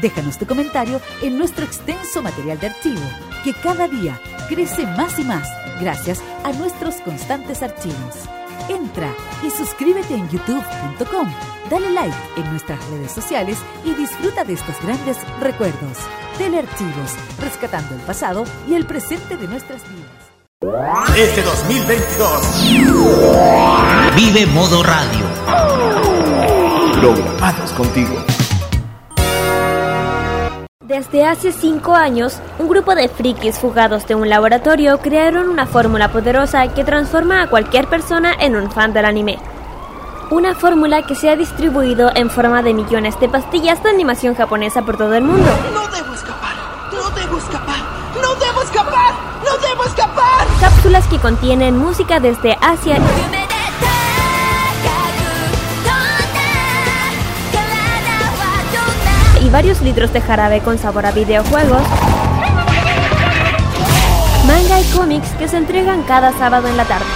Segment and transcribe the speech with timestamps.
[0.00, 3.00] Déjanos tu comentario en nuestro extenso material de archivo,
[3.44, 5.48] que cada día crece más y más
[5.80, 8.14] gracias a nuestros constantes archivos.
[8.68, 9.14] Entra
[9.46, 11.28] y suscríbete en youtube.com,
[11.70, 15.98] dale like en nuestras redes sociales y disfruta de estos grandes recuerdos.
[16.36, 20.10] Telearchivos, rescatando el pasado y el presente de nuestras vidas.
[21.16, 25.26] Este 2022 Vive Modo Radio.
[27.00, 28.24] programados contigo.
[30.86, 36.12] Desde hace cinco años, un grupo de frikis fugados de un laboratorio crearon una fórmula
[36.12, 39.36] poderosa que transforma a cualquier persona en un fan del anime.
[40.30, 44.82] Una fórmula que se ha distribuido en forma de millones de pastillas de animación japonesa
[44.82, 45.50] por todo el mundo.
[45.74, 46.54] No debo escapar,
[46.92, 47.78] no debo escapar,
[48.22, 49.14] no debo escapar,
[49.44, 50.46] no debo escapar.
[50.60, 52.98] Cápsulas que contienen música desde Asia
[59.56, 61.80] varios litros de jarabe con sabor a videojuegos.
[64.46, 67.06] Manga y cómics que se entregan cada sábado en la tarde.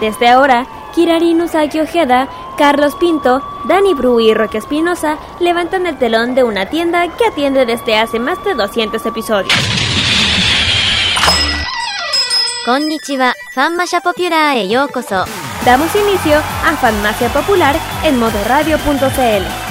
[0.00, 2.26] Desde ahora, Kirari Nusaki Ojeda,
[2.58, 7.64] Carlos Pinto, Dani Bru y Roque Espinosa levantan el telón de una tienda que atiende
[7.64, 9.54] desde hace más de 200 episodios.
[12.64, 14.66] Konnichiwa, Fanmasha Popular e.
[15.64, 19.63] Damos inicio a Fanmacia Popular en modoradio.cl.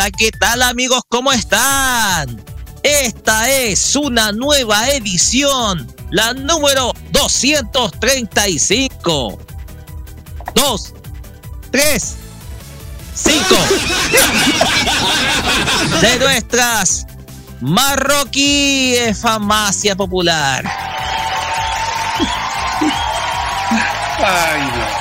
[0.00, 1.02] Hola, ¿qué tal amigos?
[1.10, 2.42] ¿Cómo están?
[2.82, 9.38] Esta es una nueva edición, la número 235.
[10.54, 10.94] 2,
[11.70, 12.16] 3,
[13.14, 13.44] 5
[16.00, 17.06] de nuestras
[17.60, 20.64] marroquíes farmacia popular.
[24.24, 25.00] Ay, no.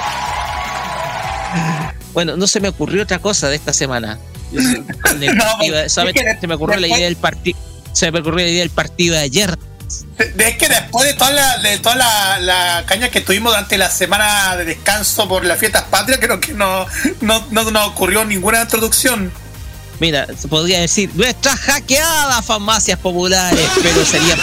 [2.12, 4.20] Bueno, no se me ocurrió otra cosa de esta semana.
[5.02, 7.58] Con el No, partido, es solamente que se me ocurrió la idea del partido.
[7.94, 9.58] Se me ocurrió la idea del partido de ayer.
[10.38, 13.90] Es que después de toda la, de toda la, la caña que tuvimos durante la
[13.90, 16.86] semana de descanso por las fiestas patrias, creo que no,
[17.22, 19.32] no, no nos ocurrió ninguna introducción.
[20.00, 24.36] Mira, se podría decir nuestras hackeadas farmacias populares, pero sería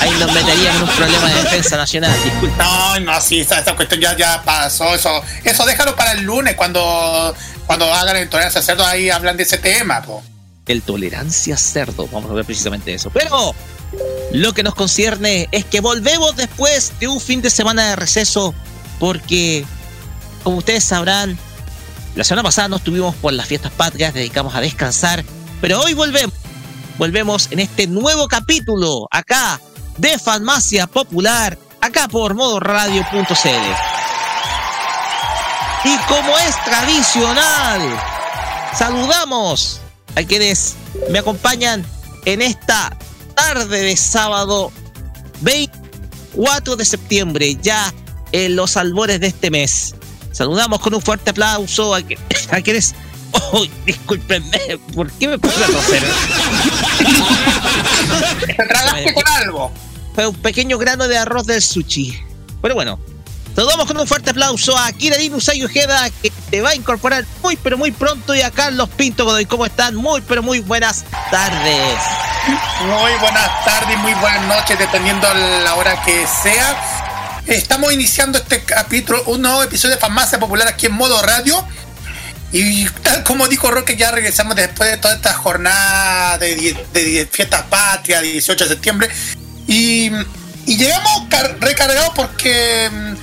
[0.00, 2.12] ahí nos meteríamos en un problema de defensa nacional.
[2.24, 2.64] Disculpa.
[2.64, 4.92] No, no, sí, esa, esa cuestión ya, ya pasó.
[4.94, 7.32] Eso eso déjalo para el lunes cuando,
[7.66, 10.02] cuando hagan el tolerancia cerdo, ahí hablan de ese tema.
[10.02, 10.22] Po.
[10.66, 13.10] El tolerancia cerdo, vamos a ver precisamente eso.
[13.10, 13.54] Pero
[14.32, 18.54] lo que nos concierne es que volvemos después de un fin de semana de receso,
[18.98, 19.64] porque
[20.42, 21.38] como ustedes sabrán,
[22.14, 25.24] la semana pasada no estuvimos por las fiestas patrias, dedicamos a descansar,
[25.60, 26.34] pero hoy volvemos.
[26.96, 29.60] Volvemos en este nuevo capítulo acá
[29.98, 33.93] de Farmacia Popular, acá por modoradio.cl.
[35.84, 37.80] Y como es tradicional,
[38.76, 39.80] saludamos
[40.16, 40.74] a quienes
[41.10, 41.84] me acompañan
[42.24, 42.96] en esta
[43.34, 44.72] tarde de sábado
[45.42, 47.92] 24 de septiembre, ya
[48.32, 49.94] en los albores de este mes.
[50.32, 52.18] Saludamos con un fuerte aplauso a, que-
[52.50, 52.94] a quienes...
[53.52, 54.60] Oh, discúlpenme,
[54.94, 56.02] ¿por qué me puse a toser?
[58.46, 59.72] Te tragaste con algo.
[60.14, 62.16] Fue un pequeño grano de arroz del sushi.
[62.62, 62.98] Pero bueno,
[63.54, 67.56] saludamos con un fuerte aplauso a Kiradin Usai Ojeda, que te va a incorporar muy
[67.56, 69.46] pero muy pronto, y a Carlos Pinto Godoy.
[69.46, 69.94] ¿Cómo están?
[69.94, 71.98] Muy pero muy buenas tardes.
[72.82, 76.76] Muy buenas tardes, muy buenas noches, dependiendo la hora que sea.
[77.46, 81.64] Estamos iniciando este capítulo, un nuevo episodio de Farmacia Popular aquí en modo radio.
[82.52, 86.54] Y tal como dijo Roque, ya regresamos después de toda esta jornada de,
[86.92, 89.08] de die- fiestas patrias, 18 de septiembre.
[89.66, 90.10] Y,
[90.66, 93.14] y llegamos car- recargados porque mm,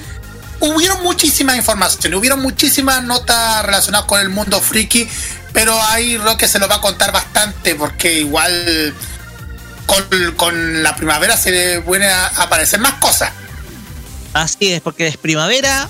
[0.61, 5.07] hubieron muchísimas informaciones, hubieron muchísimas notas relacionadas con el mundo friki,
[5.53, 8.95] pero ahí Roque se lo va a contar bastante porque igual
[10.37, 13.31] con, la primavera se le vuelven a aparecer más cosas.
[14.33, 15.89] Así es, porque es primavera,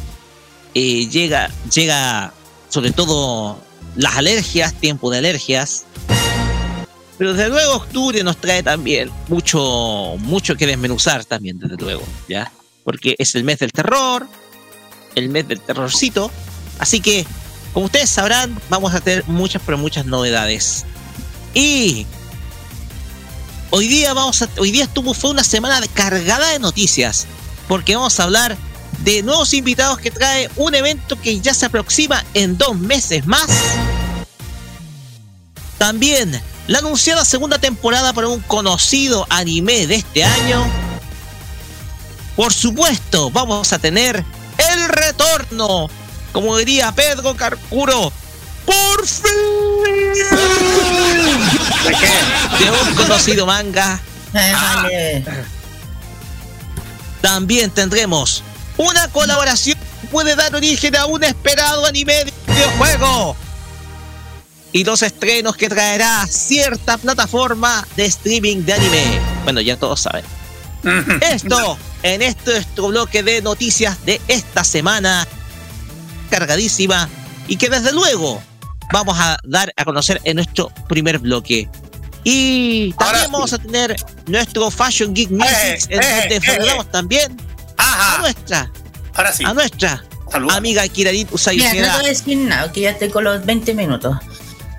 [0.73, 2.33] eh, llega, llega
[2.69, 3.63] sobre todo
[3.95, 5.85] las alergias, tiempo de alergias.
[7.17, 12.51] Pero desde luego octubre nos trae también mucho, mucho que desmenuzar también, desde luego, ¿ya?
[12.83, 14.27] Porque es el mes del terror,
[15.15, 16.31] el mes del terrorcito.
[16.79, 17.25] Así que,
[17.73, 20.85] como ustedes sabrán, vamos a tener muchas, pero muchas novedades.
[21.53, 22.05] Y
[23.69, 27.27] hoy día vamos a, hoy día estuvo, fue una semana cargada de noticias,
[27.67, 28.57] porque vamos a hablar
[29.03, 33.47] de nuevos invitados que trae un evento que ya se aproxima en dos meses más.
[35.77, 40.63] También la anunciada segunda temporada para un conocido anime de este año.
[42.35, 44.23] Por supuesto, vamos a tener
[44.73, 45.89] el retorno,
[46.31, 48.11] como diría Pedro Carcuro,
[48.65, 49.31] por fin
[52.59, 53.99] de un conocido manga.
[57.21, 58.43] También tendremos
[58.77, 63.35] una colaboración que puede dar origen a un esperado anime de videojuego
[64.73, 69.19] y dos estrenos que traerá cierta plataforma de streaming de anime.
[69.43, 70.23] Bueno, ya todos saben.
[71.21, 75.27] Esto en este nuestro bloque de noticias de esta semana
[76.29, 77.09] cargadísima
[77.47, 78.41] y que desde luego
[78.91, 81.69] vamos a dar a conocer en nuestro primer bloque.
[82.23, 83.95] Y también vamos a tener
[84.27, 86.89] nuestro Fashion Geek Music, eh, en donde eh, saludamos eh.
[86.91, 87.37] también
[87.77, 88.71] a nuestra,
[89.15, 89.43] Ahora sí.
[89.43, 90.03] a nuestra
[90.51, 91.57] amiga Kiradit Usagi.
[91.57, 94.17] Mira, no voy a decir nada, que ya estoy con los 20 minutos.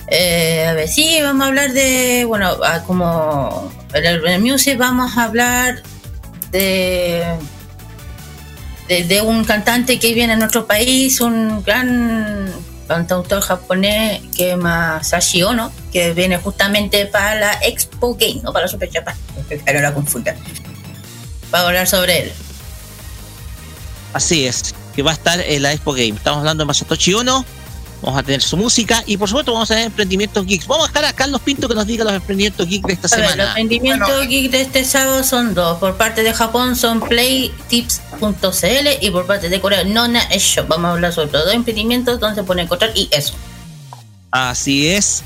[0.09, 5.25] Eh, a ver, sí, vamos a hablar de, bueno, como en el, music vamos a
[5.25, 5.83] hablar
[6.53, 7.25] de,
[8.89, 12.53] de, un cantante que viene a nuestro país, un gran
[12.87, 18.67] cantautor japonés que es Masashi Ono, que viene justamente para la Expo Game, no para
[18.67, 19.17] la Super Japan,
[19.65, 20.37] pero la confunda.
[21.51, 22.33] Vamos a hablar sobre él.
[24.13, 26.11] Así es, que va a estar en la Expo Game.
[26.17, 27.45] Estamos hablando de Masatoshi Ono
[28.03, 30.67] vamos a tener su música y por supuesto vamos a tener emprendimientos geeks.
[30.67, 33.37] Vamos a dejar a Carlos Pinto que nos diga los emprendimientos geeks de esta semana.
[33.37, 35.79] los emprendimientos geeks de este sábado son dos.
[35.79, 40.67] Por parte de Japón son playtips.cl y por parte de Corea Nona Shop.
[40.69, 43.35] Vamos a hablar sobre los dos emprendimientos donde se pueden encontrar y eso.
[44.33, 45.23] Así es.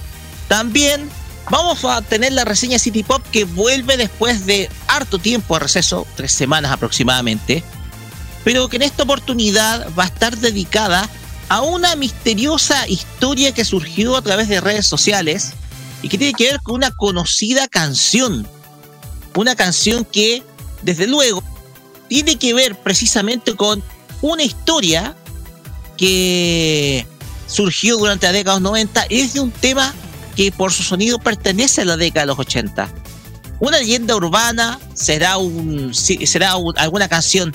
[0.49, 1.09] También
[1.51, 6.07] vamos a tener la reseña City Pop que vuelve después de harto tiempo a receso,
[6.15, 7.65] tres semanas aproximadamente,
[8.45, 11.09] pero que en esta oportunidad va a estar dedicada
[11.49, 15.53] a una misteriosa historia que surgió a través de redes sociales
[16.03, 18.47] y que tiene que ver con una conocida canción.
[19.35, 20.43] Una canción que,
[20.83, 21.43] desde luego,
[22.09, 23.83] tiene que ver precisamente con
[24.23, 25.15] una historia
[25.97, 27.07] que
[27.47, 29.95] surgió durante la década de los 90 y es de un tema
[30.35, 32.89] que por su sonido pertenece a la década de los 80.
[33.59, 37.55] Una leyenda urbana será, un, será alguna canción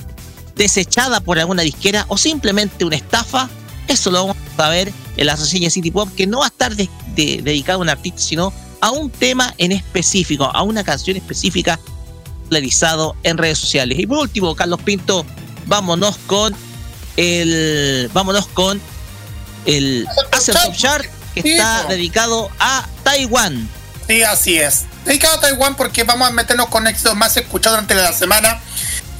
[0.55, 3.49] desechada por alguna disquera o simplemente una estafa
[3.87, 6.75] eso lo vamos a ver en la reseña City Pop, que no va a estar
[6.75, 11.79] dedicado a un artista, sino a un tema en específico, a una canción específica
[12.49, 13.97] realizado en redes sociales.
[13.99, 15.25] Y por último, Carlos Pinto,
[15.67, 16.55] vámonos con
[17.17, 18.09] el.
[18.13, 18.81] Vámonos con
[19.65, 23.69] el Acer Top Chart que está dedicado a Taiwán.
[24.07, 24.85] Sí, así es.
[25.05, 28.61] Dedicado a Taiwán porque vamos a meternos con éxitos más escuchados durante la semana.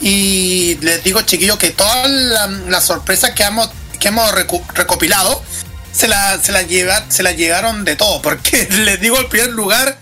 [0.01, 3.69] Y les digo, chiquillos, que todas las la sorpresas que hemos
[4.01, 5.41] que hemos recopilado
[5.93, 8.22] se la, se la, lleva, se la llegaron de todo.
[8.22, 9.98] Porque les digo, el primer lugar,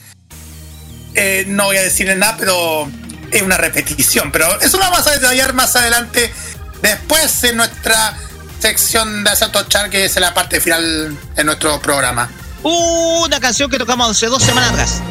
[1.13, 2.89] eh, no voy a decirle nada, pero
[3.31, 4.31] es una repetición.
[4.31, 6.33] Pero eso lo vamos a detallar más adelante,
[6.81, 8.17] después en nuestra
[8.59, 12.31] sección de Asalto Char, que es la parte final de nuestro programa.
[12.63, 15.01] Una canción que tocamos hace dos semanas atrás.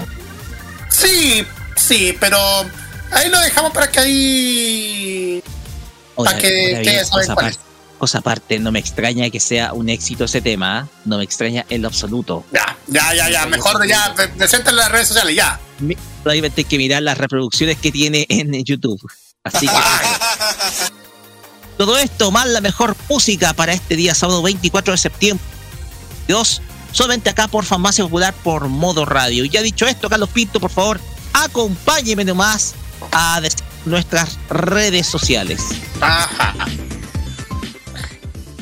[0.91, 2.39] Sí, sí, pero
[3.11, 5.45] ahí lo dejamos para que ahí.
[6.17, 7.59] para que, que saben cuál es.
[7.99, 10.89] Cosa aparte, no me extraña que sea un éxito ese tema, ¿ah?
[11.05, 12.45] no me extraña en lo absoluto.
[12.53, 15.59] Ya, ya, ya, ya, mejor ya, presenta en las redes sociales, ya.
[16.23, 19.01] Todavía tengo que mirar las reproducciones que tiene en YouTube.
[19.43, 19.75] Así que.
[21.77, 25.45] Todo esto más la mejor música para este día, sábado 24 de septiembre.
[26.27, 26.61] Dos,
[26.93, 29.45] solamente acá por Farmacia Popular por modo radio.
[29.45, 31.01] Y ya dicho esto, Carlos Pinto, por favor,
[31.33, 32.75] acompáñeme nomás
[33.13, 33.41] a
[33.85, 35.63] nuestras redes sociales.
[36.01, 36.55] Ajá.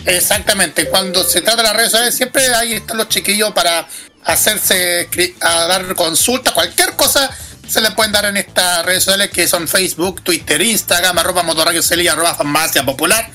[0.06, 3.86] Exactamente, cuando se trata de las redes sociales, siempre ahí están los chiquillos para
[4.25, 5.08] hacerse,
[5.40, 7.28] a dar consulta, cualquier cosa
[7.68, 11.82] se le pueden dar en estas redes sociales que son Facebook, Twitter, Instagram, arroba motorradio
[11.96, 13.28] y arroba farmacia popular.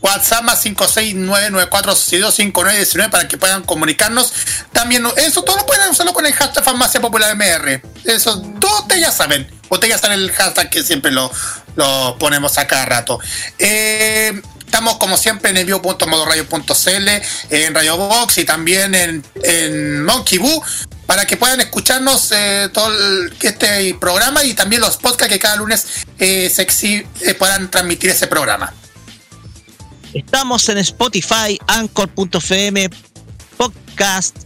[0.00, 4.32] WhatsApp más 56994625919 para que puedan comunicarnos.
[4.72, 7.82] También eso todo lo pueden usarlo con el hashtag farmacia popular MR.
[8.04, 9.50] Eso todos ustedes ya saben.
[9.68, 11.28] Ustedes ya saben el hashtag que siempre lo,
[11.74, 13.18] lo ponemos a cada rato.
[13.58, 17.08] Eh, Estamos como siempre en envío.modoradio.cl,
[17.48, 20.62] en Radio Box y también en, en Monkey Boo
[21.06, 22.92] para que puedan escucharnos eh, todo
[23.40, 25.86] este programa y también los podcasts que cada lunes
[26.18, 28.74] eh, se eh, puedan transmitir ese programa.
[30.12, 32.90] Estamos en Spotify, Anchor.fm,
[33.56, 34.36] Podcast,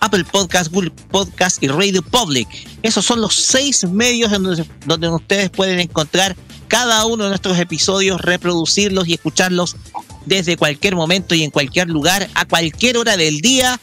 [0.00, 2.48] Apple Podcast, Google Podcast y Radio Public.
[2.82, 6.34] Esos son los seis medios donde, donde ustedes pueden encontrar
[6.72, 9.76] cada uno de nuestros episodios, reproducirlos y escucharlos
[10.24, 13.78] desde cualquier momento y en cualquier lugar, a cualquier hora del día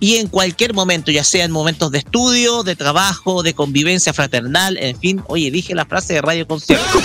[0.00, 4.78] y en cualquier momento, ya sea en momentos de estudio, de trabajo, de convivencia fraternal,
[4.78, 5.22] en fin.
[5.26, 7.02] Oye, dije la frase de Radio Concierto.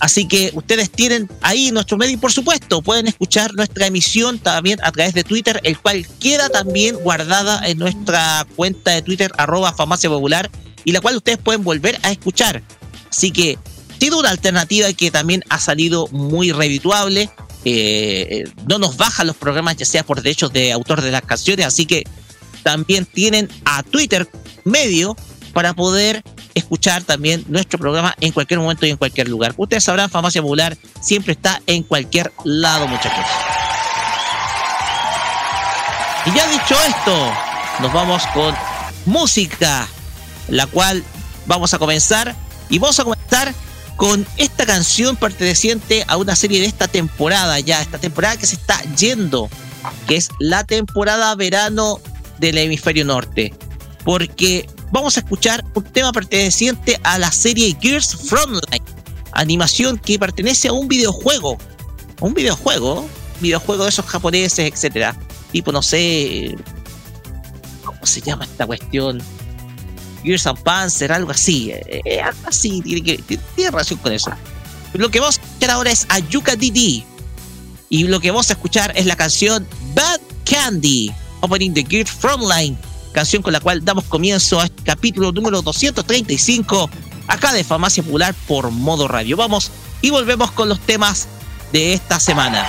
[0.00, 4.78] Así que ustedes tienen ahí nuestro medio y por supuesto pueden escuchar nuestra emisión también
[4.82, 9.72] a través de Twitter, el cual queda también guardada en nuestra cuenta de Twitter arroba
[9.72, 10.50] farmacia popular
[10.88, 12.62] y la cual ustedes pueden volver a escuchar.
[13.10, 13.58] Así que
[14.00, 17.28] sido una alternativa que también ha salido muy redituable.
[17.66, 21.66] Eh, no nos bajan los programas ya sea por derechos de autor de las canciones,
[21.66, 22.04] así que
[22.62, 24.30] también tienen a Twitter
[24.64, 25.14] medio
[25.52, 29.52] para poder escuchar también nuestro programa en cualquier momento y en cualquier lugar.
[29.58, 33.26] Ustedes sabrán, Farmacia Popular siempre está en cualquier lado, muchachos.
[36.24, 37.32] Y ya dicho esto,
[37.80, 38.54] nos vamos con
[39.04, 39.86] música,
[40.48, 41.04] la cual
[41.46, 42.34] vamos a comenzar.
[42.70, 43.54] Y vamos a comenzar
[43.96, 48.54] con esta canción perteneciente a una serie de esta temporada ya, esta temporada que se
[48.54, 49.48] está yendo,
[50.06, 51.98] que es la temporada verano
[52.38, 53.52] del hemisferio norte.
[54.04, 58.84] Porque vamos a escuchar un tema perteneciente a la serie Gears Frontline,
[59.32, 61.58] animación que pertenece a un videojuego,
[62.20, 63.08] un videojuego,
[63.40, 65.16] videojuego de esos japoneses, etcétera,
[65.50, 66.56] tipo no sé,
[67.84, 69.20] ¿cómo se llama esta cuestión?
[70.22, 74.30] Gears and Panzer, algo así, eh, eh, así, tiene, que, tiene relación con eso.
[74.94, 77.04] Lo que vamos a escuchar ahora es Ayuka DD.
[77.90, 82.76] Y lo que vamos a escuchar es la canción Bad Candy, opening the Gears Frontline
[83.12, 86.88] canción con la cual damos comienzo a este capítulo número 235
[87.26, 89.36] acá de Farmacia Popular por Modo Radio.
[89.36, 89.70] Vamos
[90.00, 91.26] y volvemos con los temas
[91.72, 92.64] de esta semana.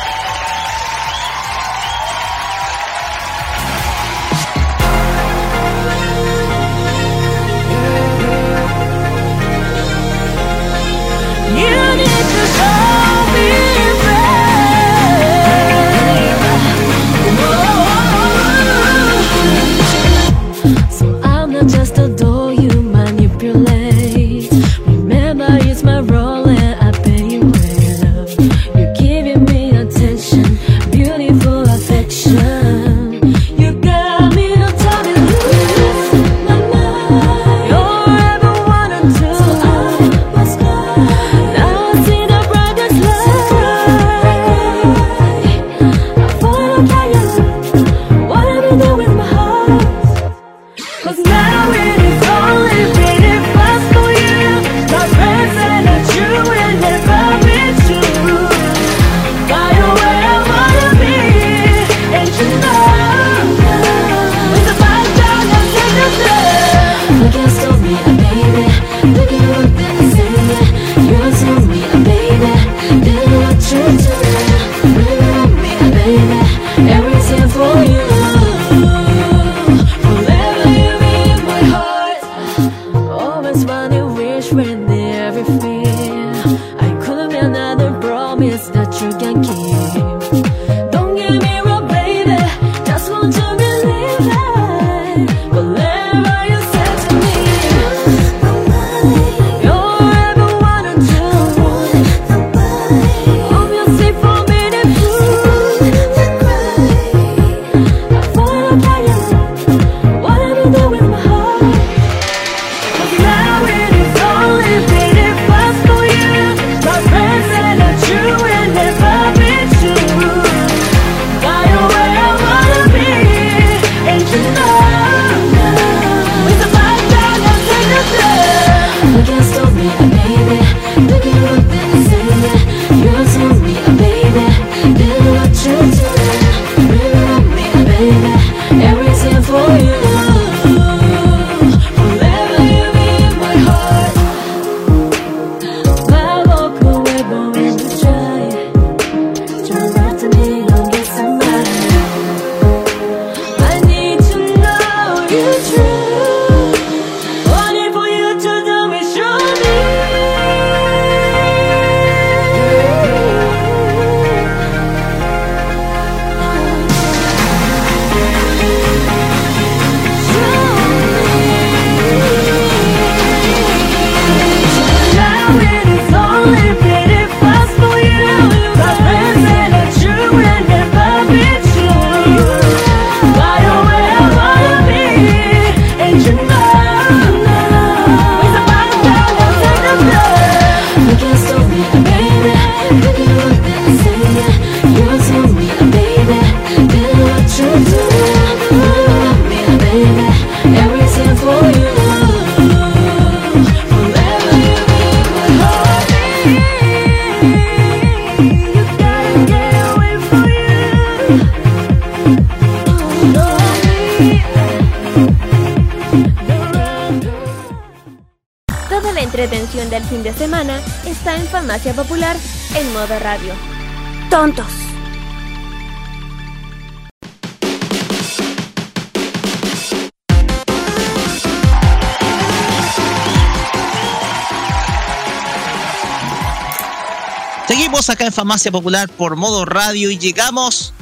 [238.20, 240.94] Acá en Farmacia Popular por modo radio y llegamos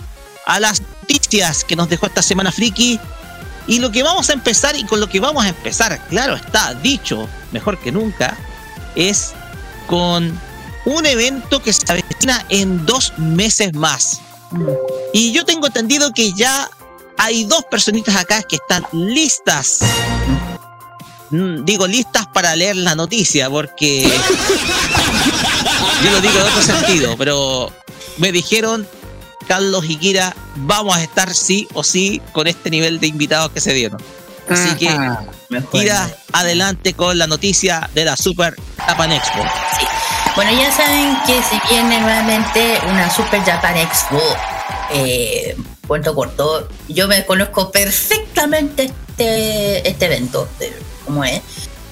[0.45, 2.99] a las noticias que nos dejó esta semana Friki.
[3.65, 6.75] Y lo que vamos a empezar y con lo que vamos a empezar, claro está,
[6.75, 8.37] dicho mejor que nunca,
[8.95, 9.33] es
[9.87, 10.39] con
[10.85, 14.21] un evento que se avecina en dos meses más.
[15.11, 16.69] Y yo tengo entendido que ya
[17.17, 19.79] hay dos personitas acá que están listas.
[21.31, 24.07] Mm, Digo listas para leer la noticia, porque
[26.07, 27.71] yo lo digo en otro sentido, pero
[28.17, 28.87] me dijeron,
[29.47, 33.59] Carlos y Kira, vamos a estar sí o sí con este nivel de invitados que
[33.59, 34.01] se dieron.
[34.49, 34.89] Así que,
[35.71, 39.39] Kira, adelante con la noticia de la Super Japan Expo.
[40.35, 44.21] Bueno, ya saben que se viene nuevamente una Super Japan Expo.
[44.93, 50.73] Eh, cuento corto, yo me conozco perfectamente este, este evento, de
[51.05, 51.41] cómo es,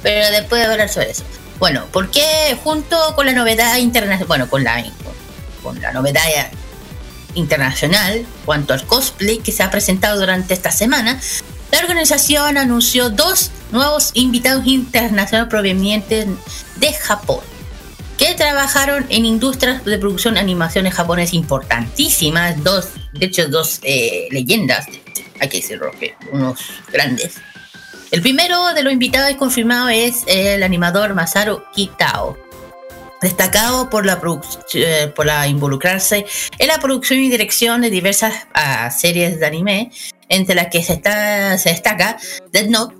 [0.01, 1.23] pero después de hablar sobre eso.
[1.59, 4.83] Bueno, porque junto con la novedad internacional, bueno, con la,
[5.63, 6.21] con la novedad
[7.33, 11.19] internacional cuanto al cosplay que se ha presentado durante esta semana,
[11.71, 16.27] la organización anunció dos nuevos invitados internacionales provenientes
[16.77, 17.41] de Japón,
[18.17, 24.27] que trabajaron en industrias de producción de animaciones japonesas importantísimas, dos, de hecho, dos eh,
[24.31, 24.85] leyendas,
[25.39, 25.91] hay que decirlo,
[26.31, 26.59] unos
[26.91, 27.35] grandes.
[28.11, 32.37] El primero de los invitados confirmado es el animador Masaru Kitao,
[33.21, 34.21] destacado por la,
[34.73, 36.25] eh, por la involucrarse
[36.59, 39.91] en la producción y dirección de diversas uh, series de anime,
[40.29, 42.17] entre las que se, está, se destaca
[42.51, 42.95] Dead Note,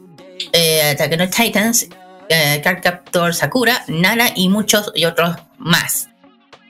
[0.54, 1.88] eh, Attack on Titans,
[2.30, 6.10] eh, Card Captor Sakura, Nana y muchos y otros más.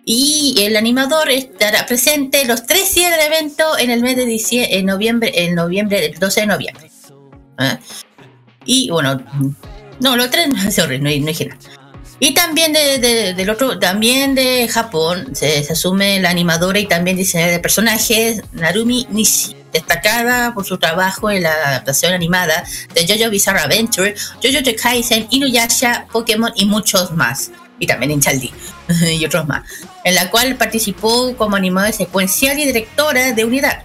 [0.04, 4.78] Y el animador estará presente los tres días del evento en el mes de diciembre,
[4.78, 6.92] en noviembre, en noviembre, el 12 de noviembre.
[7.58, 7.78] ¿Eh?
[8.66, 9.22] Y bueno,
[10.00, 11.60] no, los tres, sorry, no, no dije nada.
[12.20, 16.86] Y también de, de, del otro, también de Japón se, se, asume la animadora y
[16.86, 23.06] también diseñadora de personajes Narumi Nishi, destacada por su trabajo en la adaptación animada de
[23.06, 27.52] JoJo Bizarre Adventure, JoJo The Kaisen, Inuyasha, Pokémon y muchos más.
[27.80, 28.54] Y también en Chaldi
[29.20, 29.64] y otros más.
[30.06, 33.84] En la cual participó como animadora secuencial y directora de unidad.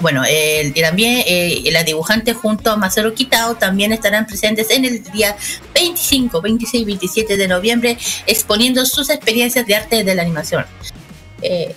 [0.00, 4.84] Bueno, eh, y también eh, la dibujante junto a Masaru Kitao también estarán presentes en
[4.86, 5.36] el día
[5.74, 10.64] 25, 26 y 27 de noviembre exponiendo sus experiencias de arte de la animación.
[11.42, 11.74] Eh,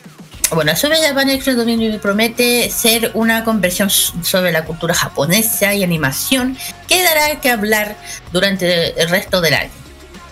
[0.51, 6.57] bueno, sobre Japan Expo 2009 promete ser una conversión sobre la cultura japonesa y animación
[6.87, 7.97] que dará que hablar
[8.31, 9.82] durante el resto del año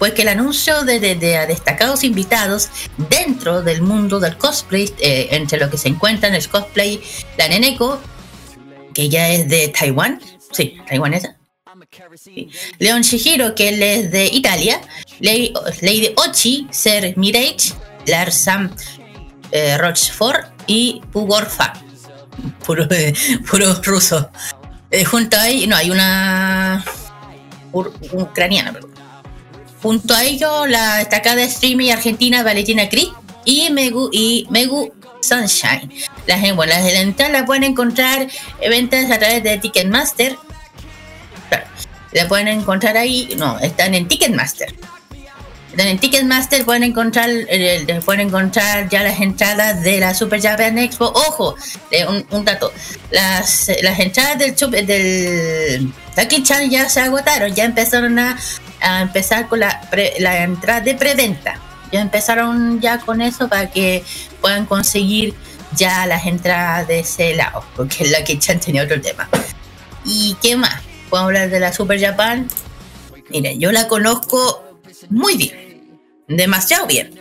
[0.02, 5.28] pues que el anuncio de, de, de destacados invitados dentro del mundo del cosplay, eh,
[5.30, 7.00] entre lo que se encuentran el cosplay
[7.38, 8.02] La Neneko,
[8.96, 10.20] que ya es de Taiwán,
[10.52, 11.38] sí, taiwanesa.
[12.80, 14.82] Leon Shihiro, que él es de Italia,
[15.20, 17.74] Lady, Ochi, Ser Mirage,
[18.08, 18.76] Lars Sam
[19.52, 21.74] eh, Rochefort y Pugorfa,
[22.66, 22.88] puro,
[23.52, 24.32] puro ruso.
[24.90, 26.84] Eh, junto ahí, no, hay una
[27.72, 28.91] ucraniana, perdón.
[29.82, 33.10] Junto a ello, la destacada streamer argentina Valentina Cris
[33.46, 35.92] y Megu, y Megu Sunshine.
[36.28, 38.28] Las, las de la entrada la pueden encontrar
[38.60, 40.38] ventas a través de Ticketmaster.
[42.12, 44.74] La pueden encontrar ahí, no, están en Ticketmaster.
[45.72, 50.78] Están en Ticketmaster, pueden encontrar, eh, pueden encontrar ya las entradas de la Super Japan
[50.78, 51.06] Expo.
[51.06, 51.56] Ojo,
[51.92, 52.74] eh, un, dato,
[53.10, 58.38] las, las entradas del, del Lucky Chan ya se agotaron, ya empezaron a
[58.82, 61.60] a empezar con la, pre, la entrada de preventa.
[61.92, 64.04] Ya empezaron ya con eso para que
[64.40, 65.34] puedan conseguir
[65.76, 69.30] ya las entradas de ese lado, porque la que Chan tenía otro tema.
[70.06, 70.82] ¿Y qué más?
[71.10, 72.48] Puedo hablar de la Super Japan.
[73.30, 74.64] Miren, yo la conozco
[75.10, 77.20] muy bien, demasiado bien.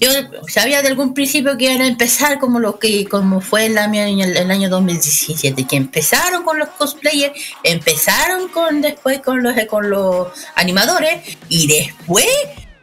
[0.00, 0.10] Yo
[0.48, 4.02] sabía de algún principio que iban a empezar como lo que como fue el año,
[4.02, 7.32] el año 2017, que empezaron con los cosplayers,
[7.62, 12.26] empezaron con después con los con los animadores y después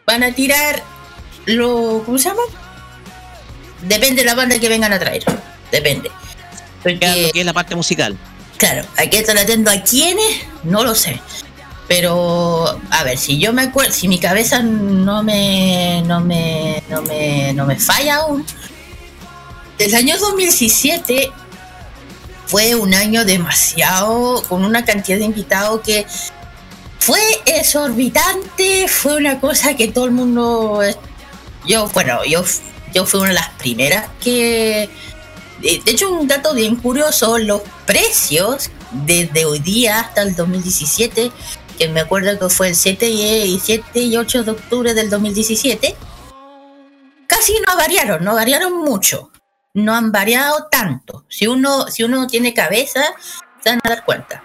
[0.06, 0.82] van a tirar
[1.46, 2.42] lo ¿cómo se llama?
[3.84, 5.24] Depende de la banda que vengan a traer.
[5.72, 6.10] Depende.
[6.82, 8.18] Porque, que es la parte musical.
[8.58, 11.20] Claro, hay que estar atento a quiénes, no lo sé.
[11.88, 17.02] Pero, a ver, si yo me acuerdo, si mi cabeza no me, no me, no
[17.02, 18.46] me, no me falla aún,
[19.80, 21.32] el año 2017
[22.46, 26.06] fue un año demasiado, con una cantidad de invitados que
[27.00, 30.82] fue exorbitante, fue una cosa que todo el mundo...
[31.68, 32.44] Yo, bueno, yo,
[32.94, 34.90] yo fui una de las primeras que...
[35.62, 41.32] De hecho, un dato bien curioso, los precios desde hoy día hasta el 2017,
[41.74, 45.96] que me acuerdo que fue el 7 y, 7 y 8 de octubre del 2017,
[47.28, 49.32] casi no variaron, no variaron mucho,
[49.74, 51.26] no han variado tanto.
[51.30, 53.02] Si uno, si uno tiene cabeza,
[53.62, 54.44] se van a dar cuenta.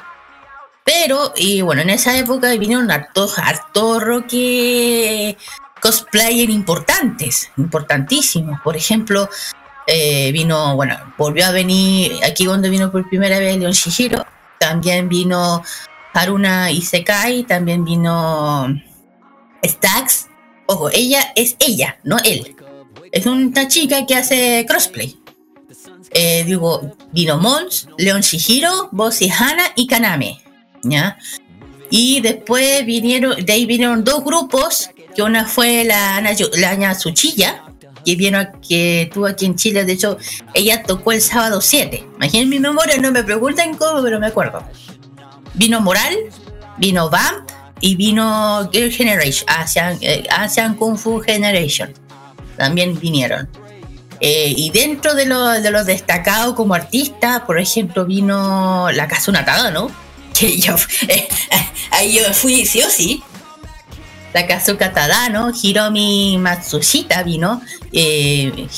[0.84, 5.36] Pero, y bueno, en esa época vinieron hartos, hartos que
[5.80, 8.60] cosplayer importantes, importantísimos.
[8.62, 9.28] Por ejemplo,
[9.86, 14.24] eh, vino, bueno, volvió a venir aquí donde vino por primera vez Leon Shihiro.
[14.58, 15.62] También vino
[16.18, 18.68] Haruna Isekai, también vino
[19.64, 20.26] Stax.
[20.66, 22.56] Ojo, ella es ella, no él.
[23.12, 25.16] Es una chica que hace crossplay.
[26.10, 30.42] Eh, digo, vino Mons, Leon Shihiro, Bossy Hana y Kaname.
[30.82, 31.18] ¿ya?
[31.90, 37.64] Y después vinieron, de ahí vinieron dos grupos, que una fue la, la Suchilla,
[38.04, 40.18] que vino que estuvo aquí en Chile, de hecho,
[40.54, 42.06] ella tocó el sábado 7.
[42.16, 44.62] Imaginen mi memoria, no me preguntan cómo, pero me acuerdo.
[45.58, 46.16] Vino Moral,
[46.78, 51.92] vino Vamp y vino Girl Generation, Asian, eh, Asian Kung Fu Generation.
[52.56, 53.48] También vinieron.
[54.20, 59.90] Eh, y dentro de, de los destacados como artista, por ejemplo, vino la Kazuna ¿no?
[60.38, 60.74] que yo,
[61.90, 63.22] ahí yo fui sí o sí.
[64.32, 68.68] Takazuka Tadano, Hiromi Matsushita vino, eh,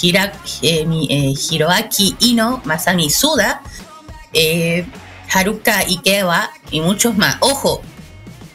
[0.63, 3.61] eh, Hiroaki Ino, Masami Suda,
[5.33, 7.37] Haruka Ikewa y muchos más.
[7.41, 7.83] Ojo,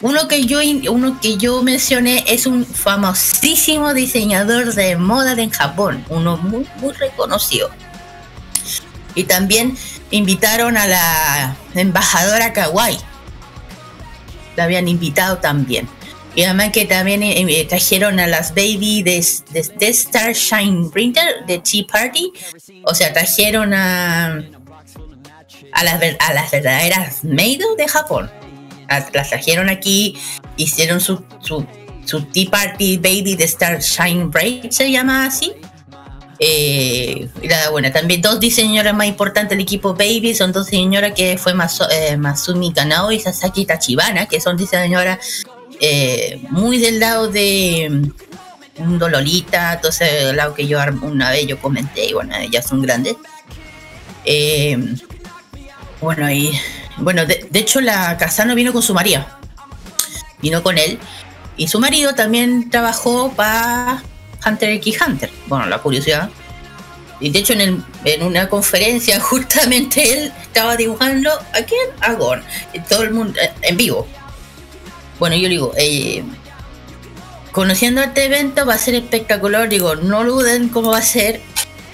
[0.01, 0.59] uno que yo
[0.91, 6.93] uno que yo mencioné es un famosísimo diseñador de moda en Japón, uno muy muy
[6.93, 7.69] reconocido.
[9.15, 9.77] Y también
[10.11, 12.99] invitaron a la embajadora Kawaii.
[14.57, 15.87] La habían invitado también.
[16.35, 21.45] Y además que también eh, eh, trajeron a las baby de, de, Star Shine Printer
[21.47, 22.31] de Tea Party.
[22.83, 24.43] O sea, trajeron a,
[25.75, 28.31] a, las, a las verdaderas Meido de Japón.
[28.89, 30.17] Las, trajeron aquí,
[30.57, 31.65] hicieron su, su,
[32.05, 35.53] su Tea Party Baby de Star Shine Bright, se llama así.
[36.39, 37.29] Eh,
[37.71, 41.53] bueno, también dos diseñadoras más importantes del equipo Baby son dos diseñadoras que fue
[41.91, 45.45] eh, Masumi Kanao y Sasaki Tachibana, que son diseñadoras
[45.79, 48.03] eh, muy del lado de
[48.77, 52.81] mm, Lolita, entonces el lado que yo una vez yo comenté, y bueno, ellas son
[52.81, 53.15] grandes.
[54.25, 54.77] Eh,
[56.01, 56.59] bueno, y
[56.97, 59.25] bueno, de, hecho la Casano vino con su marido,
[60.41, 60.99] vino con él,
[61.57, 64.03] y su marido también trabajó para
[64.45, 65.29] Hunter x Hunter.
[65.47, 66.29] Bueno, la curiosidad.
[67.19, 67.83] Y de hecho en,
[68.21, 71.89] una conferencia justamente él estaba dibujando a quién?
[72.01, 72.43] A Gorn.
[72.89, 74.07] Todo el mundo eh, en vivo.
[75.17, 76.23] Bueno, yo digo, eh,
[77.53, 79.69] conociendo este evento va a ser espectacular.
[79.69, 81.41] Digo, no duden cómo va a ser.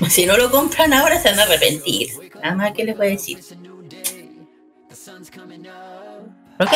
[0.10, 2.10] Si no lo compran ahora se van a arrepentir.
[2.42, 3.38] Nada más que les voy a decir.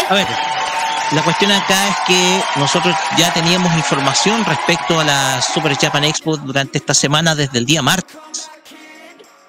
[0.09, 0.27] A ver,
[1.11, 6.35] la cuestión acá es que nosotros ya teníamos información respecto a la Super Japan Expo
[6.37, 8.17] durante esta semana desde el día martes.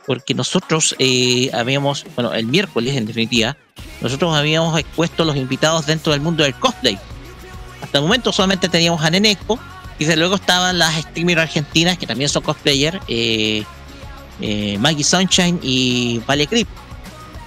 [0.07, 3.57] Porque nosotros eh, habíamos, bueno, el miércoles en definitiva,
[4.01, 6.99] nosotros habíamos expuesto a los invitados dentro del mundo del cosplay.
[7.83, 9.59] Hasta el momento solamente teníamos a Neneco
[9.99, 13.65] y desde luego estaban las streamers argentinas que también son cosplayers, eh,
[14.41, 16.69] eh, Maggie Sunshine y Vale Crip.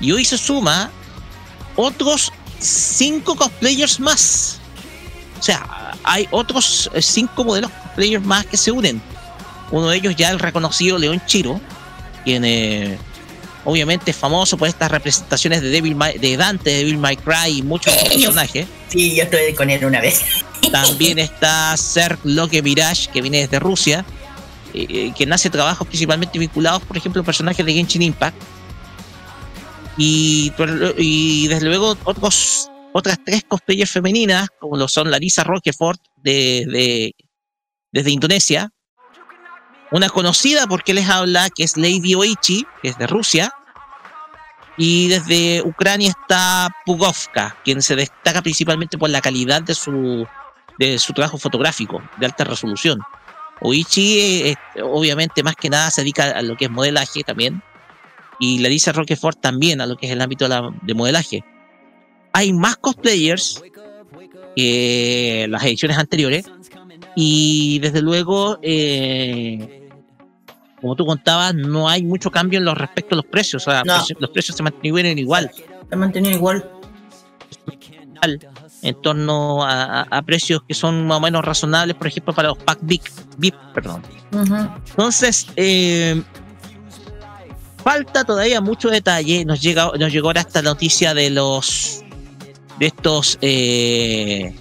[0.01, 0.89] Y hoy se suma
[1.79, 4.59] otros cinco cosplayers más.
[5.39, 9.01] O sea, hay otros eh, cinco modelos cosplayers más que se unen.
[9.71, 11.61] Uno de ellos ya el reconocido León Chiro,
[12.25, 12.97] quien eh,
[13.63, 17.61] obviamente es famoso por estas representaciones de Devil de Dante, de Devil May Cry y
[17.61, 18.67] muchos otros personajes.
[18.89, 20.21] Sí, yo estoy con él una vez.
[20.71, 24.03] También está Ser Loke Mirage, que viene desde Rusia,
[24.73, 28.35] eh, que nace trabajos principalmente vinculados, por ejemplo, personajes de Genshin Impact
[29.99, 30.53] y,
[30.97, 37.13] y desde luego otros, otras tres cosplayers femeninas, como lo son Larissa Roquefort de,
[37.91, 38.71] desde Indonesia,
[39.91, 43.53] una conocida porque les habla, que es Lady Oichi, que es de Rusia,
[44.77, 50.25] y desde Ucrania está Pugovka, quien se destaca principalmente por la calidad de su,
[50.77, 53.01] de su trabajo fotográfico, de alta resolución.
[53.59, 57.61] Oichi, eh, obviamente, más que nada se dedica a lo que es modelaje también,
[58.39, 61.43] y le dice Roquefort también a lo que es el ámbito de, modelaje.
[62.33, 63.61] Hay más cosplayers
[64.55, 66.45] que las ediciones anteriores
[67.15, 69.89] y desde luego, eh,
[70.79, 73.67] como tú contabas, no hay mucho cambio en los respecto a los precios.
[73.67, 73.83] O sea,
[74.19, 75.51] los precios se mantienen igual.
[75.89, 76.69] Se mantienen igual.
[78.81, 82.49] en torno a, a- a precios que son más o menos razonables, por ejemplo, para
[82.49, 83.03] los pack VIP,
[83.37, 84.01] VIP perdón.
[84.89, 86.21] Entonces, eh,
[87.83, 89.45] falta todavía mucho detalle.
[89.45, 92.01] Nos llega, nos llegó ahora esta noticia de los
[92.79, 94.55] de estos eh,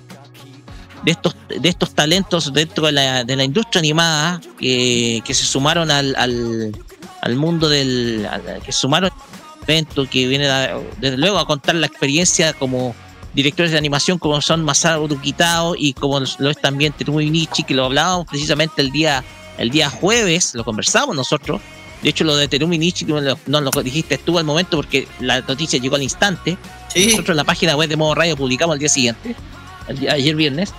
[1.05, 5.45] de estos de estos talentos dentro de la, de la industria animada que, que se
[5.45, 6.73] sumaron al, al,
[7.23, 8.29] al mundo del
[8.65, 9.11] que sumaron
[9.67, 12.95] evento que viene a- desde luego a contar la experiencia como
[13.35, 17.75] directores de animación como son Masaru Kitao y como lo es también Terumi Nichi que
[17.75, 19.23] lo hablábamos precisamente el día
[19.59, 21.61] el día jueves lo conversamos nosotros
[22.03, 25.09] de hecho lo de Terumi Nichi no lo, no lo dijiste tú al momento porque
[25.21, 26.57] la noticia llegó al instante
[26.93, 27.07] Sí.
[27.07, 29.37] nosotros en la página web de Modo Radio publicamos el día siguiente,
[29.89, 30.73] el ayer viernes,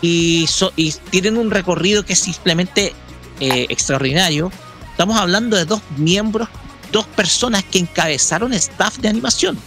[0.00, 2.92] y, so- y tienen un recorrido que es simplemente
[3.40, 4.52] eh, extraordinario.
[4.92, 6.48] Estamos hablando de dos miembros,
[6.92, 9.58] dos personas que encabezaron staff de animación.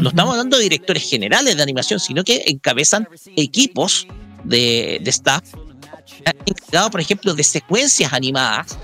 [0.00, 3.06] No estamos hablando de directores generales de animación, sino que encabezan
[3.36, 4.06] equipos
[4.44, 5.42] de, de staff
[6.46, 8.78] encargados, por ejemplo, de secuencias animadas,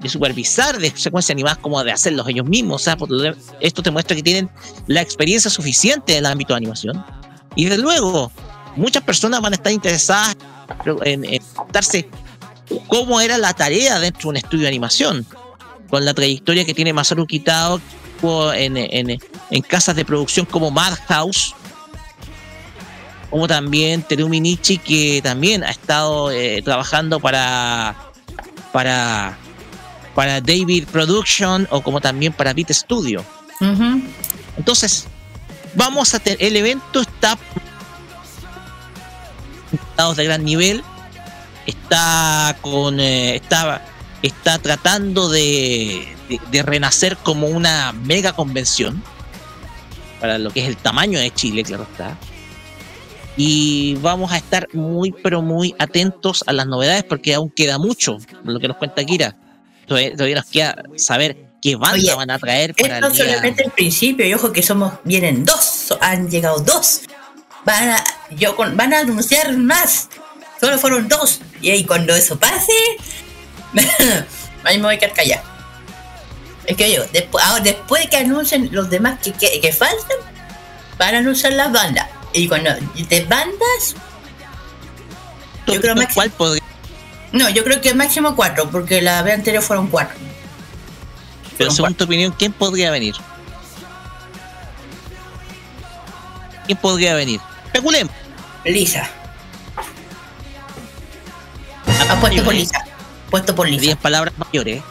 [0.00, 2.82] de supervisar de secuencias animadas como de hacerlos ellos mismos.
[2.82, 4.48] O sea, por lo- esto te muestra que tienen
[4.86, 7.04] la experiencia suficiente en el ámbito de animación.
[7.56, 8.30] Y desde luego,
[8.76, 10.36] muchas personas van a estar interesadas
[11.04, 11.42] en, en
[12.86, 15.26] cómo era la tarea dentro de un estudio de animación,
[15.90, 17.80] con la trayectoria que tiene Masaru Kitao
[18.54, 19.18] en, en,
[19.50, 21.54] en casas de producción como Madhouse,
[23.30, 27.94] como también Terumi Nichi, que también ha estado eh, trabajando para,
[28.72, 29.38] para,
[30.18, 33.24] para David Production o como también para Beat Studio.
[34.56, 35.06] Entonces,
[35.76, 37.38] vamos a tener, el evento está
[40.16, 40.82] de gran nivel,
[41.66, 43.84] está con, eh, está,
[44.20, 49.00] está tratando de, de- de renacer como una mega convención
[50.20, 52.16] para lo que es el tamaño de Chile, claro está.
[53.36, 58.18] Y vamos a estar muy, pero muy atentos a las novedades porque aún queda mucho,
[58.42, 59.36] lo que nos cuenta Kira.
[59.88, 63.24] Todavía, nos queda saber qué banda Oye, van a traer para el día.
[63.24, 67.00] solamente el principio, y ojo que somos, vienen dos, han llegado dos.
[67.64, 70.08] Van a, yo con- van a anunciar más.
[70.60, 71.40] Solo fueron dos.
[71.60, 72.72] Y ahí cuando eso pase,
[74.64, 75.42] ahí me voy a quedar callado.
[76.66, 80.18] Es que yo, después, ahora, después de que anuncien los demás que, que, que faltan,
[80.98, 82.06] van a anunciar las bandas.
[82.34, 83.94] Y cuando de bandas,
[85.66, 86.62] yo creo máximo- ¿Cuál podría
[87.32, 90.16] no, yo creo que máximo cuatro, porque la vez anterior fueron cuatro.
[91.56, 93.14] Pero Fueron según tu opinión, ¿quién podría venir?
[96.66, 97.40] ¿Quién podría venir?
[97.66, 98.12] Especulemos.
[98.64, 99.08] Lisa.
[102.10, 102.84] Apuesto por Lisa.
[103.30, 103.80] Puesto por Lisa.
[103.82, 104.82] Diez palabras mayores.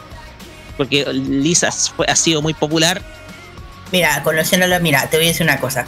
[0.76, 3.02] Porque Lisa fue- ha sido muy popular.
[3.92, 5.86] Mira, conociéndola, mira, te voy a decir una cosa.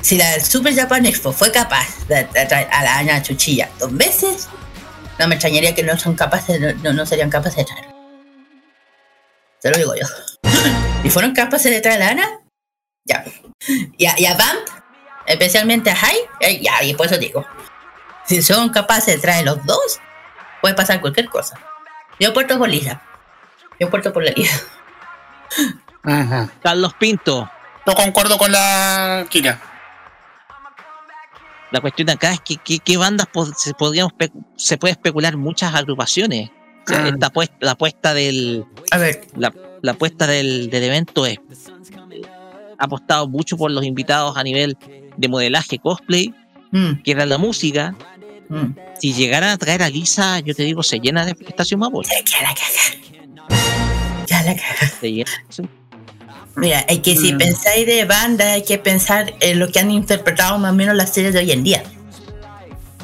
[0.00, 3.94] Si la Super Japan Expo fue capaz de, de traer a la Ana Chuchilla dos
[3.96, 4.48] veces,
[5.20, 7.84] no me extrañaría que no son capaces, no, no- serían capaces de traer.
[9.60, 10.06] Te lo digo yo.
[11.04, 12.28] ¿Y fueron capaces de traer a Ana?
[13.04, 13.24] Ya.
[13.98, 14.66] Y a, y a Vamp,
[15.26, 17.46] especialmente a Hai, eh, ya, y por eso digo.
[18.26, 20.00] Si son capaces de traer los dos,
[20.62, 21.58] puede pasar cualquier cosa.
[22.18, 23.02] Yo puerto por Lisa.
[23.78, 24.58] Yo puerto por la Lisa.
[26.04, 26.50] Ujú.
[26.62, 27.50] Carlos Pinto.
[27.86, 29.60] No concuerdo con la Kira.
[31.72, 34.12] La cuestión acá es que qué bandas se podríamos
[34.56, 36.50] se puede especular muchas agrupaciones.
[36.86, 37.08] O sea, Ah.
[37.08, 39.52] esta apuesta- la apuesta del A ver, la,
[39.82, 41.38] la apuesta del, del evento es
[42.78, 44.76] ha apostado mucho por los invitados a nivel
[45.16, 46.32] de modelaje cosplay,
[46.72, 47.94] mm, que era la música.
[48.48, 48.74] mm.
[48.98, 52.10] Si llegaran a traer a Lisa, yo te digo, se llena de estación Mapocho.
[52.10, 54.26] Ya la caga.
[54.26, 54.92] Ya la caga.
[55.00, 55.30] Se llena.
[56.56, 57.38] Mira, hay que si Mm.
[57.38, 61.12] pensáis de banda, hay que pensar en lo que han interpretado más o menos las
[61.12, 61.82] series de hoy en día.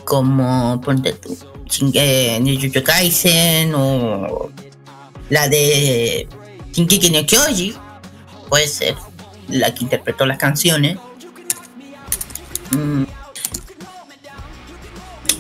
[0.05, 1.37] Como, ponte tú,
[1.95, 4.51] eh, Jujutsu Kaisen o
[5.31, 6.29] la de
[6.73, 7.75] Shinkiki no Kyoji,
[8.49, 8.95] puede ser
[9.49, 10.99] la que interpretó las canciones.
[12.71, 13.05] Mm.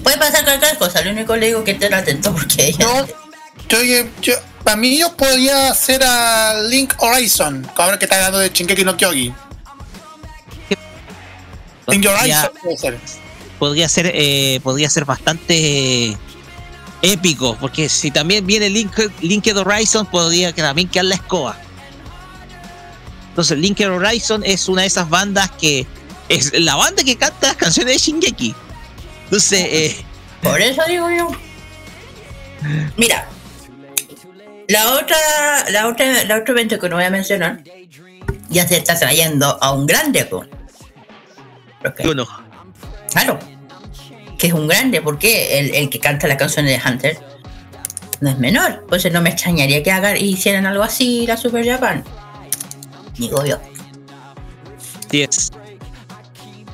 [0.02, 3.06] Puede pasar cualquier cosa, lo único que le digo que estén atentos porque Yo,
[3.68, 4.34] yo, yo, yo-
[4.66, 8.96] para mí yo podría hacer a Link Horizon, ahora que está hablando de Shingeki no
[8.96, 9.32] Kyogi.
[11.86, 12.98] Link Horizon puede ser.
[13.60, 16.18] podría ser, eh, podría ser bastante
[17.00, 21.56] épico, porque si también viene Link, Linked Horizon, podría que también quedar la escoba.
[23.28, 25.86] Entonces, Linked Horizon es una de esas bandas que
[26.28, 28.52] es la banda que canta las canciones de Shingeki.
[29.26, 30.04] Entonces, eh,
[30.42, 31.30] Por eso digo yo.
[32.96, 33.28] Mira,
[34.68, 35.16] la otra,
[35.70, 37.62] la otra, la otro evento que no voy a mencionar
[38.48, 40.24] ya se está trayendo a un grande.
[40.24, 40.44] po.
[42.04, 42.26] Bueno.
[43.10, 43.38] Claro.
[44.38, 47.18] Que es un grande, porque el, el que canta la canción de Hunter
[48.20, 48.84] no es menor.
[48.88, 52.04] Pues no me extrañaría que hagan, hicieran algo así la Super Japan.
[53.16, 53.58] Digo yo.
[55.10, 55.50] 10.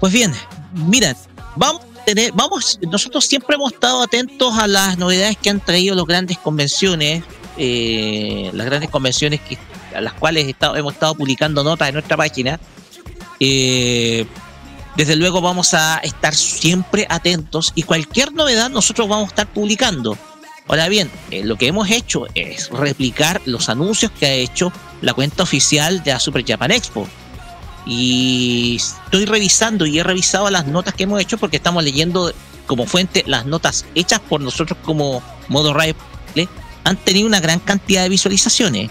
[0.01, 0.33] Pues bien,
[0.73, 1.15] miren,
[1.55, 5.95] vamos a tener, vamos, nosotros siempre hemos estado atentos a las novedades que han traído
[5.95, 7.23] las grandes convenciones,
[7.57, 9.59] eh, las grandes convenciones que,
[9.95, 12.59] a las cuales hemos estado publicando notas en nuestra página.
[13.41, 14.27] Eh,
[14.97, 20.17] desde luego vamos a estar siempre atentos y cualquier novedad nosotros vamos a estar publicando.
[20.69, 25.12] Ahora bien, eh, lo que hemos hecho es replicar los anuncios que ha hecho la
[25.12, 27.09] cuenta oficial de la Super Japan Expo.
[27.85, 32.33] Y estoy revisando y he revisado las notas que hemos hecho porque estamos leyendo
[32.67, 35.97] como fuente las notas hechas por nosotros como modo radio.
[36.85, 38.90] Han tenido una gran cantidad de visualizaciones.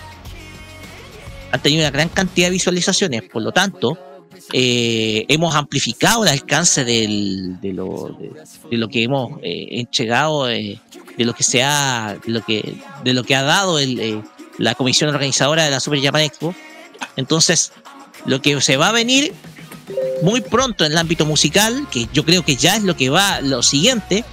[1.51, 3.23] Han tenido una gran cantidad de visualizaciones.
[3.23, 3.97] Por lo tanto,
[4.53, 8.17] eh, hemos amplificado el alcance del, de, lo,
[8.69, 10.79] de, lo que hemos eh, entregado, eh,
[11.17, 14.23] de lo que se ha, de lo que, de lo que ha dado el,
[14.57, 16.55] la comisión organizadora de la Super Japan Expo.
[17.15, 17.73] Entonces,
[18.25, 19.33] lo que se va a venir
[20.21, 23.41] muy pronto en el ámbito musical, que yo creo que ya es lo que va,
[23.41, 24.23] lo siguiente,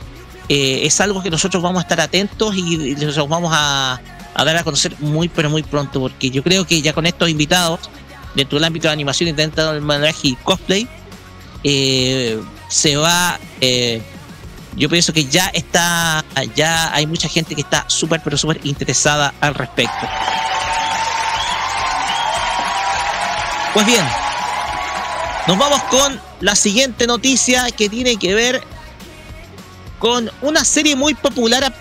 [0.48, 4.00] es algo que nosotros vamos a estar atentos y, nosotros vamos a,
[4.34, 7.28] a dar a conocer muy, pero muy pronto, porque yo creo que ya con estos
[7.28, 7.80] invitados
[8.34, 10.88] dentro del ámbito de animación y dentro del manejo y cosplay,
[11.64, 13.38] eh, se va.
[13.60, 14.02] Eh,
[14.76, 19.34] yo pienso que ya está, ya hay mucha gente que está súper, pero súper interesada
[19.40, 20.06] al respecto.
[23.74, 24.04] Pues bien,
[25.48, 28.62] nos vamos con la siguiente noticia que tiene que ver
[29.98, 31.72] con una serie muy popular.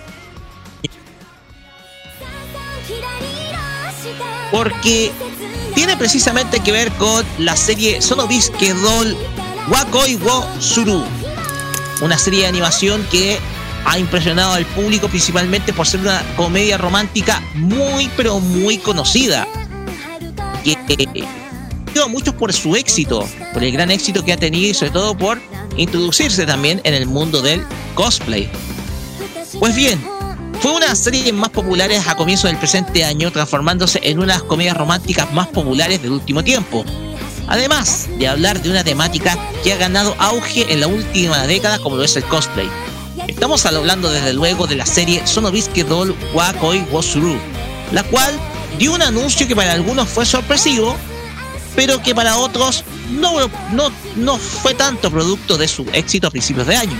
[4.51, 5.11] Porque
[5.75, 9.17] tiene precisamente que ver con la serie Sonobiske Doll
[9.69, 11.03] Wakoi wo Suru.
[12.01, 13.37] Una serie de animación que
[13.85, 19.47] ha impresionado al público principalmente por ser una comedia romántica muy pero muy conocida.
[20.63, 20.75] Que
[22.01, 25.17] a muchos por su éxito, por el gran éxito que ha tenido y sobre todo
[25.17, 25.41] por
[25.77, 28.49] introducirse también en el mundo del cosplay.
[29.59, 30.03] Pues bien,
[30.59, 34.43] fue una series más populares a comienzos del presente año, transformándose en una de las
[34.43, 36.83] comedias románticas más populares del último tiempo.
[37.47, 41.95] Además de hablar de una temática que ha ganado auge en la última década como
[41.95, 42.69] lo es el cosplay.
[43.27, 47.37] Estamos hablando desde luego de la serie Sonobiske Doll Wakoi Wosuru,
[47.91, 48.33] la cual
[48.77, 50.95] dio un anuncio que para algunos fue sorpresivo,
[51.77, 53.33] pero que para otros no,
[53.71, 56.97] no, no fue tanto producto de su éxito a principios de año.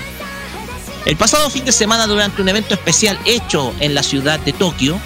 [1.04, 5.00] El pasado fin de semana, durante un evento especial hecho en la ciudad de Tokio,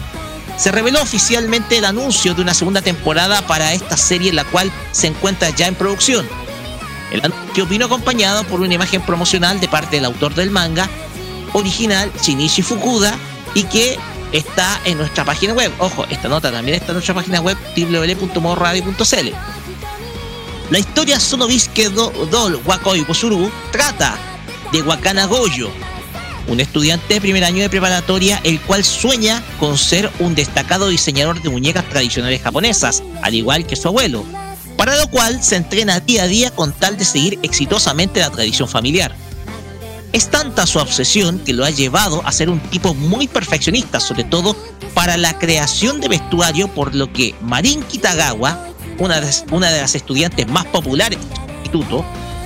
[0.57, 5.07] se reveló oficialmente el anuncio de una segunda temporada para esta serie, la cual se
[5.07, 6.27] encuentra ya en producción.
[7.13, 10.89] El anuncio vino acompañado por una imagen promocional de parte del autor del manga
[11.53, 13.17] original, Shinichi Fukuda,
[13.53, 13.97] y que
[14.34, 15.71] está en nuestra página web.
[15.79, 19.60] Ojo, esta nota también está en nuestra página web www.morradio.cl.
[20.72, 24.17] La historia Sonobiske Doll Wakoi Bosuru trata
[24.72, 25.69] de Wakana Goyo,
[26.48, 31.42] un estudiante de primer año de preparatoria el cual sueña con ser un destacado diseñador
[31.42, 34.24] de muñecas tradicionales japonesas, al igual que su abuelo,
[34.78, 38.69] para lo cual se entrena día a día con tal de seguir exitosamente la tradición
[38.69, 39.13] familiar.
[40.13, 44.24] Es tanta su obsesión que lo ha llevado a ser un tipo muy perfeccionista, sobre
[44.24, 44.56] todo
[44.94, 50.48] para la creación de vestuario, por lo que Marin Kitagawa, una de, de las estudiantes
[50.48, 52.06] más populares del instituto,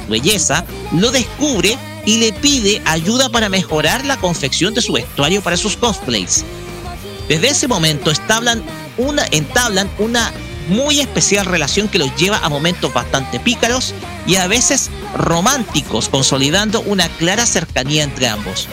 [0.10, 5.58] belleza, lo descubre y le pide ayuda para mejorar la confección de su vestuario para
[5.58, 6.46] sus cosplays.
[7.28, 8.64] Desde ese momento entablan
[8.98, 10.32] una, entablan una
[10.70, 13.94] muy especial relación que los lleva a momentos bastante pícaros
[14.28, 18.68] y a veces románticos, consolidando una clara cercanía entre ambos.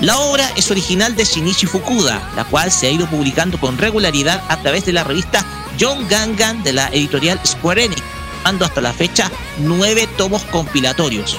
[0.00, 4.42] La obra es original de Shinichi Fukuda, la cual se ha ido publicando con regularidad
[4.48, 5.44] a través de la revista
[5.80, 8.02] John Gangan de la editorial Square Enix,
[8.44, 11.38] dando hasta la fecha nueve tomos compilatorios.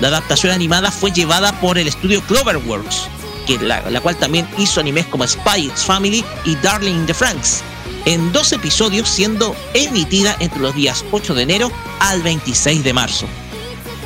[0.00, 3.08] La adaptación animada fue llevada por el estudio Cloverworks,
[3.48, 7.62] que la, cual también hizo animes como Spy Family y Darling in the Franks,
[8.04, 13.26] en dos episodios siendo emitida entre los días 8 de enero al 26 de marzo.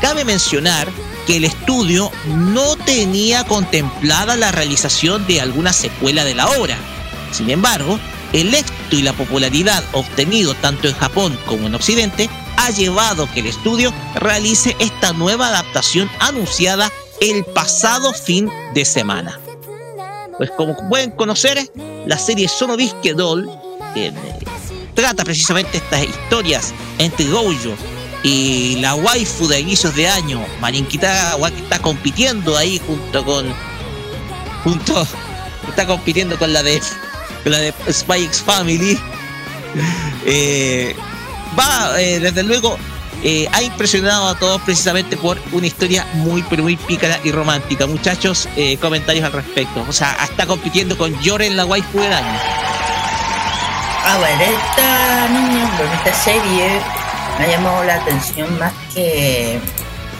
[0.00, 0.88] Cabe mencionar
[1.26, 6.76] que el estudio no tenía contemplada la realización de alguna secuela de la obra.
[7.32, 7.98] Sin embargo,
[8.32, 13.40] el éxito y la popularidad obtenido tanto en Japón como en Occidente ha llevado que
[13.40, 19.40] el estudio realice esta nueva adaptación anunciada el pasado fin de semana.
[20.38, 21.70] Pues como pueden conocer,
[22.06, 23.48] la serie Sonobiske Doll
[23.94, 24.12] eh,
[24.94, 27.74] trata precisamente estas historias entre Gojo
[28.22, 33.54] y la waifu de inicios de año, Marin Kitagawa, que está compitiendo ahí junto con.
[34.64, 35.06] junto.
[35.68, 36.80] está compitiendo con la de.
[37.42, 38.98] con la de Spike's Family.
[40.28, 40.96] Eh,
[41.56, 42.78] va, eh, desde luego,
[43.22, 47.86] eh, ha impresionado a todos precisamente por una historia muy, pero muy pícara y romántica.
[47.86, 48.48] Muchachos,
[48.80, 49.84] comentarios al respecto.
[49.86, 52.38] O sea, está compitiendo con Yoren, la waifu del año.
[54.08, 56.80] Ah, bueno, esta niña, bueno, esta serie
[57.38, 59.58] me ha llamado la atención más que.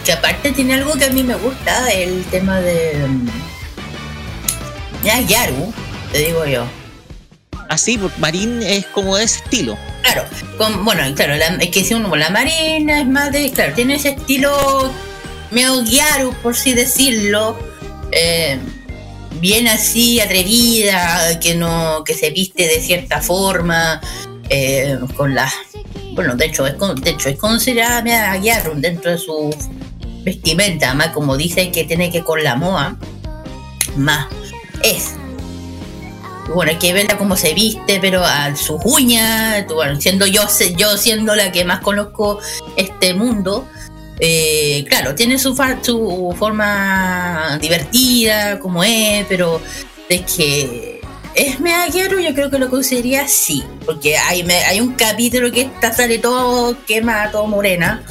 [0.05, 3.05] que aparte tiene algo que a mí me gusta, el tema de.
[3.07, 3.27] mm,
[5.03, 5.73] Ya, Yaru,
[6.11, 6.65] te digo yo.
[7.69, 9.77] Así, porque Marín es como de ese estilo.
[10.01, 10.23] Claro,
[10.57, 13.51] con, bueno, claro, la, es que si uno la marina es más de.
[13.51, 14.89] Claro, tiene ese estilo
[15.51, 17.57] medio Gyaru, por así decirlo.
[18.11, 18.57] eh,
[19.41, 22.03] bien así, atrevida, que no.
[22.05, 23.99] que se viste de cierta forma.
[24.49, 25.53] eh, con las.
[26.17, 28.01] Bueno, de hecho, es, con- de hecho, es considerada
[28.75, 29.55] dentro de su
[30.23, 32.97] vestimenta, más como dice que tiene que con la moa.
[33.95, 34.27] Más
[34.83, 35.13] es
[36.53, 40.41] bueno, hay que verla cómo se viste, pero a sus uñas, bueno, siendo yo,
[40.77, 42.39] yo siendo la que más conozco
[42.77, 43.67] este mundo,
[44.19, 49.61] eh, claro, tiene su, su forma divertida, como es, pero
[50.09, 50.96] de que
[51.37, 55.93] es meaguero, yo creo que lo consideraría sí, porque hay, hay un capítulo que esta
[55.93, 58.03] sale todo quema, todo morena,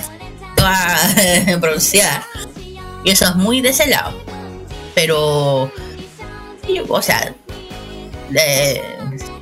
[0.57, 0.97] toda
[1.61, 2.27] bronceada,
[3.05, 4.17] y eso es muy de ese lado,
[4.95, 5.71] pero,
[6.65, 7.35] sí, o sea,
[8.35, 8.83] eh,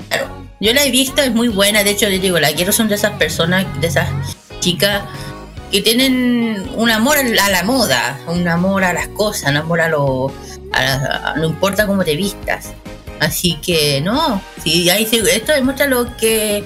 [0.08, 1.84] claro, yo la he visto, es muy buena.
[1.84, 4.08] De hecho, les digo, la quiero son de esas personas, de esas
[4.60, 5.02] chicas
[5.70, 9.88] que tienen un amor a la moda, un amor a las cosas, un amor a
[9.88, 10.32] lo.
[11.36, 12.72] no importa cómo te vistas.
[13.20, 16.64] Así que, no, sí, ahí sí, esto demuestra lo que.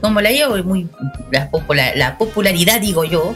[0.00, 0.88] Como la llevo, muy.
[1.30, 3.34] La, popula- la popularidad, digo yo,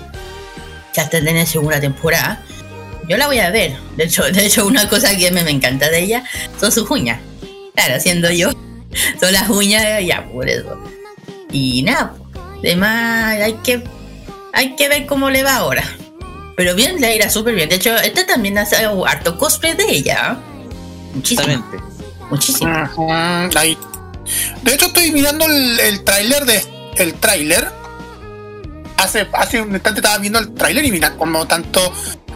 [0.92, 2.42] que hasta tener segunda temporada.
[3.08, 3.74] Yo la voy a ver.
[3.96, 6.24] De hecho, de hecho una cosa que me, me encanta de ella
[6.60, 7.20] son sus uñas.
[7.74, 8.50] Claro, siendo yo.
[9.20, 10.78] Son las uñas, ya, por eso.
[11.50, 12.14] Y nada,
[12.58, 13.82] además hay que,
[14.52, 15.84] hay que ver cómo le va ahora.
[16.56, 17.68] Pero bien, le irá súper bien.
[17.68, 20.32] De hecho, este también hace harto cosplay de ella.
[20.32, 20.74] ¿eh?
[21.14, 21.87] Muchísimo, Exactamente.
[22.30, 22.72] Muchísimo.
[24.62, 27.70] De hecho, estoy mirando el, el tráiler de el tráiler.
[28.96, 31.92] Hace, hace un instante estaba viendo el tráiler y mira como tanto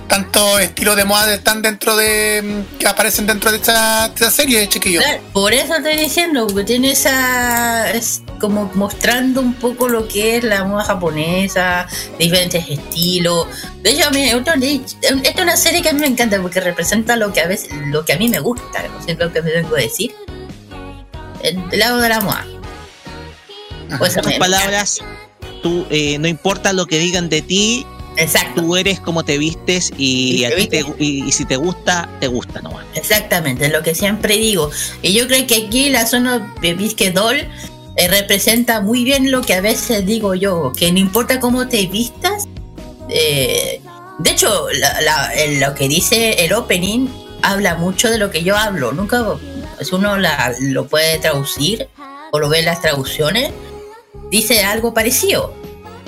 [0.08, 4.30] tanto estilo de moda están dentro de mm, que aparecen dentro de esta, de esta
[4.30, 5.00] serie, chiquillo.
[5.00, 7.90] Claro, por eso estoy diciendo, porque tiene esa.
[7.90, 11.86] Es como mostrando un poco lo que es la moda japonesa,
[12.18, 13.46] diferentes estilos.
[13.82, 16.60] De hecho, a mí, otro- esta es una serie que a mí me encanta porque
[16.60, 19.42] representa lo que a veces, lo que a mí me gusta, no sé lo que
[19.42, 20.14] me vengo a decir.
[21.42, 22.46] El lado de la moda.
[23.98, 24.98] Pues En otras palabras,
[25.62, 27.86] tú, eh, no importa lo que digan de ti,
[28.16, 28.60] Exacto.
[28.62, 30.94] tú eres como te vistes y, Y a te ti te, vistes.
[30.98, 32.84] y, y si te gusta, te gusta nomás.
[32.94, 34.70] Exactamente, lo que siempre digo.
[35.02, 37.36] Y yo creo que aquí la zona de Bisque Doll
[37.96, 41.86] eh, representa muy bien lo que a veces digo yo, que no importa cómo te
[41.86, 42.44] vistas.
[43.08, 43.80] eh,
[44.18, 47.08] de hecho, la- la- el- lo que dice el opening
[47.42, 48.92] habla mucho de lo que yo hablo.
[48.92, 49.24] Nunca,
[49.80, 51.88] si uno la- lo puede traducir
[52.30, 53.50] o lo ve en las traducciones,
[54.30, 55.52] dice algo parecido.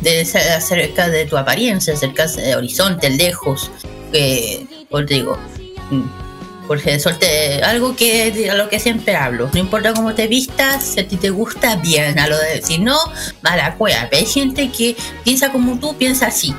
[0.00, 3.70] De, acerca de tu apariencia, acerca de horizonte, lejos.
[4.12, 5.38] Que, pues digo,
[5.90, 6.02] mm,
[6.66, 6.98] porque
[7.62, 9.50] algo que a lo que siempre hablo.
[9.52, 12.18] No importa cómo te vistas, si a ti te gusta, bien.
[12.18, 12.98] A lo de, si no,
[13.42, 14.08] mala cueva.
[14.12, 16.54] Hay gente que piensa como tú, piensa así.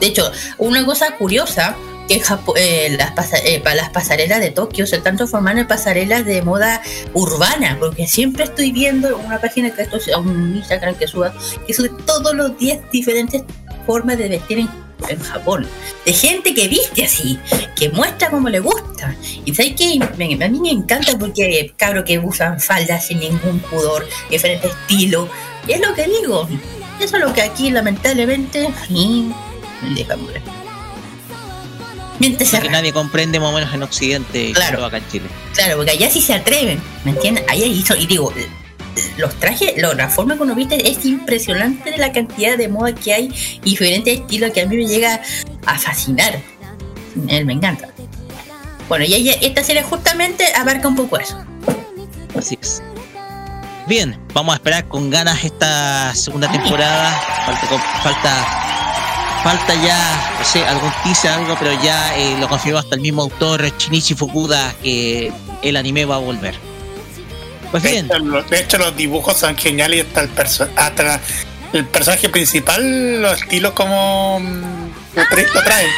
[0.00, 1.76] De hecho, una cosa curiosa
[2.08, 6.24] que Japo- eh, las, pasa- eh, las pasarelas de Tokio se están transformando en pasarelas
[6.24, 6.80] de moda
[7.14, 11.34] urbana, porque siempre estoy viendo una página que esto es un Instagram que suba,
[11.66, 13.42] que sube todos los días diferentes
[13.86, 14.68] formas de vestir en,
[15.08, 15.66] en Japón,
[16.04, 17.38] de gente que viste así,
[17.74, 19.14] que muestra cómo le gusta.
[19.44, 24.06] Y sabes que a mí me encanta porque cabros que usan faldas sin ningún pudor,
[24.30, 25.28] diferente estilo,
[25.66, 26.48] y es lo que digo.
[27.00, 29.26] Eso es lo que aquí lamentablemente y
[29.94, 30.30] dejamos.
[32.18, 34.84] Mientras que nadie comprende más o menos en Occidente, Claro.
[34.84, 35.26] acá en Chile.
[35.54, 37.44] Claro, porque allá sí se atreven, ¿me entiendes?
[37.48, 38.32] Allá hizo, y digo,
[39.18, 43.34] los trajes, la forma uno viste es impresionante de la cantidad de moda que hay
[43.62, 45.20] y diferentes estilos que a mí me llega
[45.66, 46.40] a fascinar.
[47.28, 47.88] Él me encanta.
[48.88, 51.42] Bueno, y ella- esta serie justamente abarca un poco eso.
[52.38, 52.82] Así es.
[53.86, 57.10] Bien, vamos a esperar con ganas esta segunda temporada.
[57.46, 57.66] Falta,
[58.02, 58.46] falta,
[59.46, 63.22] falta ya, no sé, algún teaser, algo, pero ya eh, lo confirmó hasta el mismo
[63.22, 65.32] autor Shinichi Fukuda que
[65.62, 66.56] el anime va a volver.
[67.70, 70.68] Pues De bien, hecho, lo- de hecho, los dibujos son geniales y hasta el perso-
[70.74, 71.20] hasta
[71.72, 75.90] el personaje principal, los estilos como mm, lo trae- lo.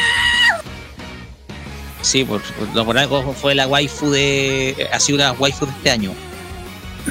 [2.01, 4.87] Sí, por, por, por algo fue la waifu de.
[4.93, 6.13] Ha sido una waifu de este año.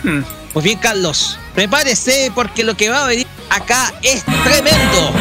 [0.04, 0.20] Mm.
[0.52, 5.12] Pues bien, Carlos, prepárese porque lo que va a venir acá es tremendo.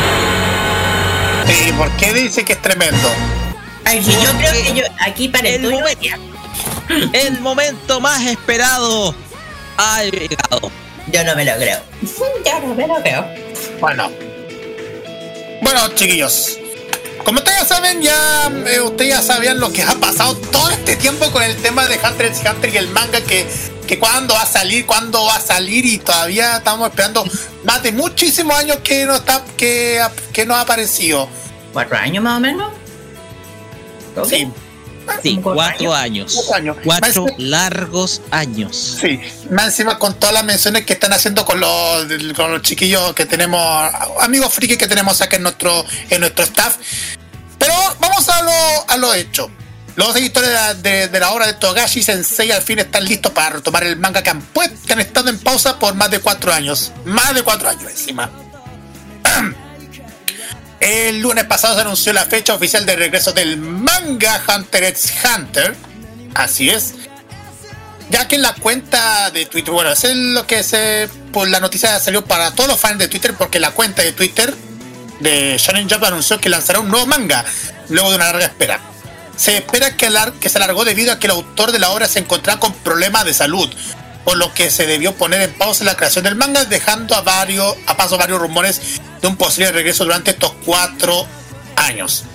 [1.65, 3.09] ¿Y por qué dice que es tremendo?
[3.85, 6.07] Ay, sí, yo creo que yo aquí para el el momento-
[7.13, 9.13] El momento más esperado
[9.77, 10.71] ha llegado.
[11.11, 11.79] Yo no me lo creo.
[12.45, 13.25] Yo no me lo creo.
[13.79, 14.11] Bueno.
[15.61, 16.57] Bueno, chiquillos.
[17.23, 20.95] Como ustedes ya saben, ya eh, ustedes ya sabían lo que ha pasado todo este
[20.95, 23.45] tiempo con el tema de Hunter x Hunter y el manga que,
[23.85, 27.25] que cuándo va a salir, cuándo va a salir y todavía estamos esperando
[27.65, 30.01] más de muchísimos años que no está que,
[30.33, 31.27] que no ha aparecido.
[31.77, 32.73] ¿Cuatro años más o menos?
[34.27, 34.51] Sí,
[35.21, 36.33] Sí, ¿Como cuatro años.
[36.35, 36.77] Cuatro años.
[36.83, 38.97] Cuatro Más- largos años.
[38.99, 39.19] sí.
[39.51, 42.05] Más encima con todas las menciones que están haciendo con los,
[42.35, 43.61] con los chiquillos que tenemos,
[44.21, 46.77] amigos friki que tenemos acá en nuestro, en nuestro staff.
[47.59, 48.51] Pero vamos a lo,
[48.89, 49.49] a lo hecho.
[49.95, 53.31] Los editores de, la- de- de la obra de Togashi Sensei al fin están listos
[53.33, 54.41] para retomar el manga que han,
[54.87, 56.91] que han estado en pausa por más de cuatro años.
[57.05, 58.31] Más de cuatro años encima.
[60.79, 65.75] El lunes pasado se anunció la fecha oficial de regreso del manga Hunter x Hunter.
[66.35, 66.93] Así es.
[68.09, 71.09] Ya que en la cuenta de Twitter, bueno, es lo que se.
[71.33, 74.53] Pues la noticia salió para todos los fans de Twitter, porque la cuenta de Twitter
[75.19, 77.43] de Shonen Jump anunció que lanzará un nuevo manga
[77.89, 78.79] luego de una larga espera.
[79.35, 80.09] Se espera que,
[80.39, 83.25] que se alargó debido a que el autor de la obra se encontraba con problemas
[83.25, 83.69] de salud,
[84.27, 87.77] por lo que se debió poner en pausa la creación del manga, dejando a, varios,
[87.85, 91.25] a paso varios rumores de un posible regreso durante estos cuatro
[91.77, 92.25] años.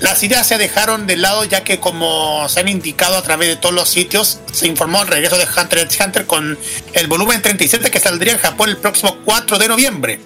[0.00, 3.54] Las ideas se dejaron de lado ya que como se han indicado a través de
[3.54, 6.58] todos los sitios, se informó el regreso de Hunter x Hunter con
[6.92, 10.20] el volumen 37 que saldría en Japón el próximo 4 de noviembre.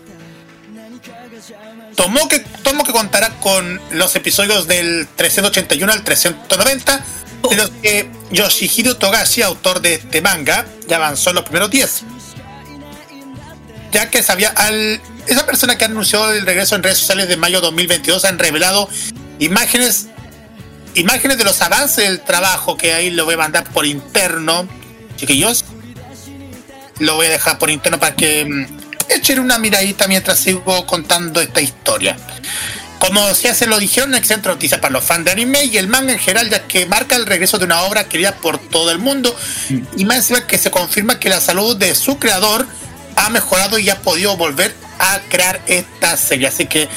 [1.94, 7.04] Tomó que, tomo que contará con los episodios del 381 al 390,
[7.50, 12.02] de los que Yoshihiro Togashi, autor de este manga, ya avanzó en los primeros 10.
[13.92, 15.00] Ya que sabía al.
[15.26, 18.88] Esa persona que anunció el regreso en redes sociales de mayo 2022 han revelado
[19.38, 20.08] imágenes
[20.94, 24.66] imágenes de los avances del trabajo que ahí lo voy a mandar por interno
[25.16, 25.64] chiquillos
[26.98, 28.66] lo voy a dejar por interno para que mm,
[29.10, 32.16] echen una miradita mientras sigo contando esta historia
[32.98, 36.12] como ya se lo dijeron excelente noticia para los fans de anime y el manga
[36.12, 39.34] en general ya que marca el regreso de una obra querida por todo el mundo.
[39.96, 42.66] Y más encima que se confirma que la salud de su creador
[43.16, 46.48] ha mejorado y ha podido volver a crear esta serie.
[46.48, 46.88] Así que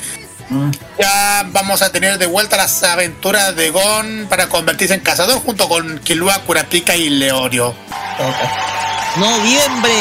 [0.99, 5.69] ya vamos a tener de vuelta las aventuras de Gon para convertirse en cazador junto
[5.69, 7.75] con Killua, Kurapika y Leorio.
[9.17, 9.91] Noviembre.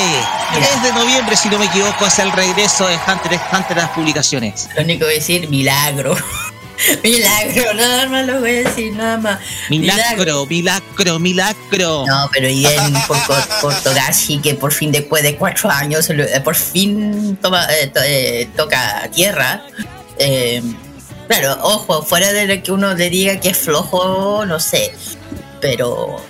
[0.54, 3.82] 3 de noviembre, si no me equivoco, es el regreso de Hunter x Hunter a
[3.82, 4.68] las publicaciones.
[4.76, 6.16] Lo único que voy a decir, milagro.
[7.02, 9.38] milagro, nada más lo voy a decir, nada más.
[9.68, 12.04] Milagro, milagro, milagro.
[12.06, 16.40] No, pero bien por, por, por Togashi, que por fin después de cuatro años, eh,
[16.42, 19.62] por fin toma, eh, to- eh, toca tierra.
[20.18, 20.62] Eh,
[21.28, 24.92] claro, ojo, fuera de lo que uno le diga que es flojo, no sé.
[25.60, 26.24] Pero,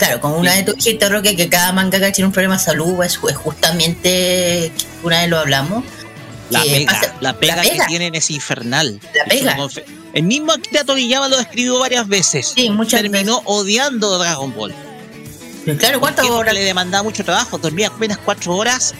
[0.00, 3.04] claro, con una de tus dijiste, Roque, que cada mangaka tiene un problema de salud,
[3.04, 4.72] es, es justamente,
[5.04, 5.84] una vez lo hablamos.
[6.50, 7.86] La que pega, pasa- la pega la que pega.
[7.86, 9.00] tienen es infernal.
[9.14, 9.56] La pega.
[10.12, 12.52] El mismo Akira Toriyama lo escribió varias veces.
[12.56, 14.74] Sí, muchas Terminó odiando Dragon Ball.
[15.64, 16.52] Pero Claro, ¿cuántas horas?
[16.54, 18.94] le demandaba mucho trabajo, dormía apenas cuatro horas,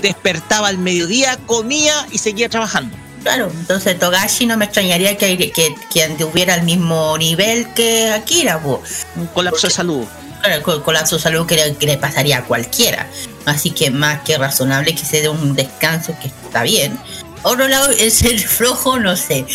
[0.00, 2.96] despertaba al mediodía, comía y seguía trabajando.
[3.22, 8.60] Claro, entonces Togashi no me extrañaría que, que, que tuviera el mismo nivel que Akira,
[8.60, 8.82] po.
[9.16, 10.04] Un colapso de salud.
[10.40, 13.08] Claro, con colapso de salud que le, que le pasaría a cualquiera.
[13.46, 16.98] Así que más que razonable que se dé un descanso que está bien.
[17.42, 19.46] Otro lado, el ser flojo, no sé.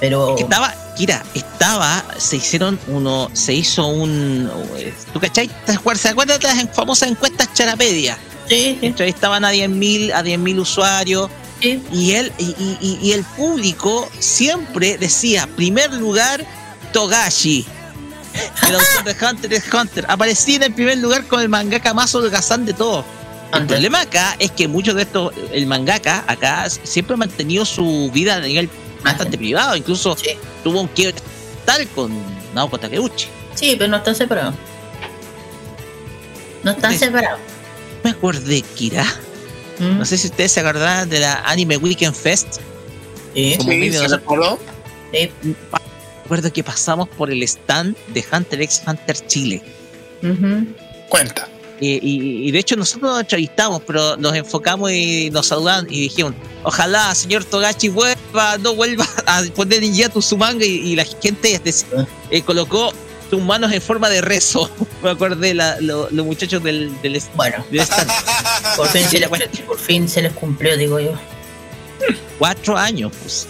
[0.00, 4.50] Pero Estaba, Kira, estaba, se hicieron uno, se hizo un.
[5.12, 5.48] ¿Tú cachai?
[5.64, 8.18] ¿Te acuerdas, ¿Se acuerdan de las famosas encuestas Charapedia?
[8.48, 11.30] sí, sí, Entrevistaban a 10.000 a 10.000 usuarios
[11.62, 11.82] sí.
[11.92, 16.44] y él y, y- y- el público siempre decía, primer lugar,
[16.92, 17.64] Togashi.
[18.68, 22.14] El autor de Hunter x Hunter aparecía en el primer lugar con el mangaka más
[22.14, 23.04] holgazán de todos.
[23.52, 28.10] El problema acá es que muchos de estos, el mangaka acá siempre ha mantenido su
[28.12, 28.70] vida a nivel
[29.04, 30.30] bastante privado, incluso Sí.
[30.64, 31.20] tuvo un quiebre
[31.66, 32.10] tal con
[32.54, 33.26] Naoko Takeuchi.
[33.54, 34.54] Sí, pero no están separados.
[36.62, 37.40] No están separados.
[38.02, 39.04] Me acordé, Kira,
[39.78, 42.58] Mm, no sé si ustedes se acordarán de la Anime Weekend Fest,
[43.34, 44.58] sí, como Sí, ¿se recordó?
[45.12, 45.30] sí.
[46.22, 49.62] recuerdo que pasamos por el stand de Hunter x Hunter Chile.
[51.08, 51.48] Cuenta.
[51.80, 56.02] Y, y- y de hecho nosotros nos entrevistamos, pero nos enfocamos y nos saludaban y
[56.02, 60.94] dijimos, ojalá señor Togachi vuelva, no vuelva a poner en hiatus su manga y, y
[60.96, 61.84] la gente des-
[62.30, 62.92] eh, colocó
[63.32, 64.70] sus manos en forma de rezo.
[65.02, 67.80] Me acordé la, lo- los muchachos del, del, Bueno, del
[68.76, 69.28] por fin, se les,
[69.66, 71.12] por fin se les cumplió, digo yo.
[72.38, 73.48] cuatro años, pues.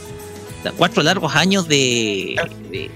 [0.76, 2.37] Cuatro largos años de.
[2.70, 2.91] de,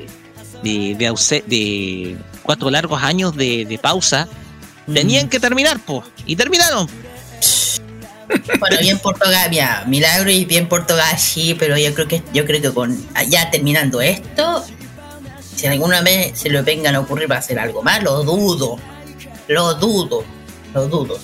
[0.63, 1.11] de, de
[1.49, 4.29] de- cuatro largos años de, de pausa.
[4.95, 6.05] Tenían que terminar, pues.
[6.25, 6.89] Y terminaron.
[8.59, 8.99] Bueno, bien
[9.51, 12.97] mira, milagro y bien Portugal sí, pero yo creo que yo creo que con
[13.29, 14.65] ya terminando esto,
[15.57, 18.79] si alguna vez se le vengan a ocurrir va a hacer algo más, lo dudo,
[19.49, 20.23] lo dudo,
[20.75, 21.19] lo dudo.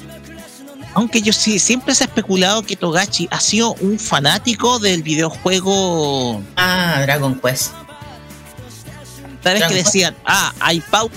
[0.94, 6.42] Aunque yo sí, siempre se ha especulado que Togachi ha sido un fanático del videojuego.
[6.56, 7.72] Ah, Dragon Quest.
[9.44, 11.14] Vez que decían, ah, hay pausa.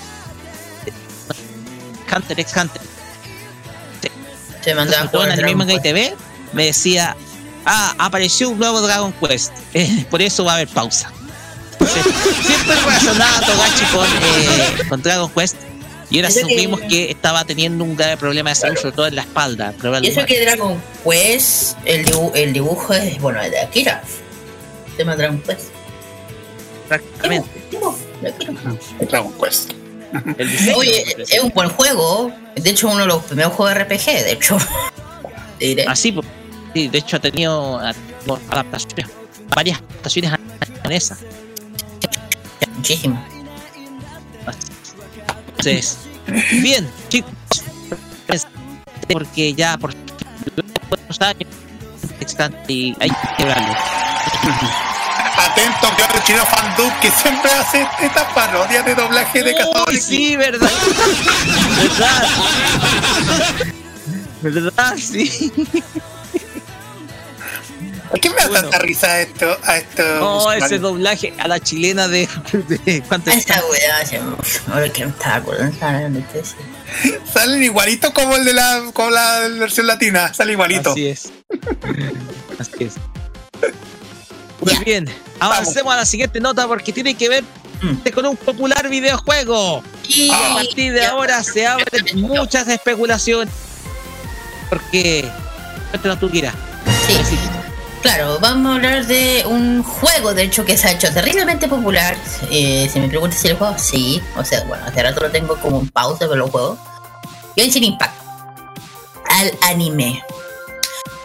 [2.15, 2.81] Hunter x Hunter.
[4.61, 5.83] Se mandaba a jugar en Manga y Quest.
[5.83, 6.15] TV,
[6.53, 7.15] me decía,
[7.65, 11.11] ah, apareció un nuevo Dragon Quest, eh, por eso va a haber pausa.
[12.45, 15.55] Siempre relacionaba a Togachi con, eh, con Dragon Quest
[16.09, 17.11] y ahora Eso supimos que...
[17.11, 19.73] estaba teniendo un grave problema de salud, sobre todo en la espalda.
[20.01, 24.03] Y eso que Dragon Quest, el, dibu- el dibujo es, bueno, es de Akira.
[24.95, 25.69] Se llama Dragon Quest.
[26.87, 27.49] Prácticamente.
[28.27, 29.07] Akira.
[29.09, 29.71] Dragon Quest.
[30.37, 32.31] El diseño, Oye, es un buen juego.
[32.55, 34.57] De hecho, uno de los primeros juegos de RPG, de hecho.
[35.87, 36.25] Así, pues,
[36.73, 37.93] sí, de hecho ha tenido ah,
[38.49, 39.07] adaptaciones,
[39.53, 41.17] varias adaptaciones japonesas.
[42.75, 43.23] Muchísimo.
[45.47, 45.97] Entonces,
[46.61, 47.31] bien, chicos,
[49.07, 49.93] porque ya por
[51.07, 51.49] los años
[52.67, 53.75] y hay que quebrarlo.
[55.37, 59.55] Atento, que el chino Fandub que siempre hace esta parodia de doblaje de
[59.87, 60.69] Uy, sí, verdad.
[61.77, 62.27] verdad.
[64.41, 65.51] verdad, sí.
[68.15, 68.61] ¿Por qué me da Bueno.
[68.69, 69.57] tanta risa a esto?
[69.65, 72.29] A esto No, ese doblaje a la chilena de,
[72.85, 73.37] de ¿cuánto es?
[73.39, 74.21] Esa weá, se-
[74.71, 75.77] ahora que me estaba acordando.
[77.33, 80.33] Salen igualito como el de la, como la versión latina.
[80.33, 80.91] Sale igualito.
[80.91, 81.31] Así es.
[82.59, 82.93] Así es.
[84.61, 85.09] Muy bien,
[85.41, 87.43] avancemos a la siguiente nota porque tiene que ver
[87.81, 88.09] Mm.
[88.13, 89.83] con un popular videojuego.
[90.07, 93.53] Y A partir de ahora se abren muchas especulaciones.
[94.69, 95.29] Porque.
[95.89, 96.53] Cuéntanos tú, Kira.
[97.05, 97.13] Sí,
[98.05, 102.15] claro, vamos a hablar de un juego, de hecho, que se ha hecho terriblemente popular.
[102.51, 104.21] Eh, si me preguntas si lo juego, sí.
[104.37, 106.77] O sea, bueno, hace rato lo tengo como en pausa, pero lo juego.
[107.55, 108.13] Genshin Impact.
[109.27, 110.23] Al anime.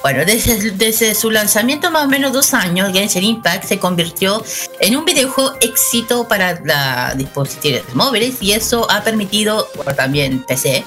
[0.00, 4.42] Bueno, desde, desde su lanzamiento más o menos dos años, Genshin Impact se convirtió
[4.80, 10.82] en un videojuego éxito para la dispositivos móviles y eso ha permitido, bueno, también PC,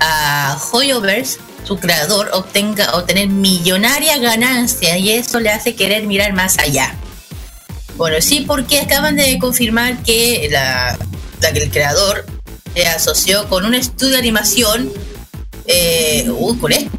[0.00, 6.58] a Hoyoverse, su creador, obtenga, obtener millonaria ganancia y eso le hace querer mirar más
[6.58, 6.94] allá.
[7.96, 10.98] Bueno, sí, porque acaban de confirmar que la,
[11.40, 12.24] la que el creador
[12.74, 14.92] se asoció con un estudio de animación.
[15.66, 16.90] Eh, uy, con esto.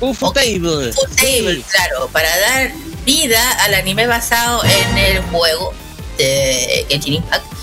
[0.00, 0.92] UFO Table.
[1.16, 2.72] Table, claro, para dar
[3.04, 5.72] vida al anime basado en el juego
[6.18, 7.55] de Genshin Impact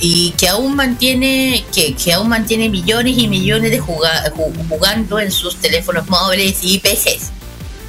[0.00, 5.18] y que aún mantiene que, que aún mantiene millones y millones de juga- ju- jugando
[5.20, 7.30] en sus teléfonos móviles y PCs.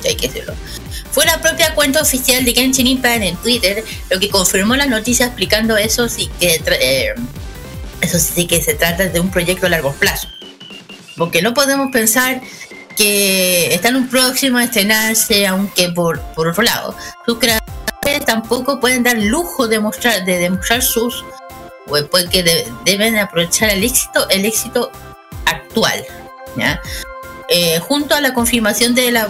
[0.08, 0.53] Hay que decirlo.
[1.12, 5.26] Fue la propia cuenta oficial de Genshin Impact en Twitter lo que confirmó la noticia
[5.28, 7.14] explicando eso sí que eh,
[8.01, 10.28] eso sí que se trata de un proyecto a largo plazo.
[11.18, 12.41] Porque no podemos pensar
[12.97, 16.95] que están un próximo a estrenarse, aunque por, por otro lado,
[17.26, 21.24] sus creadores tampoco pueden dar lujo de mostrar, de demostrar sus,
[22.11, 24.91] porque de- deben aprovechar el éxito, el éxito
[25.45, 26.03] actual.
[26.57, 26.81] ¿ya?
[27.49, 29.27] Eh, junto a la confirmación de la,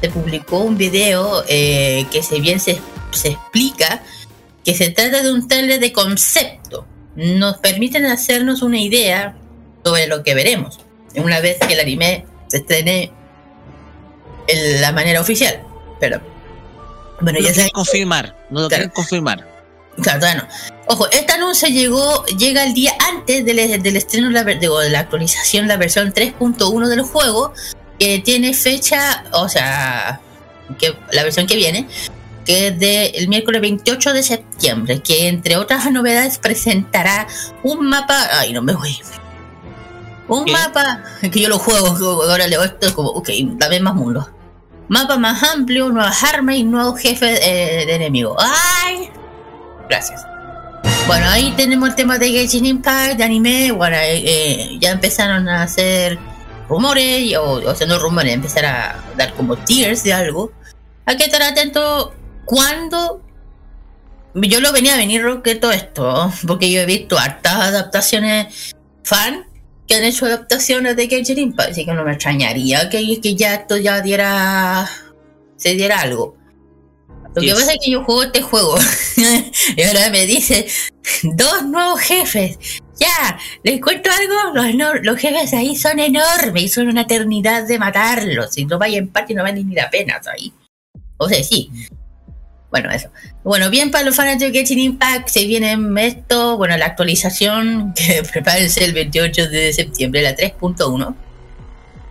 [0.00, 2.80] se publicó un video eh, que se bien se,
[3.10, 4.02] se explica
[4.64, 6.86] que se trata de un trailer de concepto.
[7.16, 9.36] Nos permiten hacernos una idea
[9.84, 10.80] sobre lo que veremos
[11.16, 13.12] una vez que el anime se estrene
[14.48, 15.62] en la manera oficial.
[16.00, 16.20] Pero,
[17.20, 18.36] bueno, No lo ya quieren saben, confirmar.
[18.50, 18.80] No lo Claro.
[18.82, 19.53] quieren confirmar.
[20.02, 20.48] Claro, todavía no.
[20.86, 24.90] Ojo, este anuncio llegó, llega el día antes del, del estreno de la, digo, de
[24.90, 27.52] la actualización, la versión 3.1 del juego,
[27.98, 30.20] que tiene fecha, o sea,
[30.78, 31.88] que la versión que viene,
[32.44, 37.26] que es del miércoles 28 de septiembre, que entre otras novedades presentará
[37.62, 38.28] un mapa.
[38.32, 38.98] Ay, no me voy.
[40.28, 40.52] Un ¿Qué?
[40.52, 41.88] mapa que yo lo juego,
[42.22, 44.28] ahora leo esto, es como, ok, dame más mundo.
[44.88, 48.36] Mapa más amplio, nuevas armas y nuevos jefes eh, de enemigos.
[48.38, 49.10] ¡Ay!
[49.88, 50.26] Gracias.
[51.06, 53.72] Bueno, ahí tenemos el tema de Genshin Impact, de anime.
[53.72, 56.18] Bueno, eh, eh, ya empezaron a hacer
[56.68, 60.52] rumores, o, o sea, no rumores, empezar a dar como tears de algo.
[61.06, 62.14] Hay que estar atento
[62.44, 63.22] cuando.
[64.34, 68.74] Yo lo venía a venir que todo esto, porque yo he visto hartas adaptaciones
[69.04, 69.44] fan
[69.86, 73.54] que han hecho adaptaciones de Genshin Impact, así que no me extrañaría que, que ya
[73.54, 74.88] esto ya diera.
[75.56, 76.36] se diera algo.
[77.34, 78.76] Lo que pasa es que yo juego este juego
[79.76, 80.66] y ahora me dice
[81.22, 82.58] dos nuevos jefes.
[82.98, 87.78] Ya, les cuento algo, los, los jefes ahí son enormes y son una eternidad de
[87.78, 88.56] matarlos.
[88.56, 90.52] Y no vaya en parte no vale ni la pena ahí.
[91.16, 91.70] O sea, sí.
[92.70, 93.08] Bueno, eso.
[93.44, 98.22] Bueno, bien para los fanáticos de Genshin Impact, se viene esto, bueno, la actualización que
[98.32, 101.14] prepárense el 28 de septiembre, la 3.1.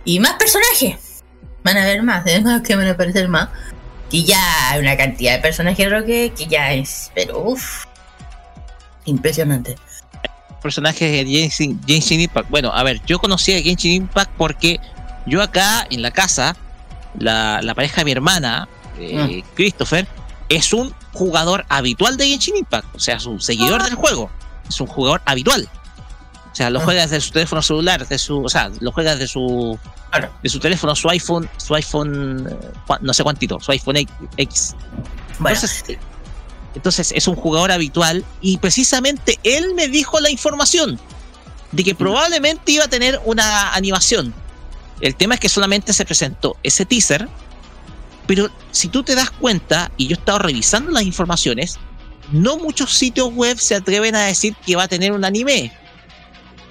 [0.06, 1.22] Y más personajes.
[1.62, 3.48] Van a haber más, además que van a aparecer más.
[4.10, 7.84] Y ya hay una cantidad de personajes Roque que ya es, pero uff,
[9.06, 9.76] impresionante.
[10.62, 12.48] personajes de Genshin, Genshin Impact.
[12.48, 14.78] Bueno, a ver, yo conocí a Genshin Impact porque
[15.26, 16.56] yo acá en la casa,
[17.18, 20.06] la, la pareja de mi hermana, eh, Christopher,
[20.48, 22.94] es un jugador habitual de Genshin Impact.
[22.94, 24.30] O sea, es un seguidor del juego.
[24.68, 25.68] Es un jugador habitual.
[26.54, 26.84] O sea, lo Ah.
[26.84, 29.76] juega desde su teléfono celular, de su, o sea, lo juega desde su,
[30.10, 30.30] Claro.
[30.40, 33.96] de su teléfono, su iPhone, su iPhone, eh, no sé cuántito, su iPhone
[34.36, 34.76] X.
[35.40, 35.98] Bueno, Entonces, eh,
[36.76, 40.98] entonces es un jugador habitual y precisamente él me dijo la información
[41.72, 44.32] de que probablemente iba a tener una animación.
[45.00, 47.28] El tema es que solamente se presentó ese teaser,
[48.28, 51.78] pero si tú te das cuenta, y yo he estado revisando las informaciones,
[52.30, 55.72] no muchos sitios web se atreven a decir que va a tener un anime.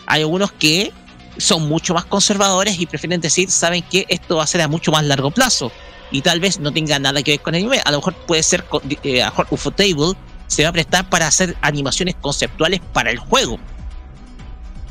[0.06, 0.92] Hay algunos que
[1.38, 4.92] son mucho más conservadores y prefieren decir, saben que esto va a ser a mucho
[4.92, 5.72] más largo plazo
[6.12, 7.82] y tal vez no tenga nada que ver con el anime.
[7.84, 8.64] A lo mejor puede ser,
[9.04, 10.14] eh, a lo mejor Ufotable
[10.48, 13.60] se va a prestar para hacer animaciones conceptuales para el juego.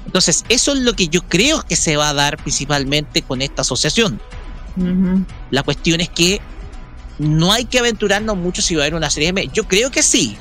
[0.04, 3.62] Entonces, eso es lo que yo creo que se va a dar principalmente con esta
[3.62, 4.20] asociación.
[4.76, 5.24] ujú.
[5.50, 6.40] La cuestión es que
[7.18, 10.02] no hay que aventurarnos mucho si va a haber una serie de Yo creo que
[10.02, 10.36] sí.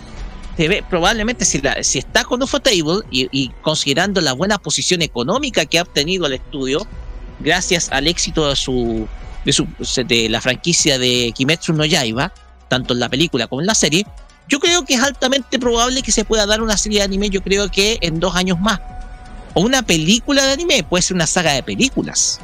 [0.58, 5.02] Se ve, probablemente si, la- si está con Ufotable y, y considerando la buena posición
[5.02, 6.86] económica que ha obtenido el estudio,
[7.40, 9.08] gracias al éxito de su,
[9.46, 9.68] de su
[10.06, 12.32] de la franquicia de Kimetsu no Yaiba,
[12.68, 14.06] tanto en la película como en la serie,
[14.48, 17.42] yo creo que es altamente probable que se pueda dar una serie de anime, yo
[17.42, 18.80] creo que en dos años más.
[19.54, 22.40] O una película de anime, puede ser una saga de películas.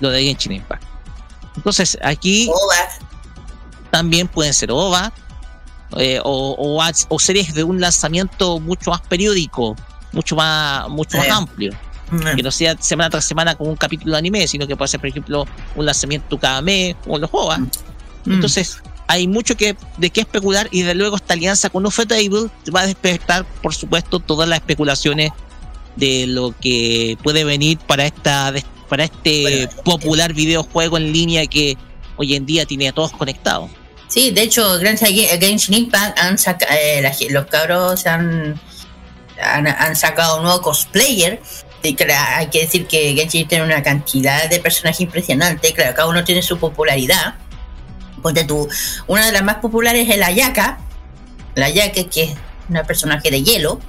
[0.00, 0.82] Lo de Genshin Impact.
[1.56, 2.48] Entonces, aquí
[3.90, 5.12] también pueden ser OVA
[5.98, 9.76] eh, o, o series de un lanzamiento mucho más periódico,
[10.12, 11.72] mucho más, mucho más amplio.
[12.36, 15.00] Que no sea semana tras semana como un capítulo de anime, sino que puede ser,
[15.00, 17.58] por ejemplo, un lanzamiento cada mes, como los OVA.
[17.58, 17.70] Mm.
[18.26, 22.82] Entonces, hay mucho que de qué especular y de luego esta alianza con Ufotable va
[22.82, 25.32] a despertar, por supuesto, todas las especulaciones
[25.96, 28.52] de lo que puede venir para esta
[28.88, 31.76] para este Bueno, popular videojuego en línea que
[32.16, 33.70] hoy en día tiene a todos conectados.
[34.08, 38.60] Sí, de hecho, Genshin Genshin Impact han saca- eh, la los cabros han,
[39.40, 41.40] han, sacado un nuevo cosplayer.
[41.82, 45.72] Y claro, hay que decir que Genshin tiene una cantidad de personajes impresionante.
[45.72, 47.34] Claro, cada uno tiene su popularidad.
[48.22, 48.68] Ponte tú,
[49.06, 50.78] una de las más populares es la Yaka.
[51.56, 52.30] La Yaka, que es
[52.68, 53.80] una personaje de hielo.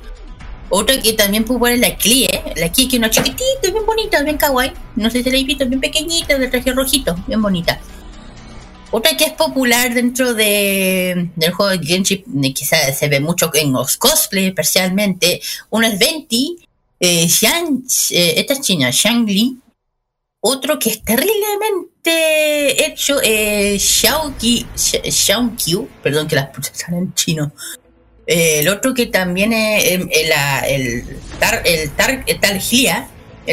[0.69, 2.27] Otra que también popular es la Clie.
[2.55, 4.73] La Clie, que es una chiquitita, bien bonita, bien kawaii.
[4.95, 7.79] No sé si la he visto, bien pequeñita, de traje rojito, bien bonita.
[8.91, 12.23] Otra que es popular dentro de, del juego de Genshin,
[12.53, 15.41] quizás se ve mucho en los cosplays, especialmente.
[15.69, 16.57] Una es Venti,
[16.99, 19.57] eh, Xian, eh, esta es china, Shang Li.
[20.39, 27.51] Otro que es terriblemente hecho, eh, Xiaoqi, Xia- Xiaoqiu, perdón que las salen en chino.
[28.27, 31.03] Eh, el otro que también es el, la- el,
[31.39, 32.39] Tar, el, Tar, el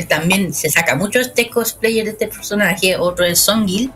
[0.06, 2.96] también se saca mucho este cosplayer de este personaje.
[2.96, 3.90] Otro es Songil.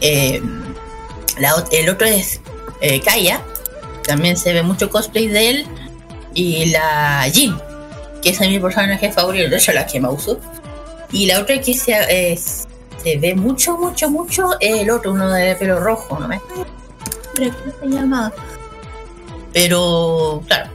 [0.00, 0.42] Eh,
[1.38, 2.40] la el otro es
[2.80, 3.42] eh, Kaya.
[4.04, 5.66] También se ve mucho cosplay de él.
[6.34, 7.56] Y la Jin,
[8.22, 10.38] que es mi personaje favorito, de hecho la que me uso.
[11.12, 12.38] Y la otra que se, eh,
[13.02, 17.50] se ve mucho, mucho, mucho, es el otro, uno de pelo rojo, ¿no me ¿Cómo
[17.80, 18.32] se llama?
[19.52, 20.70] Pero, claro.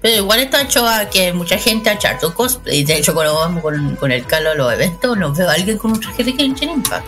[0.00, 2.84] Pero igual esto ha hecho a que mucha gente ha hecho cosplay.
[2.84, 5.76] De hecho, cuando vamos con, con el Calo a los eventos, nos veo a alguien
[5.76, 7.06] con un traje de Genshin Impact.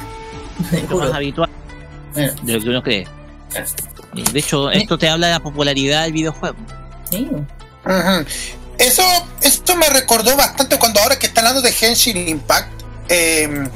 [0.72, 1.06] Lo Juro.
[1.06, 1.48] más habitual
[2.14, 3.08] Bueno, de lo que uno cree.
[4.32, 6.56] De hecho, esto te habla de la popularidad del videojuego.
[7.10, 7.28] sí.
[8.78, 9.02] Eso,
[9.42, 12.70] esto me recordó bastante cuando ahora que está hablando de Genshin Impact.
[13.10, 13.68] eh,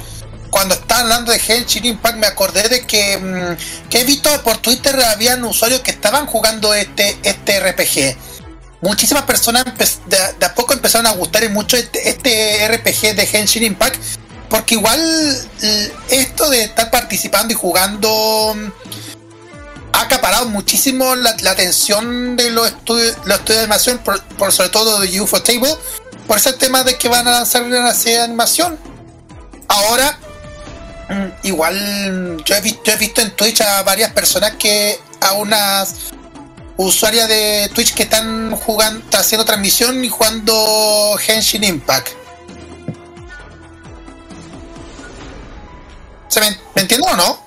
[0.49, 4.57] cuando está hablando de Genshin Impact me acordé de que, mm, que he visto por
[4.57, 8.15] Twitter habían usuarios que estaban jugando este, este RPG.
[8.81, 9.65] muchísimas personas
[10.07, 13.97] de, a poco empezaron a gustar mucho este, este RPG de Genshin Impact,
[14.55, 15.49] porque igual
[16.09, 18.71] esto de estar participando y jugando mm,
[19.91, 25.01] ha acaparado muchísimo la, atención de los estudios, los estudios de animación, por, sobre todo
[25.01, 25.75] de UFO Table,
[26.25, 28.79] por ese tema de que van a lanzar una serie de animación.
[29.67, 30.17] Ahora,
[31.09, 35.33] mm, igual yo he, visto, yo he visto en Twitch a varias personas que a
[35.33, 35.95] unas
[36.77, 42.24] usuarias de Twitch que están jugando, haciendo transmisión y jugando Henshin Impact.
[46.35, 47.45] ¿Se me, entiende o no?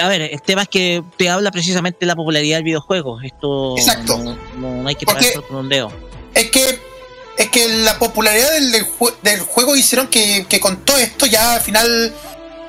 [0.00, 3.20] a ver, el tema es que te habla precisamente de la popularidad del videojuego.
[3.22, 4.36] Esto Exacto.
[4.58, 5.92] No, hay que pasar con un dedo.
[6.34, 6.80] Es que
[7.38, 8.72] es que la popularidad del,
[9.22, 12.12] del, juego hicieron que, con todo esto ya al final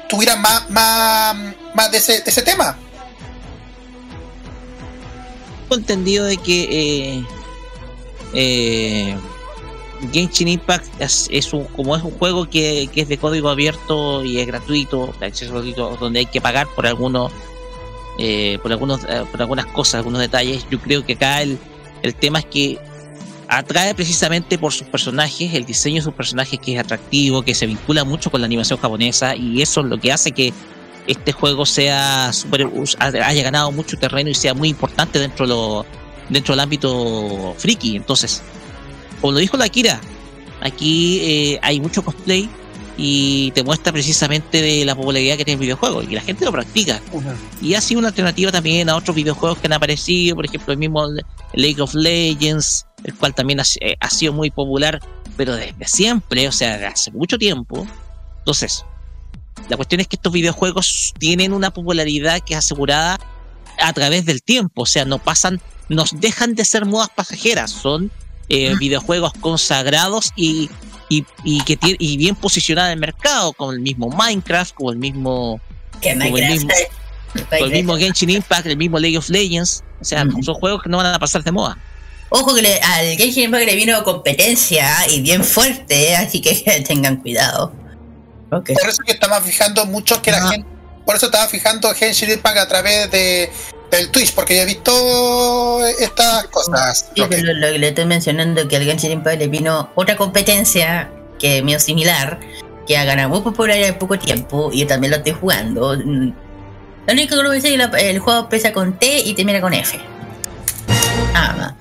[0.08, 1.36] tuviera más, más,
[1.74, 2.78] más de, ese, de ese tema
[5.76, 7.26] entendido de que eh,
[8.34, 9.18] eh,
[10.12, 14.48] Genshin Impact es, un, como es un juego que, es de código abierto y es
[14.48, 17.32] gratuito, de acceso gratuito, donde hay que pagar por algunos
[18.18, 20.66] eh, por algunos eh, por algunas cosas, algunos detalles.
[20.70, 21.58] Yo creo que acá el,
[22.02, 22.80] el tema es que
[23.48, 27.66] atrae precisamente por sus personajes, el diseño de sus personajes que es atractivo, que se
[27.66, 30.54] vincula mucho con la animación japonesa y eso es lo que hace que
[31.08, 32.68] este juego sea super,
[33.00, 35.86] haya ganado mucho terreno y sea muy importante dentro, lo,
[36.30, 37.96] dentro del ámbito friki.
[37.96, 38.42] Entonces,
[39.22, 40.00] como lo dijo la Kira,
[40.62, 42.50] aquí eh, hay mucho cosplay
[42.98, 46.52] y te muestra precisamente de la popularidad que tiene el videojuego y la gente lo
[46.52, 47.02] practica.
[47.62, 50.80] Y ha sido una alternativa también a otros videojuegos que han aparecido, por ejemplo, el
[50.80, 51.06] mismo
[51.54, 55.00] League of Legends, el cual también ha, eh, ha sido muy popular,
[55.36, 57.86] pero desde siempre, o sea, hace mucho tiempo.
[58.40, 58.86] Entonces,
[59.70, 63.20] la cuestión es que estos videojuegos tienen una popularidad que es asegurada
[63.80, 65.60] a través del tiempo, o sea, no pasan,
[65.90, 68.12] nos dejan de ser modas pasajeras, son
[68.50, 70.70] eh, videojuegos consagrados y,
[71.10, 74.98] y, y que y bien posicionados en el mercado, como el mismo Minecraft, como el
[74.98, 75.60] mismo,
[76.02, 76.70] como el mismo,
[77.52, 80.98] el mismo Genshin Impact, el mismo League of Legends, o sea, son juegos que no
[80.98, 81.78] van a pasar de moda.
[82.30, 87.74] Ojo que al Genshin Impact le vino competencia y bien fuerte, así que tengan cuidado.
[88.50, 90.68] Por eso que estaba fijando mucho que la gente.
[91.06, 93.52] Por eso estaba fijando Genshin Impact a través de
[93.92, 97.10] del Twitch, porque ya he visto estas cosas.
[97.14, 97.38] Sí, lo, que...
[97.38, 102.40] le estoy mencionando que al Genshin Impact le vino otra competencia que es medio similar,
[102.88, 105.96] que ha ganado muy popular en poco tiempo, y yo también lo estoy jugando.
[105.96, 109.74] Lo único que lo decir es que el juego empieza con T y termina con
[109.74, 110.00] F.
[111.34, 111.74] Más.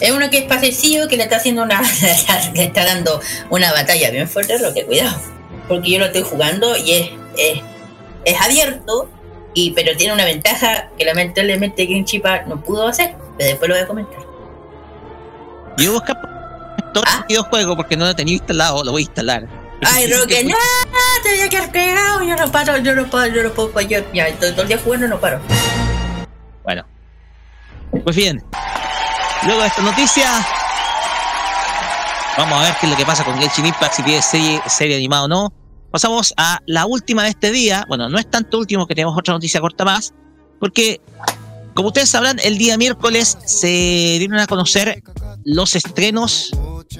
[0.00, 1.80] Es uno que es parecido, que le está haciendo una.
[2.54, 3.20] le está dando
[3.50, 5.32] una batalla bien fuerte, lo que cuidado
[5.68, 7.10] porque yo lo estoy jugando y es,
[8.24, 9.08] es, abierto,
[9.54, 13.74] y, pero tiene una ventaja que lamentablemente Green Chipa no pudo hacer, pero después lo
[13.74, 14.18] voy a comentar.
[15.78, 16.12] Yo busco
[16.92, 17.24] todo ¿Ah?
[17.28, 19.48] el juego porque no lo tenía instalado, lo voy a instalar.
[19.84, 20.54] Ay, Roque, no,
[21.22, 23.98] te voy a quedar pegado, yo no paro, yo no paro, yo no puedo, yo,
[24.12, 25.40] ya, todo, el día jugando no paro.
[26.62, 26.84] Bueno,
[28.04, 28.44] pues bien,
[29.44, 30.46] luego de esta noticia,
[32.36, 34.96] Vamos a ver qué es lo que pasa con Genshin Impact, si tiene serie, serie
[34.96, 35.52] animada o no.
[35.92, 37.84] Pasamos a la última de este día.
[37.86, 40.14] Bueno, no es tanto último que tenemos otra noticia corta más,
[40.58, 41.00] porque,
[41.74, 45.02] como ustedes sabrán, el día miércoles se dieron a conocer
[45.44, 46.50] los estrenos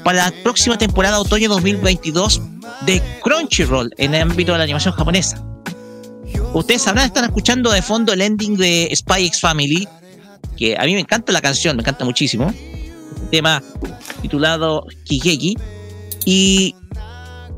[0.05, 2.43] para la próxima temporada otoño 2022
[2.86, 5.43] de Crunchyroll en el ámbito de la animación japonesa.
[6.53, 9.88] Ustedes sabrán, están escuchando de fondo el ending de Spy X Family,
[10.57, 12.53] que a mí me encanta la canción, me encanta muchísimo
[13.32, 13.62] tema
[14.20, 15.57] titulado Kigeki.
[16.24, 16.76] Y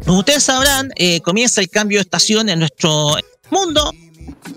[0.05, 3.17] como ustedes sabrán, eh, comienza el cambio de estación en nuestro
[3.51, 3.93] mundo,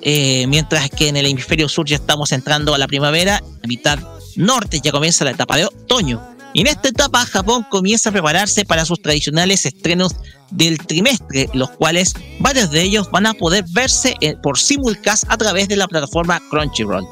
[0.01, 3.99] eh, mientras que en el hemisferio sur ya estamos entrando a la primavera, la mitad
[4.35, 6.21] norte ya comienza la etapa de otoño.
[6.53, 10.15] Y en esta etapa Japón comienza a prepararse para sus tradicionales estrenos
[10.49, 15.37] del trimestre, los cuales varios de ellos van a poder verse eh, por simulcast a
[15.37, 17.05] través de la plataforma Crunchyroll.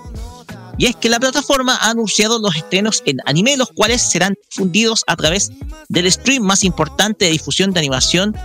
[0.77, 5.03] Y es que la plataforma ha anunciado los estrenos en anime, los cuales serán difundidos
[5.07, 5.51] a través
[5.87, 8.35] del stream más importante de difusión de animación,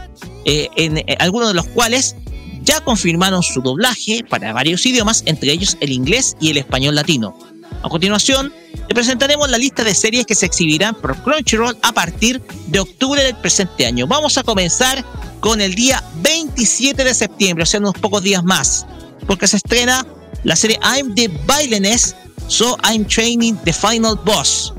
[0.44, 2.14] eh, en eh, algunos de los cuales
[2.62, 7.36] ya confirmaron su doblaje para varios idiomas, entre ellos el inglés y el español latino.
[7.82, 8.52] A continuación,
[8.88, 13.22] te presentaremos la lista de series que se exhibirán por Crunchyroll a partir de octubre
[13.22, 14.06] del presente año.
[14.06, 15.04] Vamos a comenzar
[15.40, 18.86] con el día 27 de septiembre, o sea, unos pocos días más,
[19.26, 20.04] porque se estrena
[20.44, 22.16] la serie I'm the Violinist,
[22.48, 24.74] So I'm Training the Final Boss.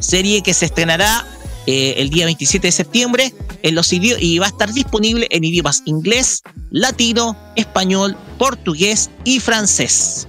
[0.00, 1.24] Serie que se estrenará
[1.66, 3.32] eh, el día 27 de septiembre
[3.62, 10.26] en los y va a estar disponible en idiomas inglés, latino, español, portugués y francés.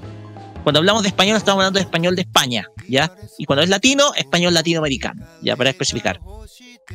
[0.63, 3.11] Cuando hablamos de español, estamos hablando de español de España, ¿ya?
[3.37, 6.19] Y cuando es latino, español latinoamericano, ya para especificar.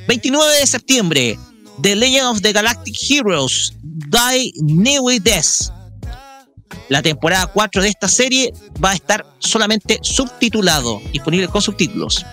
[0.06, 1.38] 29 de septiembre,
[1.82, 5.79] The Legend of the Galactic Heroes, Die New Death.
[6.88, 8.52] La temporada 4 de esta serie
[8.82, 12.24] va a estar solamente subtitulado, disponible con subtítulos.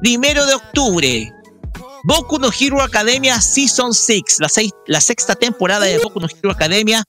[0.00, 1.32] Primero de octubre,
[2.04, 4.48] Boku no Hero Academia Season 6, la,
[4.86, 7.02] la, sexta temporada de Boku no Hero Academia,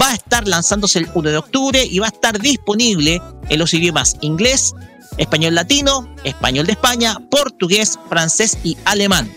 [0.00, 3.72] va a estar lanzándose el 1 de octubre y va a estar disponible en los
[3.72, 4.74] idiomas inglés,
[5.16, 9.32] español latino, español de España, portugués, francés y alemán.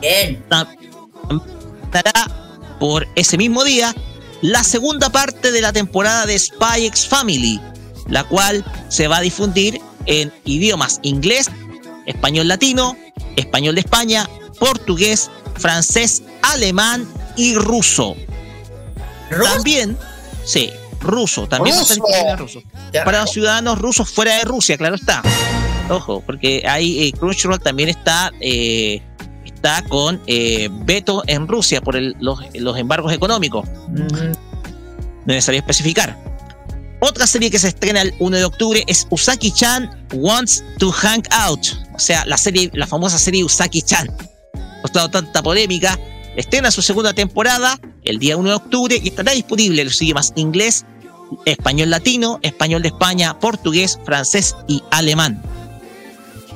[0.00, 0.42] Bien.
[1.84, 2.28] Estará
[2.78, 3.94] por ese mismo día
[4.42, 7.60] la segunda parte de la temporada de Spy X Family,
[8.08, 11.50] la cual se va a difundir en idiomas inglés,
[12.06, 12.96] español latino,
[13.36, 14.28] español de España,
[14.58, 18.16] portugués, francés, alemán y ruso.
[19.30, 19.96] También,
[20.44, 20.70] sí,
[21.00, 21.76] ruso, también
[22.36, 22.62] ruso.
[23.04, 25.22] Para los ciudadanos rusos fuera de Rusia, claro está.
[25.88, 29.02] Ojo, porque ahí eh, Crunchyroll también está eh,
[29.60, 32.40] está con eh, veto en Rusia por los,
[32.78, 33.68] embargos económicos.
[33.90, 34.06] No
[35.26, 36.16] necesario especificar.
[37.00, 41.60] Otra serie que se estrena el 1 de octubre es Usaki-chan Wants to Hang Out.
[41.94, 44.08] O sea, la serie, la famosa serie Usaki-chan
[44.80, 45.98] costado tanta polémica,
[46.36, 50.32] estrena su segunda temporada el día 1 de octubre y estará disponible en los idiomas
[50.36, 50.86] inglés,
[51.44, 55.42] español latino, español de España, portugués, francés y alemán.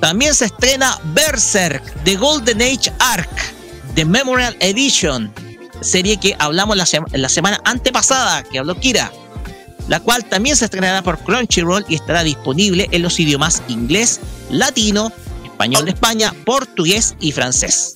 [0.04, 3.54] También se estrena Berserk, The Golden Age Arc,
[3.94, 5.32] The Memorial Edition,
[5.80, 9.10] serie que hablamos la, la semana antepasada, que habló Kira,
[9.88, 15.10] la cual también se estrenará por Crunchyroll y estará disponible en los idiomas inglés, latino,
[15.42, 17.94] español de España, portugués y francés.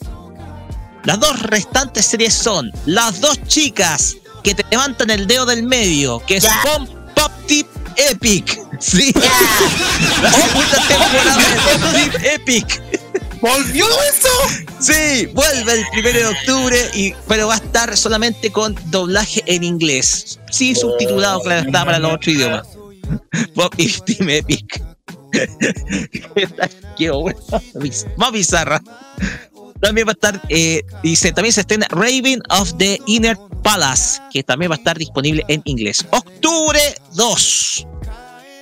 [1.05, 6.21] Las dos restantes series son Las dos chicas que te levantan el dedo del medio,
[6.21, 8.68] que es Pop, Pop Tip Epic.
[8.79, 9.13] Sí.
[9.13, 11.37] Segunda temporada
[11.93, 12.83] de Tip Epic.
[13.41, 14.29] ¿Volvió eso?
[14.81, 19.63] Sí, vuelve el primero de octubre, y, pero va a estar solamente con doblaje en
[19.63, 20.41] inglés.
[20.51, 22.67] Sí, subtitulado, claro, está para los otros idiomas.
[23.55, 24.83] Pop Team Epic.
[26.97, 27.39] Qué bueno.
[28.17, 28.83] Más bizarra.
[29.81, 34.43] También va a estar, eh, dice, también se estrena Raven of the Inner Palace, que
[34.43, 36.05] también va a estar disponible en inglés.
[36.11, 36.81] Octubre
[37.15, 37.87] 2.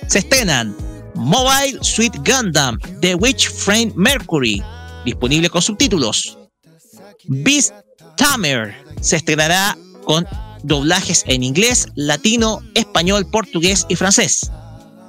[0.07, 0.75] Se estrenan
[1.15, 4.63] Mobile Suit Gundam, The Witch Frame Mercury,
[5.05, 6.37] disponible con subtítulos.
[7.25, 7.73] Beast
[8.15, 10.25] Tamer se estrenará con
[10.63, 14.49] doblajes en inglés, latino, español, portugués y francés.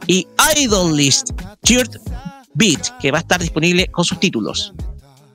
[0.07, 0.27] Y
[0.57, 1.31] Idolist
[1.63, 2.01] Third
[2.55, 4.73] Beat, que va a estar disponible con subtítulos.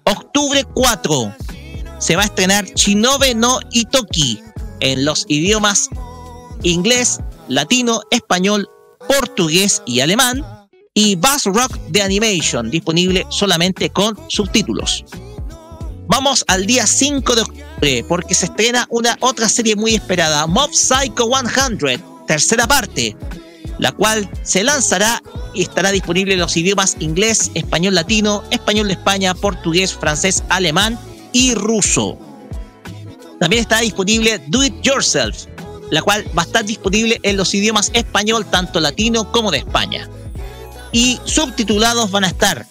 [0.05, 1.36] Octubre 4
[1.99, 4.41] se va a estrenar Chinobe no Itoki
[4.82, 5.89] en los idiomas
[6.64, 8.68] inglés, latino, español,
[9.08, 10.45] portugués y alemán.
[10.93, 15.04] Y Bass Rock de Animation, disponible solamente con subtítulos.
[16.08, 20.72] Vamos al día 5 de octubre, porque se estrena una otra serie muy esperada, Mob
[20.72, 21.30] Psycho
[21.80, 23.16] 100, tercera parte,
[23.80, 25.24] la cual se lanzará
[25.54, 30.99] y estará disponible en los idiomas inglés, español latino, español de España, portugués, francés, alemán
[31.32, 32.18] y ruso.
[33.39, 35.45] También está disponible Do It Yourself,
[35.94, 40.10] la cual va a estar disponible en los idiomas español, tanto latino como de España.
[40.91, 42.66] Y subtitulados van a estar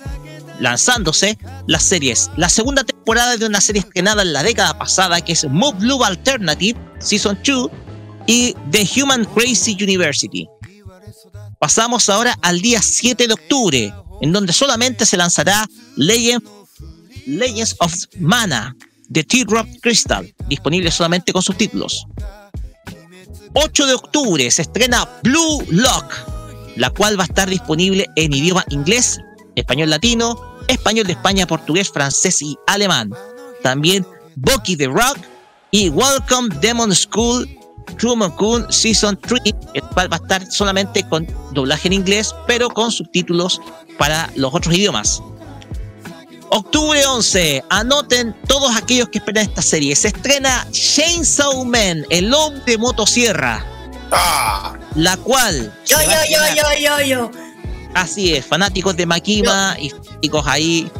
[0.59, 2.33] lanzándose las series.
[2.37, 6.03] La segunda temporada de una serie estrenada en la década pasada, que es Move Blue
[6.03, 7.71] Alternative, Season 2,
[8.27, 10.49] y The Human Crazy University.
[11.61, 16.43] Pasamos ahora al día 7 de octubre, en donde solamente se lanzará Legend,
[17.27, 18.75] Legends of Mana
[19.09, 22.05] de T-Rock Crystal, disponible solamente con subtítulos.
[23.55, 26.15] 8 de octubre se estrena Blue Lock,
[26.77, 29.21] la cual va a estar disponible en idioma inglés,
[29.57, 33.13] español latino, español de España, portugués, francés y alemán.
[33.63, 35.19] También Bucky the Rock
[35.71, 37.49] y Welcome Demon School
[37.99, 39.41] Truman Kun Season 3,
[39.75, 43.61] el cual va a estar solamente con doblaje en inglés, pero con subtítulos
[43.99, 45.23] para los otros idiomas.
[46.55, 49.97] Octubre 11, anoten todos aquellos que esperan esta serie.
[49.97, 53.65] Se estrena Chainsaw Man, el hombre de motosierra.
[54.11, 54.77] Ah.
[54.95, 55.75] La cual.
[55.87, 57.31] Yo, yo, yo, yo, yo, yo.
[57.95, 60.91] Así es, fanáticos de Makima y fanáticos ahí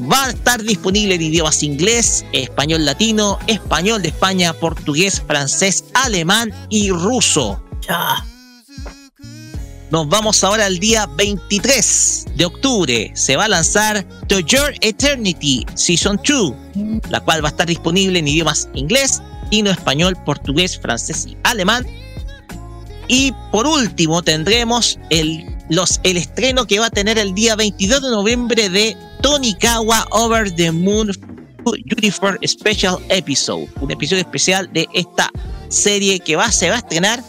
[0.00, 6.52] va a estar disponible en idiomas inglés, español latino, español de España, portugués, francés, alemán
[6.68, 7.60] y ruso.
[9.90, 13.10] Nos vamos ahora al día 23 de octubre.
[13.14, 16.52] Se va a lanzar The Your Eternity Season 2,
[17.08, 21.86] la cual va a estar disponible en idiomas inglés, latino, español, portugués, francés y alemán.
[23.08, 28.02] Y por último tendremos el, los, el estreno que va a tener el día 22
[28.02, 31.10] de noviembre de Tonikawa Over the Moon
[31.96, 35.30] Uniform Special Episode, un episodio especial de esta
[35.70, 37.22] serie que va, se va a estrenar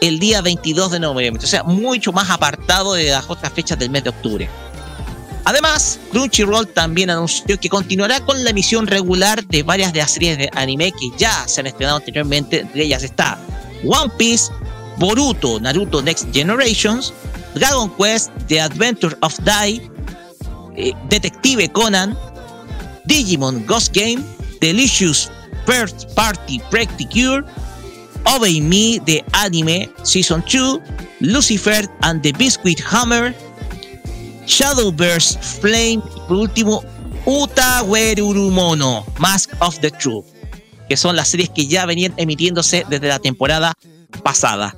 [0.00, 3.90] el día 22 de noviembre, o sea, mucho más apartado de las otras fechas del
[3.90, 4.48] mes de octubre.
[5.44, 10.38] Además, Crunchyroll también anunció que continuará con la emisión regular de varias de las series
[10.38, 12.60] de anime que ya se han estrenado anteriormente.
[12.60, 13.38] Entre ellas está
[13.84, 14.52] One Piece,
[14.98, 17.12] Boruto, Naruto Next Generations,
[17.54, 19.80] Dragon Quest, The Adventure of Dai,
[20.76, 22.16] eh, Detective Conan,
[23.06, 24.22] Digimon Ghost Game,
[24.60, 25.30] Delicious
[25.66, 26.60] First Party
[27.10, 27.44] Cure,
[28.24, 30.80] Obey Me The Anime Season 2,
[31.20, 33.34] Lucifer and the Biscuit Hammer,
[34.46, 36.82] Shadowverse Flame y por último
[37.24, 40.26] Utawerurumono Mask of the Truth,
[40.88, 43.74] que son las series que ya venían emitiéndose desde la temporada
[44.22, 44.76] pasada.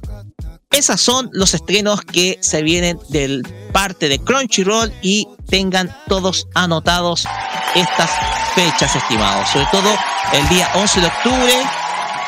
[0.70, 7.26] Esos son los estrenos que se vienen del parte de Crunchyroll y tengan todos anotados
[7.74, 8.10] estas
[8.54, 9.48] fechas, estimados.
[9.50, 9.94] Sobre todo
[10.32, 11.54] el día 11 de octubre,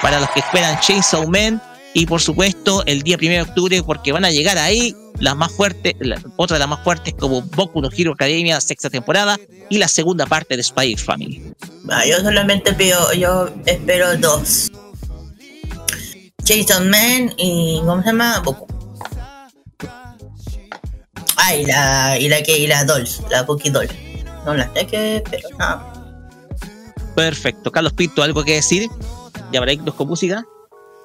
[0.02, 1.60] para los que esperan Chainsaw Man,
[1.94, 5.52] y por supuesto el día 1 de octubre, porque van a llegar ahí las más
[5.52, 5.94] fuertes,
[6.36, 9.38] otra de las más fuertes como Boku no Hero Academia, sexta temporada,
[9.70, 11.54] y la segunda parte de Spy Family.
[11.88, 14.72] Ah, yo solamente pido, yo espero dos.
[16.46, 18.40] Jason Man y ¿cómo se llama?
[18.40, 18.66] Boku.
[21.36, 23.88] Ah, y la, y la que, y la Doll, la Doll.
[24.44, 25.92] No la sé que, pero nada.
[27.14, 27.70] Perfecto.
[27.70, 28.88] Carlos Pinto, ¿algo que decir?
[29.52, 30.44] ¿Ya dos con música?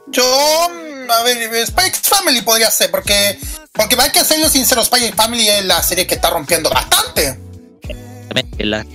[0.07, 3.39] Yo, a ver, Spike Family podría ser, porque,
[3.73, 7.39] porque hay que serlo sincero, Spike Family es la serie que está rompiendo bastante.
[8.59, 8.85] Las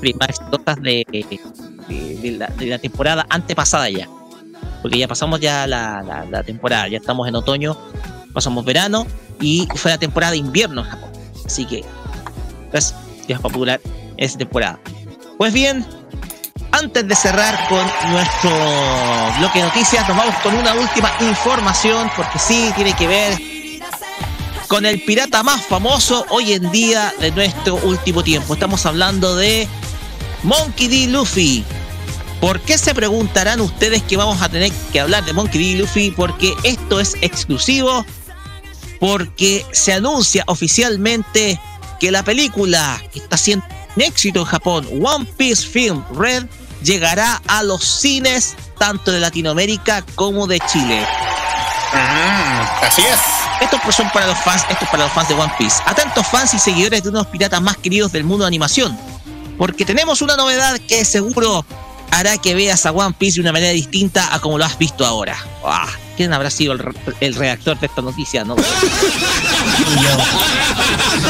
[0.00, 4.08] primeras notas de, de, la, de, la, temporada antepasada ya.
[4.82, 7.76] Porque ya pasamos ya la, la, temporada, ya estamos en otoño,
[8.32, 9.06] pasamos verano
[9.40, 11.10] y fue la temporada de invierno en Japón.
[11.44, 11.84] Así que,
[12.70, 12.94] pues,
[13.26, 13.80] ya es popular
[14.16, 14.78] esa temporada.
[15.38, 15.86] Pues bien,
[16.74, 18.50] antes de cerrar con nuestro
[19.38, 23.38] bloque de noticias, nos vamos con una última información, porque sí tiene que ver
[24.66, 28.54] con el pirata más famoso hoy en día de nuestro último tiempo.
[28.54, 29.68] Estamos hablando de
[30.42, 31.12] Monkey D.
[31.12, 31.64] Luffy.
[32.40, 35.80] ¿Por qué se preguntarán ustedes que vamos a tener que hablar de Monkey D.
[35.80, 36.10] Luffy?
[36.10, 38.04] Porque esto es exclusivo,
[38.98, 41.60] porque se anuncia oficialmente
[42.00, 46.46] que la película que está siendo un éxito en Japón, One Piece Film Red,
[46.84, 51.04] llegará a los cines tanto de Latinoamérica como de Chile.
[51.92, 53.18] Ah, así es.
[53.60, 55.76] Esto pues son para los fans, esto es para los fans de One Piece.
[55.86, 58.98] Atentos fans y seguidores de uno de los piratas más queridos del mundo de animación.
[59.56, 61.64] Porque tenemos una novedad que seguro
[62.10, 65.06] hará que veas a One Piece de una manera distinta a como lo has visto
[65.06, 65.36] ahora.
[65.64, 66.82] Ah, ¿Quién habrá sido el,
[67.20, 68.44] el redactor de esta noticia?
[68.44, 68.56] No?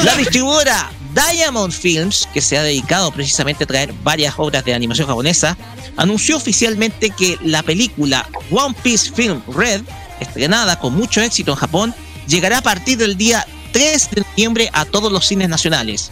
[0.05, 5.07] La distribuidora Diamond Films, que se ha dedicado precisamente a traer varias obras de animación
[5.07, 5.57] japonesa,
[5.97, 9.83] anunció oficialmente que la película One Piece Film Red,
[10.19, 11.95] estrenada con mucho éxito en Japón,
[12.27, 16.11] llegará a partir del día 3 de noviembre a todos los cines nacionales.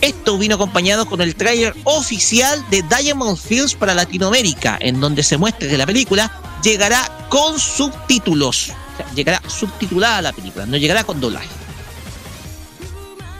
[0.00, 5.36] Esto vino acompañado con el tráiler oficial de Diamond Films para Latinoamérica, en donde se
[5.36, 6.30] muestra que la película
[6.62, 8.70] llegará con subtítulos.
[8.94, 11.48] O sea, llegará subtitulada la película, no llegará con doblaje.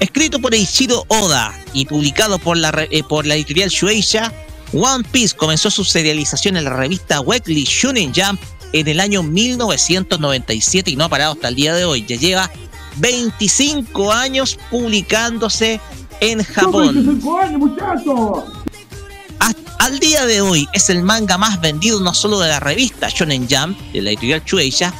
[0.01, 4.33] Escrito por Eiichiro Oda y publicado por la, eh, editorial Shueisha,
[4.73, 8.41] One Piece comenzó su serialización en la revista Weekly Shonen Jump
[8.73, 12.05] en el año 1997 y no ha parado hasta el día de hoy.
[12.07, 12.51] Ya lleva
[12.99, 15.81] 25 años publicándose
[16.20, 17.20] en Japón.
[19.41, 23.09] Hasta al día de hoy es el manga más vendido no solo de la revista
[23.09, 24.93] Shonen Jump, de la editorial Shueisha,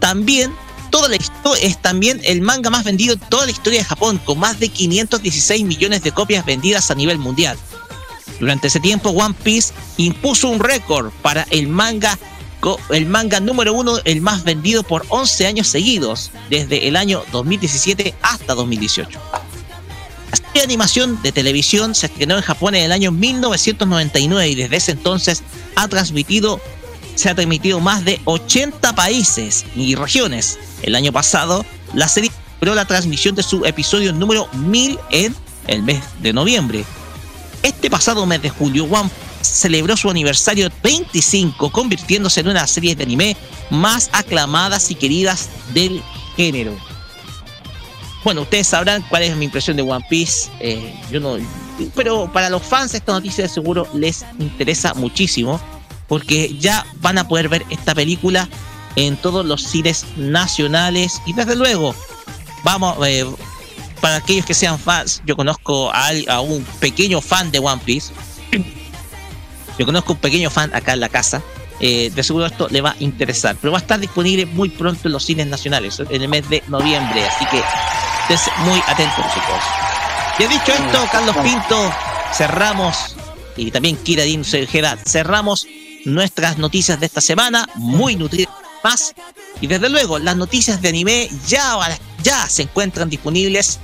[0.00, 0.52] también
[0.94, 1.16] toda la
[1.60, 4.68] es también el manga más vendido en toda la historia de Japón, con más de
[4.68, 7.58] 516 millones de copias vendidas a nivel mundial.
[8.38, 12.16] Durante ese tiempo, One Piece impuso un récord para el manga,
[12.90, 18.14] el manga número uno, el más vendido por 11 años seguidos, desde el año 2017
[18.22, 19.18] hasta 2018.
[20.30, 24.54] La serie de animación de televisión se estrenó en Japón en el año 1999 y
[24.54, 25.42] desde ese entonces
[25.74, 26.60] ha transmitido
[27.14, 30.58] se ha transmitido más de 80 países y regiones.
[30.82, 31.64] El año pasado,
[31.94, 32.30] la serie
[32.60, 35.34] logró la transmisión de su episodio número 1000 en
[35.66, 36.84] el mes de noviembre.
[37.62, 39.10] Este pasado mes de julio, One
[39.40, 43.36] celebró su aniversario 25, convirtiéndose en una serie de anime
[43.70, 46.02] más aclamadas y queridas del
[46.36, 46.76] género.
[48.24, 50.50] Bueno, ustedes sabrán cuál es mi impresión de One Piece.
[50.60, 51.36] Eh, yo no,
[51.94, 55.60] pero para los fans esta noticia de seguro les interesa muchísimo
[56.14, 58.48] porque ya van a poder ver esta película
[58.94, 61.92] en todos los cines nacionales y desde luego,
[62.62, 63.26] vamos, eh,
[64.00, 68.12] para aquellos que sean fans, yo conozco a, a un pequeño fan de One Piece.
[69.76, 71.42] Yo conozco un pequeño fan acá en la casa.
[71.80, 75.08] Eh, de seguro esto le va a interesar, pero va a estar disponible muy pronto
[75.08, 77.60] en los cines nacionales, en el mes de noviembre, así que
[78.32, 79.64] estén muy atentos, chicos.
[80.38, 81.92] Y dicho esto, Carlos Pinto,
[82.32, 83.16] cerramos,
[83.56, 85.66] y también Kira Din cerramos
[86.04, 88.54] nuestras noticias de esta semana, muy nutridas.
[89.60, 91.78] Y desde luego, las noticias de anime ya,
[92.22, 93.80] ya se encuentran disponibles.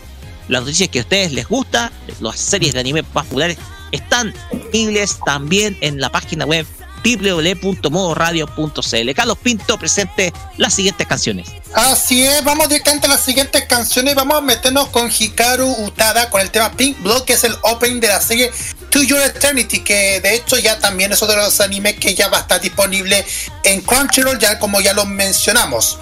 [0.48, 3.56] Las noticias que a ustedes les gusta, las series de anime populares,
[3.92, 6.66] están disponibles también en la página web
[7.02, 9.14] www.modoradio.cl.
[9.14, 11.48] Carlos Pinto presente las siguientes canciones.
[11.74, 14.14] Así es, vamos directamente a las siguientes canciones.
[14.14, 18.00] Vamos a meternos con Hikaru Utada con el tema Pink Blood, que es el opening
[18.00, 18.50] de la serie
[18.90, 22.28] To Your Eternity, que de hecho ya también es otro de los animes que ya
[22.28, 23.24] va a estar disponible
[23.64, 25.98] en Crunchyroll, ya como ya lo mencionamos.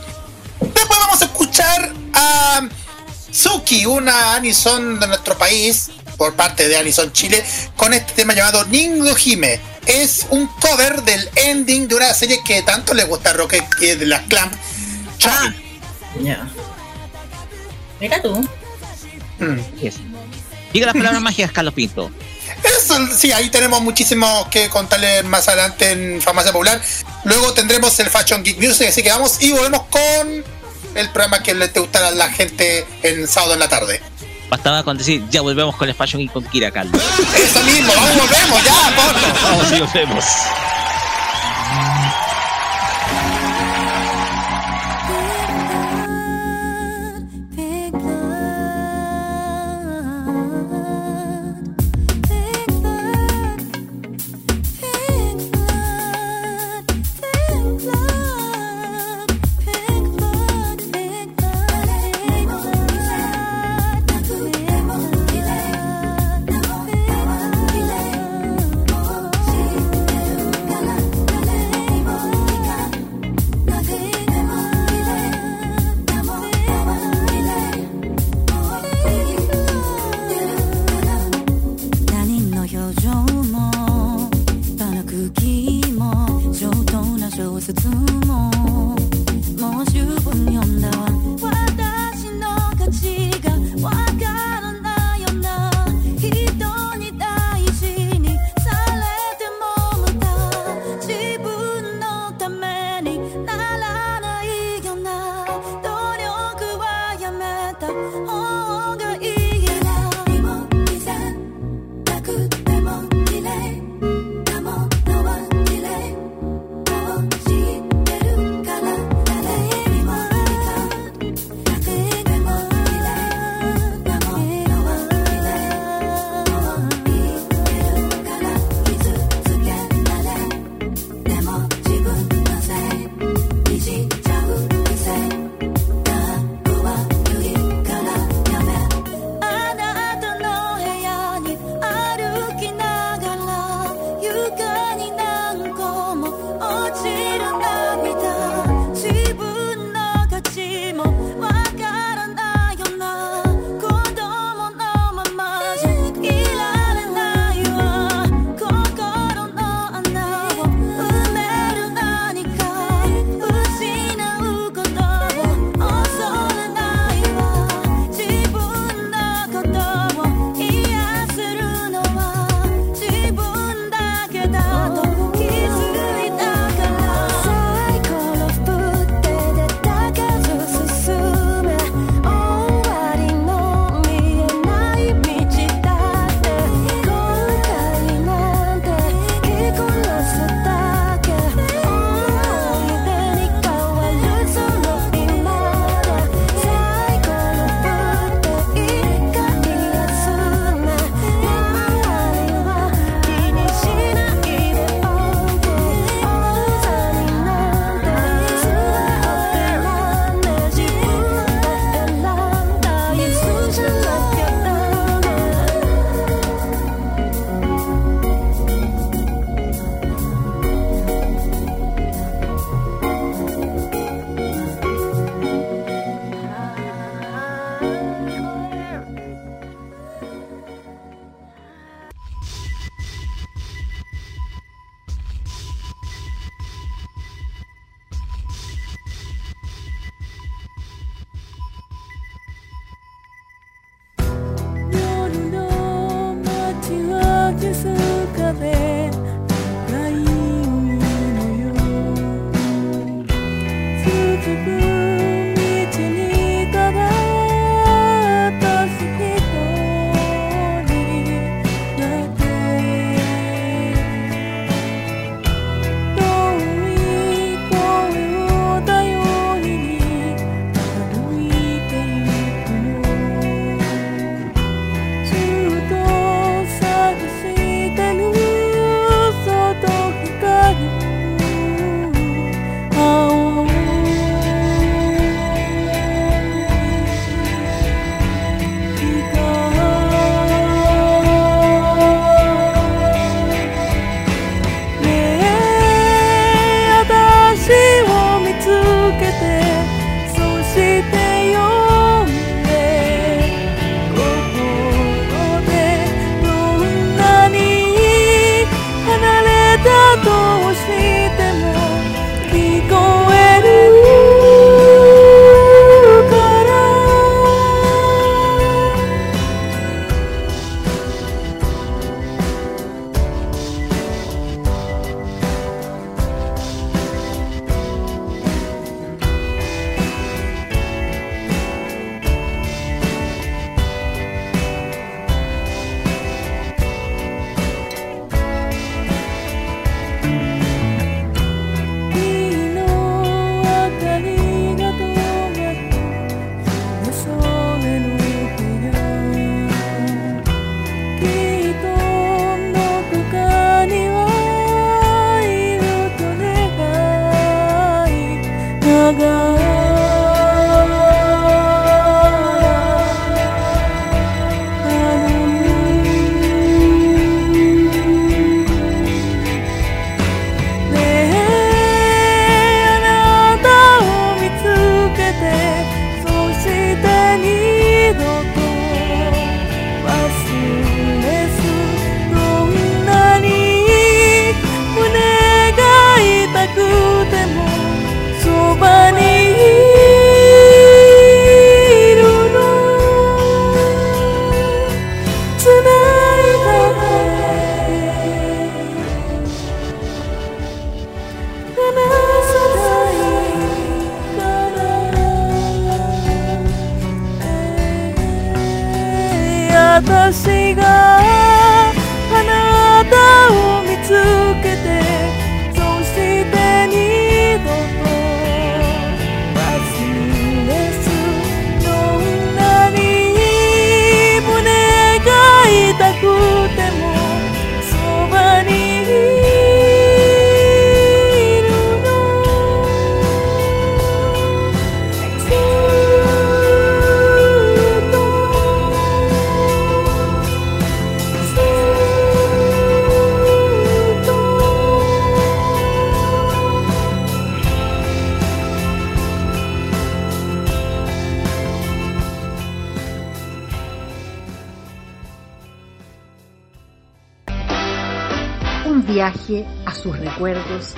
[0.61, 2.69] Después vamos a escuchar a
[3.31, 7.45] Suki, una Anison de nuestro país, por parte de Anison Chile,
[7.77, 9.61] con este tema llamado Ningo Hime.
[9.89, 13.93] Es un cover del ending de una serie que tanto le gusta a Roque, que
[13.93, 14.53] es de las Clamp.
[15.25, 15.53] Ah,
[18.01, 18.47] Mira tú.
[19.39, 19.59] Mm.
[20.73, 22.11] Diga las palabras mágicas, Carlos Pinto.
[22.63, 26.81] Eso, sí, ahí tenemos muchísimo que contarle más adelante en Farmacia Popular.
[27.25, 30.45] Luego tendremos el Fashion Geek Music, así que vamos y volvemos con
[30.95, 34.01] el programa que le gustará a la gente en sábado en la tarde.
[34.51, 36.69] Bastaba con decir, ya volvemos con el Fashion Geek con Kira.
[36.69, 38.93] Eso mismo, vamos, volvemos, ya,
[39.43, 40.25] Vamos y volvemos.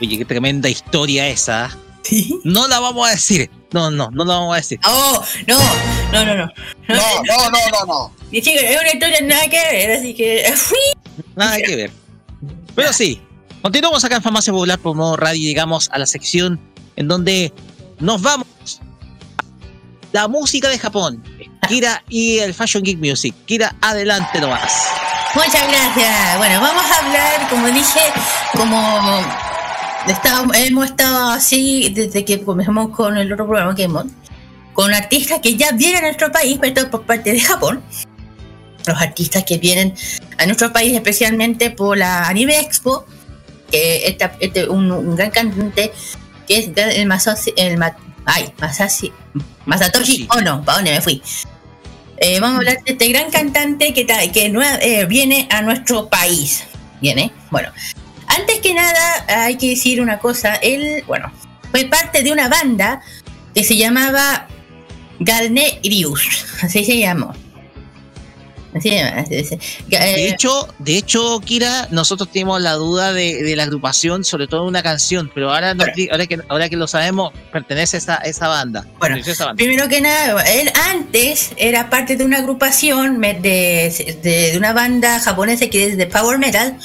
[0.00, 1.76] Oye, qué tremenda historia esa.
[2.44, 3.50] No la vamos a decir.
[3.72, 4.78] No, no, no la vamos a decir.
[4.86, 5.58] Oh, no,
[6.12, 6.52] no, no, no.
[6.88, 8.12] No, no, no, no, no.
[8.30, 10.54] Y chicos, es una historia nada que ver, así que.
[11.34, 11.90] Nada que ver.
[12.74, 13.20] Pero sí,
[13.62, 16.60] continuamos acá en Farmacia Popular por modo radio llegamos a la sección
[16.96, 17.52] en donde
[17.98, 18.46] nos vamos
[18.78, 18.84] a
[20.12, 21.22] la música de Japón.
[21.68, 23.34] Kira y el Fashion Geek Music.
[23.46, 24.72] Kira, adelante nomás.
[25.34, 26.38] Muchas gracias.
[26.38, 28.00] Bueno, vamos a hablar, como dije,
[28.52, 29.00] como
[30.54, 34.06] hemos estado así desde que comenzamos con el otro programa que hemos,
[34.72, 37.82] con artistas que ya vienen a nuestro país, pero por parte de Japón.
[38.86, 39.94] Los artistas que vienen
[40.38, 43.04] a nuestro país, especialmente por la Anime Expo,
[43.70, 45.92] que este, un, un gran cantante
[46.46, 49.12] que es el Masashi, el Ma- ay, Masashi,
[49.64, 51.20] Masatoshi, oh no, ¿para dónde me fui?
[52.18, 56.62] Eh, vamos a hablar de este gran cantante que, que eh, viene a nuestro país.
[57.00, 57.70] Viene, bueno.
[58.38, 60.54] Antes que nada, hay que decir una cosa.
[60.56, 61.32] Él, bueno,
[61.70, 63.00] fue parte de una banda
[63.54, 64.46] que se llamaba
[65.20, 66.44] Galnerius.
[66.62, 67.32] Así se llamó.
[68.74, 69.20] Así se llama.
[69.22, 69.56] así se-
[69.88, 74.22] Ga- De eh, hecho, de hecho, Kira, nosotros teníamos la duda de, de la agrupación,
[74.22, 77.98] sobre todo una canción, pero ahora, nos ahora, que, ahora que lo sabemos, pertenece a
[77.98, 78.82] esa, esa banda.
[78.98, 79.56] Bueno, Pertenece a esa banda.
[79.64, 83.38] Primero que nada, él antes era parte de una agrupación de,
[84.22, 86.76] de- de una banda japonesa que es de Power Metal,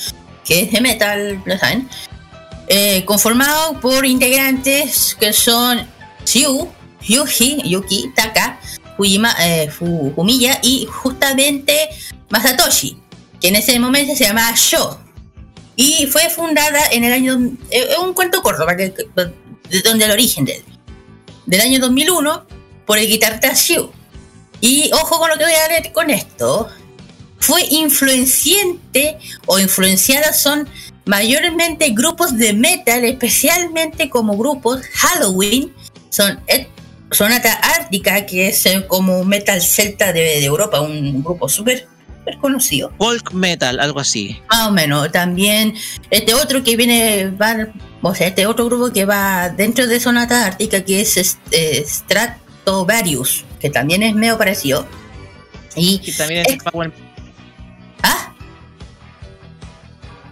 [0.46, 1.90] que es de metal, lo saben,
[2.68, 5.88] eh, conformado por integrantes que son
[6.24, 6.70] Siu,
[7.02, 8.60] Yuji, Yuki, Taka,
[8.98, 9.70] Fujima, eh,
[10.62, 11.90] y justamente
[12.30, 12.98] Masatoshi,
[13.40, 15.00] que en ese momento se llamaba Sho.
[15.76, 17.40] Y fue fundada en el año...
[17.72, 20.64] eh, Es un cuento corto, para que, de donde el origen de él
[21.46, 22.46] del año 2001
[22.86, 23.92] por el guitarrista Shu.
[24.60, 26.70] Y ojo con lo que voy a leer con esto.
[27.42, 30.68] Fue influenciante o influenciadas son
[31.06, 35.74] mayormente grupos de metal, especialmente como grupos Halloween,
[36.10, 36.40] son
[37.12, 41.88] Sonata Ártica, que es eh, como metal celta de, de Europa, un grupo súper
[42.40, 42.94] conocido.
[42.98, 44.40] Folk metal, algo así.
[44.50, 45.12] Más o menos.
[45.12, 45.74] También
[46.10, 47.68] este otro que viene, va,
[48.02, 53.46] o sea, este otro grupo que va dentro de Sonata Ártica, que es este, Stratovarius,
[53.60, 54.88] que también es medio parecido.
[55.76, 56.92] Y Y también es power,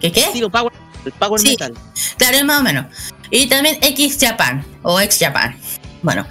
[0.00, 0.22] ¿Qué qué?
[0.24, 0.72] estilo power,
[1.04, 1.48] el power Sí.
[1.50, 1.74] metal.
[2.16, 2.86] Claro, es más o menos.
[3.30, 5.56] Y también X Japan o X Japan.
[6.02, 6.26] Bueno,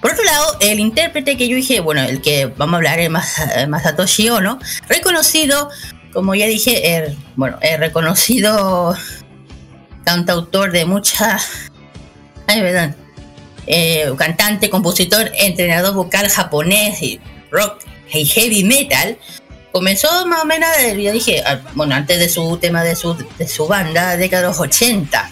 [0.00, 3.10] por otro lado, el intérprete que yo dije, bueno, el que vamos a hablar es
[3.10, 4.58] Mas- Masatoshi Ono,
[4.88, 5.70] reconocido,
[6.12, 8.96] como ya dije, er- bueno, es reconocido
[10.04, 11.70] cantautor de muchas.
[12.46, 12.94] Ay, verdad.
[13.66, 17.20] Eh, cantante, compositor, entrenador vocal japonés y
[17.50, 19.18] rock y heavy metal.
[19.76, 23.46] Comenzó más o menos, ya dije, ah, bueno, antes de su tema de su, de
[23.46, 25.28] su banda, década de los 80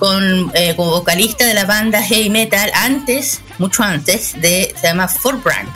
[0.00, 5.06] con, eh, como vocalista de la banda heavy metal antes, mucho antes, de, se llama
[5.06, 5.68] Fort Brand.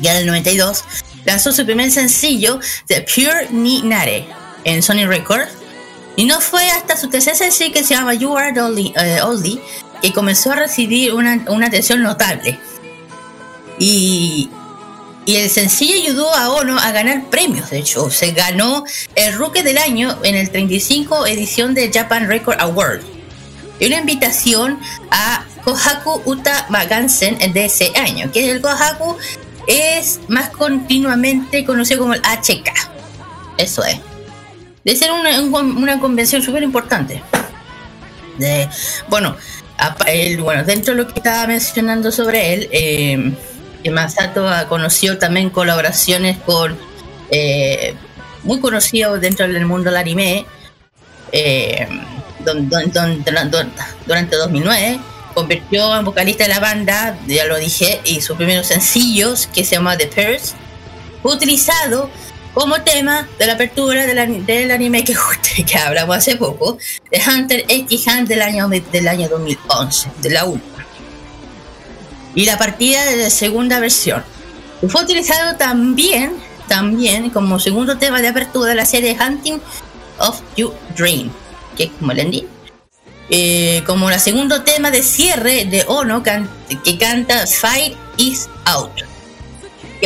[0.00, 0.84] Ya del 92,
[1.24, 4.26] lanzó su primer sencillo, The Pure Ni Nare,
[4.64, 5.50] en Sony Records.
[6.14, 9.60] Y no fue hasta su tercer sencillo que se llama You Are the Oldie, eh,
[10.02, 12.60] que comenzó a recibir una, una atención notable.
[13.78, 14.50] Y,
[15.26, 17.70] y el sencillo ayudó a Ono a ganar premios.
[17.70, 18.84] De hecho, se ganó
[19.14, 23.00] el Rookie del Año en el 35 edición de Japan Record Award.
[23.80, 24.78] Y una invitación
[25.10, 29.16] a Kohaku Uta Magansen de ese año, que el Kohaku
[29.66, 32.70] es más continuamente conocido como el HK.
[33.58, 33.98] Eso es.
[34.84, 37.22] De ser una, un- una convención súper importante.
[39.08, 39.36] Bueno,
[40.40, 43.32] bueno, dentro de lo que estaba mencionando sobre él, eh,
[43.84, 46.76] que Masato ha conocido también colaboraciones con
[47.30, 47.94] eh,
[48.42, 50.46] muy conocidos dentro del mundo del anime.
[51.32, 51.86] eh,
[54.06, 55.00] durante 2009
[55.34, 59.74] convirtió en vocalista de la banda, ya lo dije, y sus primeros sencillos, que se
[59.76, 60.54] llama The Purse,
[61.22, 62.08] utilizado
[62.52, 65.14] como tema de la apertura del, ani- del anime que,
[65.66, 66.78] que hablamos hace poco,
[67.10, 70.62] de Hunter X Hunt del año, del año 2011, de la 1
[72.34, 74.22] y la partida de la segunda versión.
[74.88, 76.32] Fue utilizado también,
[76.68, 79.58] también como segundo tema de apertura de la serie Hunting
[80.18, 81.30] of You Dream,
[81.76, 82.46] que es como el ending.
[83.30, 86.50] Eh, como el segundo tema de cierre de Ono can-
[86.84, 88.90] que canta Fight Is Out.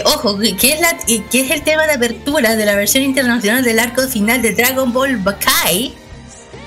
[0.05, 0.97] Ojo, que es, la,
[1.29, 4.93] que es el tema de apertura de la versión internacional del arco final de Dragon
[4.93, 5.93] Ball Kai.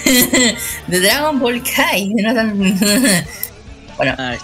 [0.87, 2.11] de Dragon Ball Kai.
[3.97, 4.35] bueno, Ah,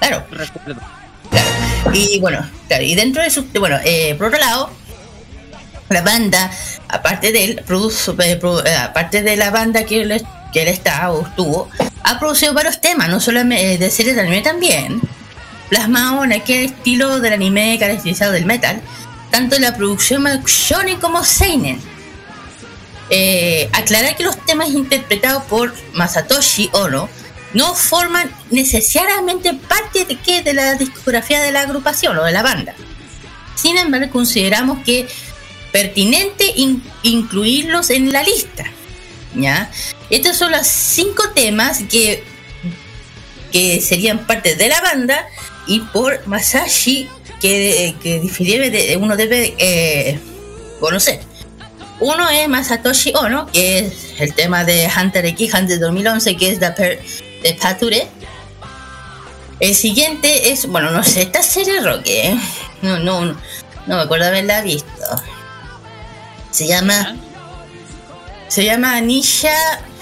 [0.00, 0.24] claro.
[0.30, 0.80] recuerdo.
[1.92, 3.44] Y bueno, claro, y dentro de su.
[3.58, 4.70] Bueno, eh, por otro lado,
[5.88, 6.50] la banda,
[6.88, 10.68] aparte de él, produce, eh, produ- eh, aparte de la banda que él, que él
[10.68, 11.68] está o estuvo,
[12.04, 15.00] ha producido varios temas, no solamente de series de anime también,
[15.68, 18.80] plasmado en aquel estilo del anime caracterizado del metal,
[19.30, 21.80] tanto en la producción shonen como seinen.
[23.12, 27.08] Eh, aclarar que los temas interpretados por Masatoshi Ono
[27.54, 30.42] no forman necesariamente parte de, ¿qué?
[30.42, 32.74] de la discografía de la agrupación o de la banda.
[33.56, 35.06] Sin embargo, consideramos que
[35.72, 38.64] pertinente in- incluirlos en la lista.
[39.34, 39.70] ¿ya?
[40.10, 42.24] Estos son los cinco temas que,
[43.52, 45.26] que serían parte de la banda
[45.66, 47.08] y por Masashi
[47.40, 50.18] que, que uno debe eh,
[50.80, 51.20] conocer.
[52.00, 56.58] Uno es Masatoshi Ono, que es el tema de Hunter X Hunter 2011, que es
[56.58, 57.00] The, Per-
[57.42, 58.08] The Pature.
[59.60, 62.40] El siguiente es, bueno, no sé, esta serie Rocky, ¿eh?
[62.82, 63.36] No, no, no,
[63.86, 64.88] no me acuerdo haberla visto.
[66.50, 67.16] Se llama.
[68.48, 69.54] Se llama Nisha.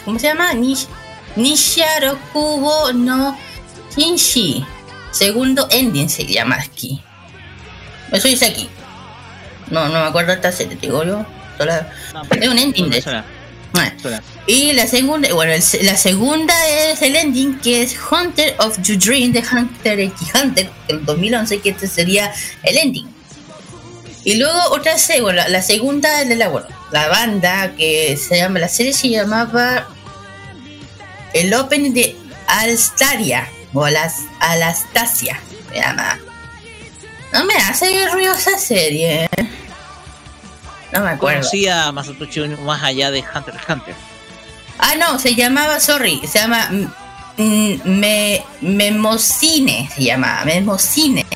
[0.04, 0.54] ¿Cómo se llama?
[0.54, 0.86] Nish,
[1.36, 3.36] Nisha Rokubo no
[3.96, 4.64] Shinshi.
[5.10, 7.02] Segundo ending se llama aquí.
[8.12, 8.70] Eso dice aquí.
[9.70, 11.26] No, no me acuerdo esta serie, te digo yo.
[11.58, 11.90] Sola-
[12.40, 13.02] Es un ending de
[14.46, 19.32] Y la segunda, bueno, la segunda es el ending que es Hunter of Your Dream
[19.32, 22.32] de Hunter X Hunter del 2011, que este sería
[22.62, 23.08] el ending.
[24.24, 28.16] Y luego otra serie, bueno, la, la segunda es de la, bueno, la banda que
[28.16, 29.88] se llama, la serie se llamaba
[31.34, 32.16] el opening de
[32.46, 35.40] Alstaria o Alas, Alastasia,
[35.70, 36.18] se llama.
[37.32, 39.24] No me hace ruido esa serie.
[39.24, 39.48] ¿eh?
[40.92, 41.40] No me acuerdo.
[41.40, 43.94] Conocía a Masatoshi más allá de Hunter x Hunter.
[44.78, 51.26] Ah, no, se llamaba, sorry, se llama mm, mm, me, Memocine, se llama, Memocine.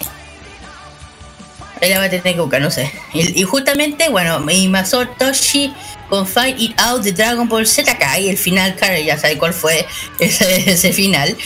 [1.80, 2.92] Ahí la va a tener que buscar, no sé.
[3.12, 5.74] Y, y justamente, bueno, y Masatoshi
[6.08, 9.52] con Fight It Out de Dragon Ball Z y el final, claro, ya sabe cuál
[9.52, 9.86] fue
[10.20, 11.36] ese, ese final.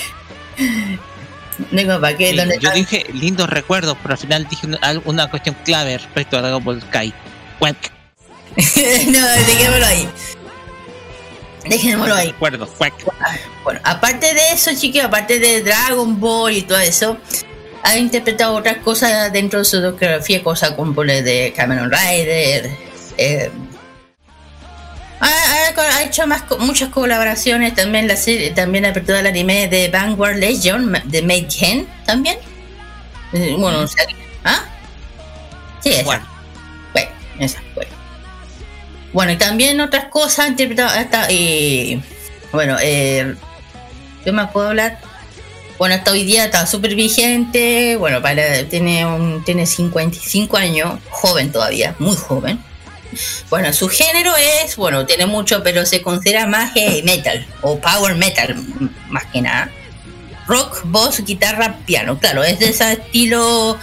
[1.71, 2.73] Vengo para qué, Sí, ¿dónde yo está?
[2.73, 4.67] dije lindos recuerdos, pero al final dije
[5.05, 7.15] una, cuestión clave respecto a Dragon Ball Kai.
[9.07, 10.09] no, dejémoslo ahí.
[11.69, 12.33] Dejémoslo ahí.
[12.35, 12.95] cuac.
[13.65, 17.19] Bueno, aparte de eso, chiquillos, aparte de Dragon Ball y todo eso,
[17.83, 22.71] ha interpretado otras cosas dentro de su discografía, cosas como la de Cameron Rider,
[23.19, 23.51] eh,
[25.19, 29.67] Ha, ha- ha hecho más muchas colaboraciones también la serie, también ha apertura el anime
[29.67, 32.37] de Vanguard Legion de Made Gen también.
[33.33, 34.05] Eh, Bueno, o sea,
[34.45, 34.63] ¿ah?
[35.83, 36.05] Sí, esa.
[36.05, 36.27] Bueno.
[36.93, 37.11] Bueno,
[37.41, 37.91] esa, bueno.
[39.17, 42.03] Bueno, y también otras cosas interpretado hasta y
[42.53, 43.35] bueno, eh,
[44.23, 44.99] ¿qué más puedo hablar?
[45.79, 47.97] Bueno, hasta hoy día está súper vigente.
[47.97, 52.63] Bueno, para, tiene, un, tiene 55 años, joven todavía, muy joven.
[53.49, 58.17] Bueno, su género es, bueno, tiene mucho, pero se considera más heavy metal o power
[58.17, 58.55] metal,
[59.09, 59.71] más que nada.
[60.47, 62.19] Rock, voz, guitarra, piano.
[62.19, 63.79] Claro, es de ese estilo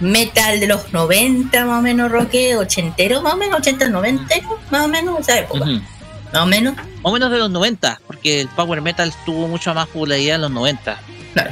[0.00, 4.34] metal de los 90, más o menos, rock, ochentero, más o menos, 80, 90,
[4.70, 5.64] más o menos, esa época.
[5.64, 6.74] Más o menos.
[6.76, 10.42] Más o menos de los 90, porque el Power Metal tuvo mucha más popularidad en
[10.42, 11.00] los 90.
[11.32, 11.50] Claro.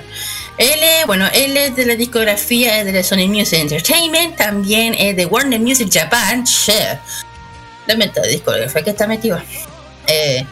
[0.56, 5.16] Él es, bueno, él es de la discografía de la Sony Music Entertainment, también es
[5.16, 6.44] de Warner Music Japan.
[6.44, 6.98] Che,
[7.86, 9.40] lamento de discografía que está metido.
[10.06, 10.46] Eh,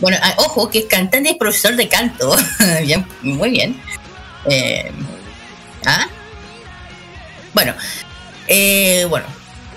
[0.00, 2.34] bueno, ah, ojo, que es cantante y profesor de canto.
[2.82, 3.80] bien, muy bien.
[4.46, 4.90] Eh,
[5.86, 6.06] ¿ah?
[7.54, 7.72] Bueno,
[8.48, 9.26] eh, bueno,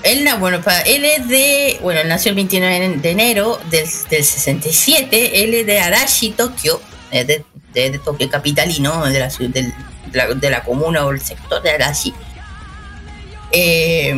[0.04, 5.54] él, bueno, él es de, bueno, nació el 29 de enero del, del 67, él
[5.54, 6.82] es de Arashi, Tokio,
[7.12, 7.44] eh, de,
[7.74, 9.74] de, de Tokio capitalino, de la, de,
[10.14, 12.14] la, de la comuna o el sector de Arashi.
[13.52, 14.14] Eh,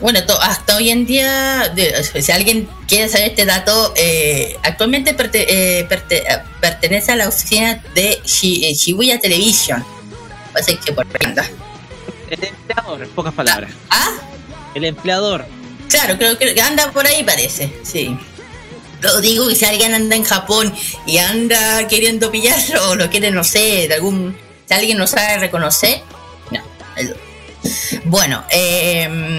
[0.00, 5.16] bueno, to- hasta hoy en día, de- si alguien quiere saber este dato, eh, actualmente
[5.16, 9.84] perte- eh, perte- eh, pertenece a la oficina de eh, Shibuya Television.
[10.54, 11.48] Así que por anda.
[12.30, 13.70] El empleador, en pocas palabras.
[13.90, 14.10] ¿Ah?
[14.74, 15.46] El empleador.
[15.88, 18.16] Claro, creo que anda por ahí parece, sí.
[19.00, 20.74] Lo digo que si alguien anda en Japón
[21.06, 24.36] y anda queriendo pillarlo o lo quiere, no sé, de algún...
[24.66, 26.00] Si alguien no sabe reconocer,
[26.50, 26.60] no.
[28.04, 29.38] Bueno, eh,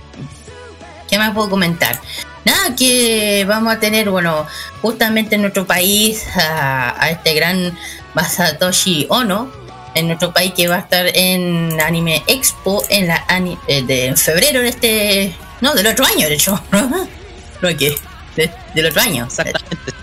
[1.10, 2.00] ¿qué más puedo comentar?
[2.46, 4.46] Nada, que vamos a tener, bueno,
[4.84, 7.76] justamente en nuestro país a, a este gran
[8.14, 9.52] Masatoshi Ono,
[9.96, 14.16] en nuestro país que va a estar en Anime Expo en la ani- eh, de
[14.16, 16.62] febrero de este no del otro año de hecho
[17.62, 17.96] no que
[18.36, 19.26] de- del otro año.
[19.26, 19.94] Exactamente.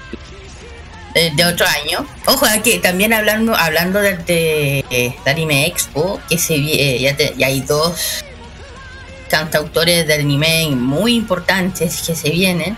[1.14, 2.06] de, de otro año.
[2.26, 7.60] Ojo aquí también hablando hablando de, Anime Expo que se eh, ya, te- ya hay
[7.60, 8.24] dos
[9.28, 12.76] cantautores de anime muy importantes que se vienen.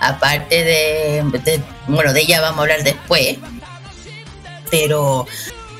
[0.00, 3.38] Aparte de, de- bueno de ella vamos a hablar después.
[4.70, 5.26] Pero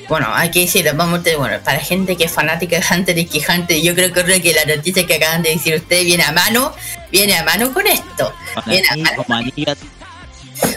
[0.08, 3.18] bueno, hay que decirlo, vamos a tener, bueno, para gente que es fanática de Hunter
[3.18, 6.04] y que Hunter, yo creo que, creo que la noticia que acaban de decir ustedes
[6.04, 6.72] viene a mano,
[7.10, 8.32] viene a mano con esto.
[8.66, 9.24] Viene a mano.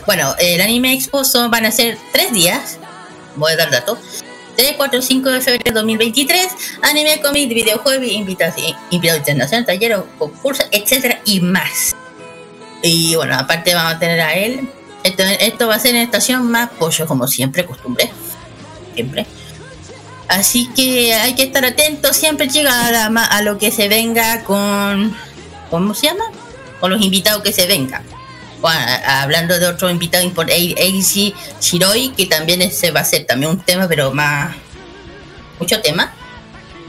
[0.06, 2.77] Bueno, el Anime Expo son, van a ser tres días,
[3.35, 3.99] voy a dar datos.
[4.56, 6.47] 3, 4, 5 de febrero de 2023,
[6.81, 8.56] anime, cómic, videojuegos, invitados
[8.89, 11.95] invitados internacionales, talleres, concursos, etcétera y más.
[12.84, 14.69] Y bueno, aparte vamos a tener a él.
[15.03, 18.11] Esto, esto va a ser en estación más pollo, como siempre, costumbre.
[19.00, 19.26] Siempre.
[20.28, 25.16] Así que hay que estar atentos siempre, chicos, a, a lo que se venga con.
[25.70, 26.26] ¿Cómo se llama?
[26.82, 28.04] Con los invitados que se vengan.
[28.62, 33.52] A- hablando de otro invitado importante, Eiji Shiroi, que también ese va a ser también
[33.54, 34.54] un tema, pero más.
[35.60, 36.12] Mucho tema.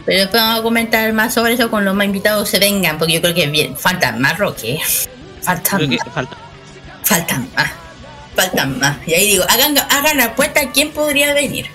[0.04, 3.14] Pero después vamos a comentar más sobre eso con los más invitados se vengan, porque
[3.14, 4.80] yo creo que bien, faltan más Roque.
[5.42, 5.98] Faltan más.
[6.12, 6.36] falta.
[7.04, 7.70] Faltan más.
[8.34, 8.96] Faltan más.
[9.06, 11.66] Y ahí digo, hagan, hagan la apuesta quién podría venir.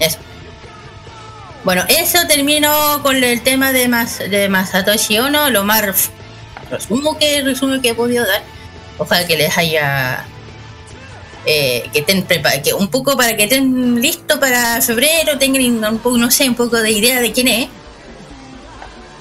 [0.00, 0.18] Eso.
[1.64, 6.10] Bueno, eso terminó con el tema de, Mas, de Masatoshi Ono, lo más
[6.70, 8.42] resumo que, resumo que he podido dar.
[8.98, 10.24] Ojalá que les haya...
[11.44, 12.26] eh, que estén
[12.62, 16.54] que un poco para que estén listos para febrero, tengan un poco, no sé, un
[16.54, 17.68] poco de idea de quién es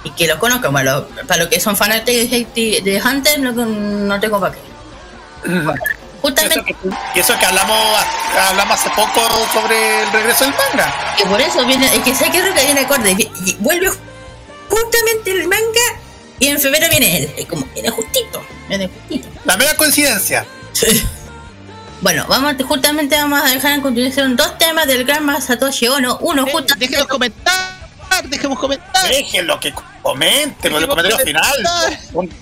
[0.03, 0.71] y que lo conozcan.
[0.71, 4.61] Bueno, para los que son fanáticos de, de Hunter, no, no tengo para qué.
[6.27, 7.77] Y eso, Justamente, que, y eso que hablamos,
[8.49, 9.21] hablamos hace poco
[9.53, 11.15] sobre el regreso del manga.
[11.17, 13.11] que por eso viene, es que sé que es lo que viene acorde.
[13.11, 13.89] y- y Vuelve
[14.69, 15.99] justamente el manga
[16.39, 17.33] y en febrero viene él.
[17.37, 19.27] Es como, viene justito, viene justito.
[19.45, 20.45] La mera coincidencia.
[22.01, 26.17] Bueno, vamos a- justamente vamos a dejar en continuación dos temas del gran Masatoshi Ono.
[26.21, 26.87] Uno, Eh, justamente.
[26.87, 27.07] Dejemos
[28.15, 29.07] comentar, dejemos comentar.
[29.09, 31.53] Déjenlo que comente con el comentario final.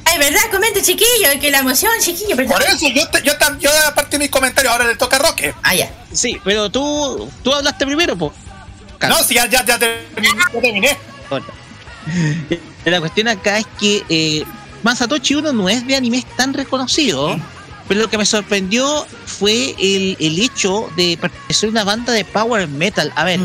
[0.05, 0.41] Ay, ¿verdad?
[0.51, 2.35] Comente, chiquillo, que la emoción, chiquillo.
[2.35, 5.19] Por eso yo, te- yo, tam- yo aparte de mis comentarios, ahora le toca a
[5.19, 5.53] Roque.
[5.63, 5.89] Ah, ya.
[6.11, 8.31] Sí, pero tú, tú hablaste primero, pues.
[9.07, 10.29] No, si ya, ya, ya terminé.
[10.61, 10.97] terminé.
[12.85, 14.43] La cuestión acá es que eh,
[14.83, 17.37] Masatoshi Uno no es de animes tan reconocido,
[17.87, 22.25] pero lo que me sorprendió fue el, el hecho de pertenecer a una banda de
[22.25, 23.11] power metal.
[23.15, 23.39] A ver.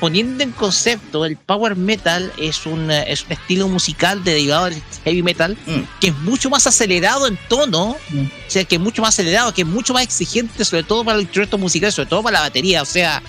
[0.00, 4.82] Poniendo en concepto, el power metal es un, eh, es un estilo musical derivado del
[5.04, 5.80] heavy metal Mm.
[6.00, 8.20] que es mucho más acelerado en tono, Mm.
[8.24, 11.16] o sea, que es mucho más acelerado, que es mucho más exigente, sobre todo para
[11.18, 12.82] el instrumento musical, sobre todo para la batería.
[12.82, 13.22] O sea,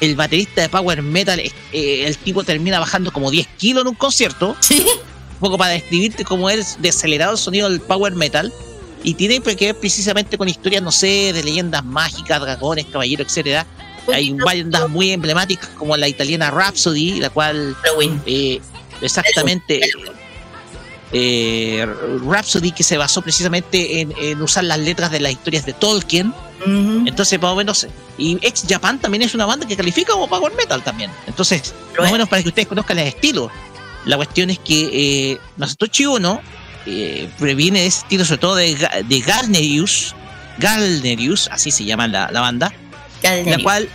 [0.00, 3.94] el baterista de power metal, eh, el tipo termina bajando como 10 kilos en un
[3.94, 4.80] concierto, Sí.
[4.80, 8.52] un poco para describirte cómo es de acelerado el sonido del power metal.
[9.04, 13.64] Y tiene que ver precisamente con historias, no sé, de leyendas mágicas, dragones, caballeros, etcétera.
[14.12, 17.76] Hay bandas muy emblemáticas como la italiana Rhapsody, la cual
[18.26, 18.60] eh,
[19.00, 19.80] exactamente
[21.12, 21.86] eh,
[22.26, 26.32] Rhapsody que se basó precisamente en, en usar las letras de las historias de Tolkien.
[26.66, 27.86] Entonces, más o menos,
[28.18, 31.10] y Ex Japan también es una banda que califica como power metal también.
[31.26, 33.50] Entonces, Lo más o menos para que ustedes conozcan el estilo.
[34.04, 36.40] La cuestión es que eh, Masatoshi Ono
[36.84, 40.14] eh, previene de ese estilo, sobre todo de, de Garnerius,
[40.58, 42.72] Garnerius, así se llama la, la banda,
[43.50, 43.88] la cual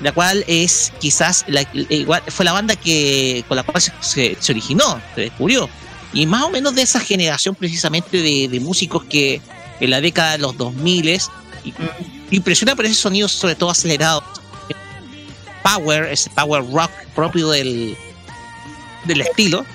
[0.00, 5.00] la cual es quizás la, igual- fue la banda que con la cual se, originó,
[5.16, 5.68] se descubrió.
[6.12, 9.40] Y más o menos de esa generación precisamente de, de músicos que
[9.80, 11.20] en la década de los 2000 y-
[12.30, 14.22] impresiona por ese sonido sobre todo acelerado.
[15.64, 17.96] Power, ese power rock propio del,
[19.04, 19.66] del estilo.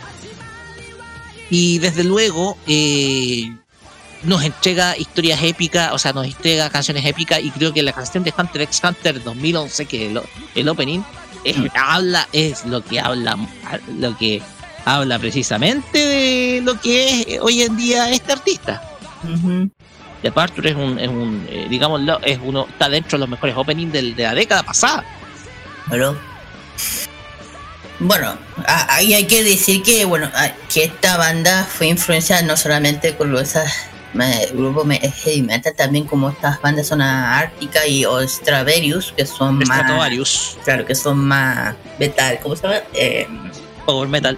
[1.49, 3.51] Y desde luego eh,
[4.23, 8.23] nos entrega historias épicas, o sea, nos entrega canciones épicas y creo que la canción
[8.23, 10.21] de Hunter x Hunter 2011, que es el,
[10.55, 11.01] el opening,
[11.43, 13.37] es, habla, es lo que habla,
[13.99, 14.41] lo que
[14.85, 18.81] habla precisamente de lo que es eh, hoy en día este artista.
[19.23, 19.69] Ujú.
[20.21, 23.55] De Arthur es un, es un eh, digámoslo, es uno, está dentro de los mejores
[23.57, 25.03] openings del- de la década pasada.
[27.99, 30.29] Bueno, a- ahí hay que decir que, bueno,
[30.73, 33.71] que esta banda fue influenciada no solamente con esas
[34.13, 38.21] me- heavy metal, también como estas bandas zona ártica y o
[39.11, 39.81] que son más,
[40.63, 42.79] claro, que son más metal, ¿cómo se llama?
[42.93, 43.27] Eh,
[43.85, 44.37] Power Metal,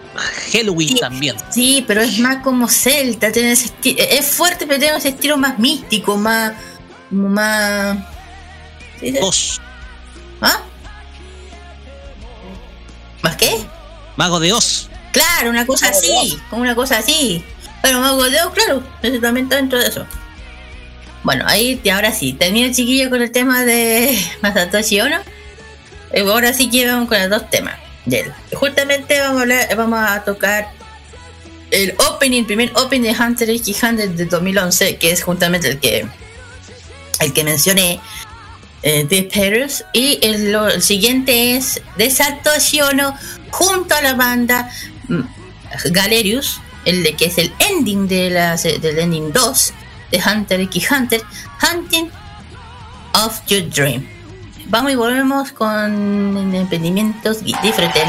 [0.51, 0.99] Halloween Sí.
[0.99, 1.35] también.
[1.51, 5.37] sí, pero es más como celta, tiene ese esti- es fuerte, pero tiene ese estilo
[5.37, 6.53] más místico, más,
[7.09, 7.97] como más,
[8.99, 9.11] ¿sí?
[9.11, 9.61] Dos,
[10.41, 10.61] ¿ah?
[13.21, 13.55] ¿Más qué?
[14.15, 14.89] Mago de Oz.
[15.11, 17.43] Claro, una cosa así, como una cosa así.
[17.85, 20.07] Pero Mago de claro, eso también está dentro de eso.
[21.21, 25.17] Bueno, ahí ahora sí, termino chiquillo con el tema de Masatoshi Ono.
[26.11, 27.75] Eh, ahora sí que vamos con los dos temas.
[28.53, 30.71] Justamente vamos a tocar
[31.69, 35.79] el opening, el primer opening de Hunter x Hunter de 2011, que es justamente el
[35.79, 36.07] que
[37.19, 37.99] el que mencioné,
[38.81, 43.15] eh, The Paris, y el siguiente es de Satoshi Ono
[43.51, 44.71] junto a la banda
[45.07, 45.21] mm,
[45.91, 49.73] Galerius, el de que es el ending de la, del ending 2
[50.11, 51.21] de Hunter x Hunter,
[51.61, 52.09] Hunting
[53.13, 54.07] of Your Dream.
[54.67, 58.03] Vamos y volvemos con emprendimientos diferentes.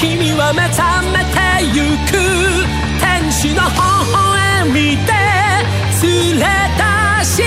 [0.00, 0.30] Kimi
[1.58, 2.12] てゆく
[3.00, 3.68] 天使の微
[4.12, 5.12] 笑みで
[6.02, 6.44] 連れ
[6.76, 6.84] 出
[7.24, 7.42] して。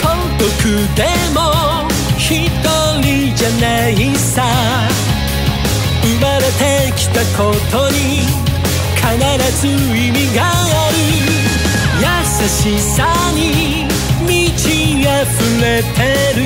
[0.00, 0.02] 孤
[0.38, 0.46] 独
[0.94, 0.98] で
[1.34, 1.38] も
[2.16, 2.28] 一
[3.00, 4.44] 人じゃないさ。
[6.02, 7.96] 生まれてきたことに
[8.96, 9.02] 必
[9.60, 10.50] ず意味があ
[10.90, 10.94] る。
[12.00, 12.06] 優
[12.48, 13.61] しさに
[15.62, 16.02] れて
[16.34, 16.42] る。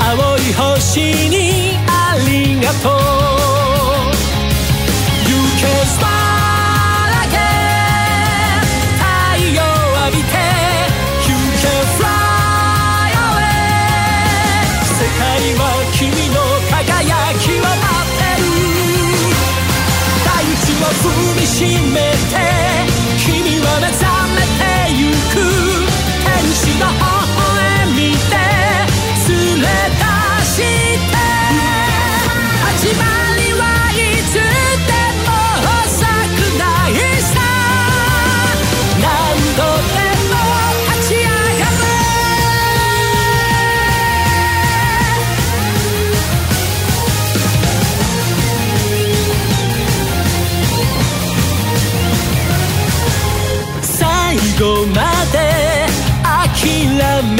[0.00, 2.92] 青い星にありがとう。
[5.28, 8.64] You can smile again
[8.96, 9.04] 太
[9.52, 10.34] 陽浴びて
[11.28, 11.68] You can
[12.00, 12.08] fly
[13.28, 13.68] away
[14.96, 15.20] 世界
[15.60, 15.62] は
[15.92, 18.42] 君の輝きを待ってる。
[20.24, 20.28] 大
[20.64, 21.58] 地を踏みし
[21.92, 22.09] め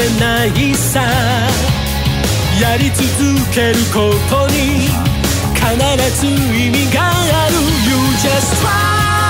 [0.01, 0.99] めないさ。
[2.59, 3.05] やり続
[3.53, 4.89] けることに
[5.53, 7.55] 必ず意味がある。
[7.87, 9.20] You just try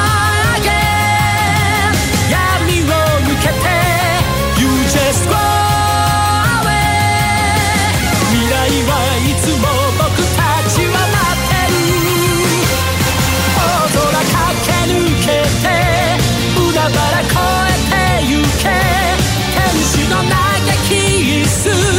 [21.51, 21.90] soon.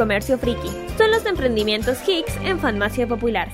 [0.00, 0.70] Comercio friki.
[0.96, 3.50] Son los emprendimientos Hicks en Farmacia Popular.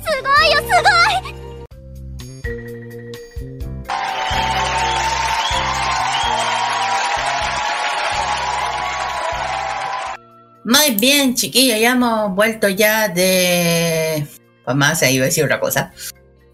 [10.64, 14.26] Muy bien, chiquillos, ya hemos vuelto ya de...
[14.66, 14.94] Iba a
[15.26, 15.92] decir otra cosa.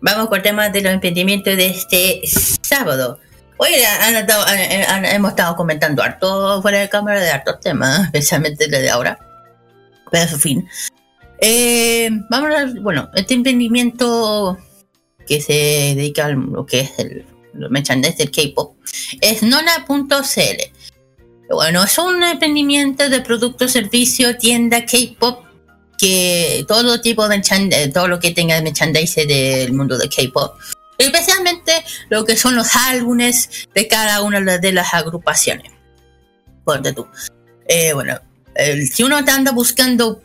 [0.03, 2.21] Vamos con el tema de los emprendimientos de este
[2.63, 3.19] sábado.
[3.57, 8.01] Oye, han estado- han- han- hemos estado comentando harto fuera de cámara de hartos temas,
[8.07, 9.19] especialmente el de ahora.
[10.13, 10.69] Pero en fin.
[11.41, 14.57] Eh, vamos a ver, bueno, este emprendimiento
[15.27, 17.25] que se dedica a lo que es el,
[17.55, 18.77] los merchandise del K-pop
[19.21, 20.63] es nona.cl.
[21.51, 25.45] Bueno, es un emprendimiento de producto, servicio, tienda K-pop
[25.99, 30.57] que todo tipo de merchandise, todo lo que tenga de merchandise del mundo de K-pop,
[30.99, 31.73] especialmente
[32.09, 35.73] lo que son los álbumes de cada una de las agrupaciones.
[36.65, 37.07] Ponte tú.
[37.69, 38.21] Eh, bueno,
[38.91, 40.23] si uno anda buscando,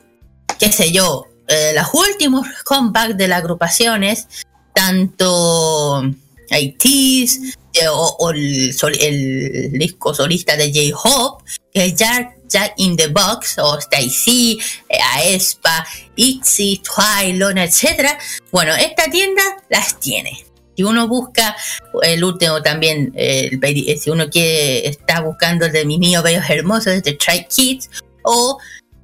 [0.60, 4.28] qué sé yo, eh, los últimos comebacks de las agrupaciones,
[4.74, 6.04] tanto
[6.49, 11.44] ITs eh, o, el, el disco solista de J-Hope,
[11.74, 14.60] que es Jack, Jack in the Box, o Stacy,
[14.90, 15.86] eh, Aespa,
[16.16, 18.18] ITZY, Twilight, etc.
[18.52, 20.44] Bueno, esta tienda las tiene.
[20.76, 21.56] Si uno busca
[22.04, 26.48] el último también, eh, el si uno quiere, está buscando el de mis niños bellos
[26.49, 27.90] hermosos de Try Kids,
[28.28, 28.60] o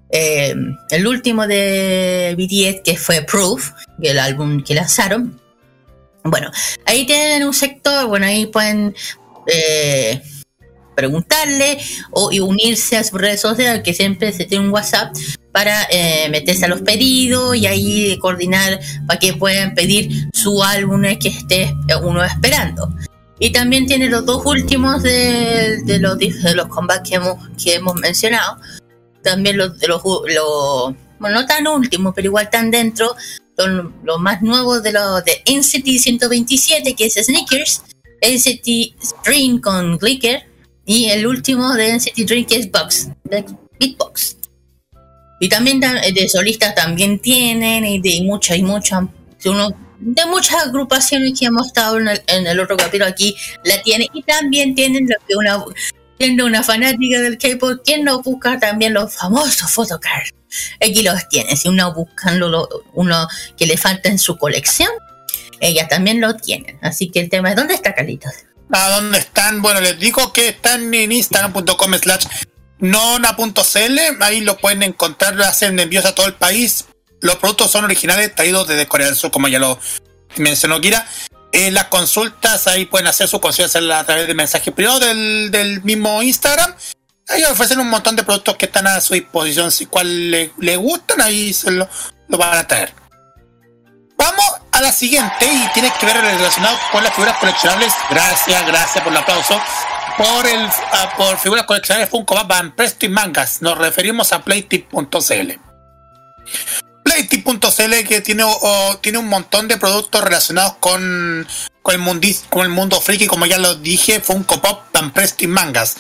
[0.09, 0.53] eh,
[0.91, 3.71] el último de BTS que fue Proof,
[4.01, 5.41] el álbum que lanzaron.
[6.23, 6.51] Bueno,
[6.85, 8.95] ahí tienen un sector, bueno, ahí pueden
[9.47, 10.21] eh,
[10.95, 11.79] preguntarle
[12.11, 15.15] o unirse a sus redes sociales, que siempre se tiene un WhatsApp
[15.51, 21.01] para eh, meterse a los pedidos y ahí coordinar para que puedan pedir su álbum
[21.19, 22.93] que esté uno esperando.
[23.39, 27.75] Y también tiene los dos últimos de, de los, de los combates que hemos, que
[27.75, 28.57] hemos mencionado.
[29.23, 33.15] También los, los, los- bueno, no tan últimos, pero igual tan dentro,
[33.57, 37.83] son los más nuevos de los de NCT 127, que es Sneakers,
[38.21, 38.95] NCT
[39.25, 40.43] Dream con Glicker,
[40.85, 43.45] y el último de NCT Dream que es Box, de
[43.79, 44.37] Beatbox.
[45.39, 49.03] Y también da- de solistas también tienen, y de muchas y muchas,
[49.99, 53.33] de muchas agrupaciones que hemos estado en el, en el otro capítulo aquí,
[53.63, 55.63] la tiene, y también tienen lo que una,
[56.19, 60.31] siendo una fanática del K-pop, quien no busca también los famosos photocards.
[60.79, 63.27] Aquí los tiene, si uno buscando lo- uno
[63.57, 64.89] que le falta en su colección,
[65.59, 66.77] ellas también lo tienen.
[66.81, 68.33] Así que el tema es, ¿dónde está Carlitos?
[68.71, 69.61] ¿A dónde están?
[69.61, 72.25] Bueno, les digo que están en instagram.com slash
[72.79, 73.99] nona.cl.
[74.21, 76.85] Ahí lo pueden encontrar, lo hacen envíos a todo el país.
[77.21, 79.79] Los productos son originales, traídos desde Corea del Sur, como ya lo
[80.37, 81.07] mencionó Kira.
[81.53, 85.83] Las consultas, ahí pueden hacer su consulta hacerla a través de mensaje privado del, del
[85.83, 86.73] mismo Instagram.
[87.29, 89.71] Ahí ofrecen un montón de productos que están a su disposición.
[89.71, 91.87] Si cuál le, le gustan, ahí se lo,
[92.27, 92.93] lo van a traer.
[94.17, 97.93] Vamos a la siguiente y tiene que ver relacionado con las figuras coleccionables.
[98.09, 99.61] Gracias, gracias por el aplauso.
[100.17, 103.61] Por el ah, por figuras coleccionables Funko Van Presto y mangas.
[103.61, 105.51] Nos referimos a playtip.cl.
[107.27, 111.47] Playtip.cl que tiene, o- tiene un montón de productos relacionados con,
[111.81, 114.83] con, el con el mundo friki, como ya lo dije, Funko Pop,
[115.13, 115.95] Presto y mangas.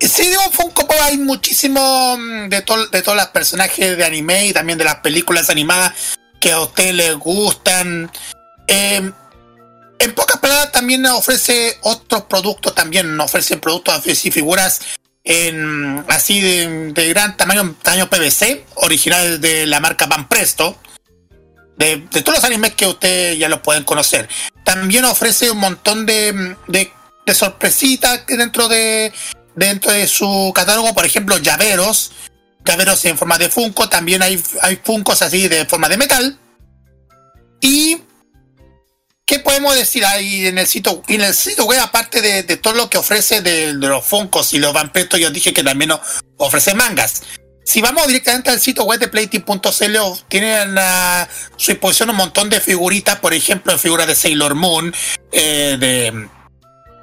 [0.00, 4.46] Si digo Funko Pop, hay muchísimo mm, de, to- de todos los personajes de anime
[4.46, 5.92] y también de las películas animadas
[6.40, 8.10] que a ustedes les gustan.
[8.66, 9.10] Eh,
[9.98, 14.80] en pocas palabras, también ofrece otros productos, también ofrece productos así, figuras
[15.30, 20.76] en, así de, de gran tamaño, tamaño PVC, originales de la marca Van Presto.
[21.76, 24.28] De, todos los animes que ustedes ya los pueden conocer.
[24.64, 26.92] También ofrece un montón de, de,
[27.24, 29.12] de sorpresitas dentro de,
[29.54, 32.10] dentro de su catálogo, por ejemplo, llaveros,
[32.64, 34.80] llaveros en forma de Funko, también hay, hay
[35.20, 36.38] así de forma de metal.
[37.60, 38.02] Y
[39.30, 41.04] ¿qué podemos decir ahí en el sitio?
[41.06, 44.72] En el sitio web, aparte de, todo lo que ofrece de, los Funkos y los
[44.72, 45.92] Vampretos, yo dije que también
[46.36, 47.22] ofrece mangas.
[47.64, 49.96] Si vamos directamente al sitio web de playtip.cl,
[50.26, 54.92] tienen a su disposición un montón de figuritas, por ejemplo, figuras de Sailor Moon,
[55.30, 56.28] eh, de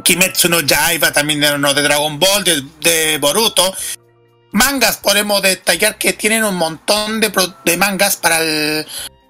[0.03, 3.73] Kimetsu no Yaiba, también de, no, de Dragon Ball, de, Boruto.
[4.51, 8.41] Mangas, podemos detallar que tienen un montón de, mangas para,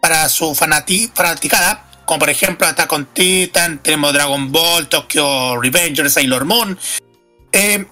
[0.02, 6.10] para su fanati, fanaticada, como por ejemplo Attack on Titan, tenemos Dragon Ball, Tokyo Revenger,
[6.10, 6.80] Sailor Moon.
[7.52, 7.86] Eh,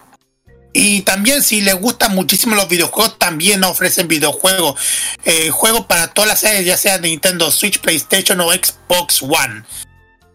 [0.74, 4.82] y también si les gustan muchísimo los videojuegos, también ofrecen videojuegos.
[5.26, 9.64] Eh, juegos para todas las series, ya sea Nintendo Switch, PlayStation o Xbox One.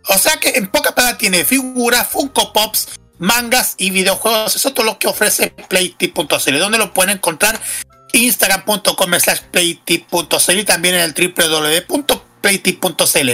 [0.08, 4.54] O sea que en poca palabras tiene figuras, Funko Pops, mangas y videojuegos.
[4.56, 6.58] Eso es todo lo que ofrece Playtip.cl.
[6.58, 7.60] ¿Dónde lo pueden encontrar?
[8.12, 13.30] instagram.com slash playtip.cl y también en el www.playtip.cl.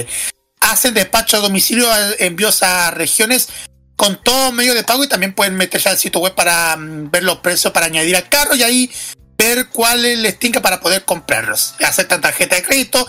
[0.66, 1.88] Hacen despacho a domicilio,
[2.18, 3.48] envíos a regiones
[3.94, 7.22] con todo medio de pago y también pueden meterse al sitio web para mm, ver
[7.22, 8.90] los precios para añadir al carro y ahí
[9.38, 11.74] ver cuál les tinca para poder comprarlos.
[11.84, 13.06] Aceptan tarjeta de crédito,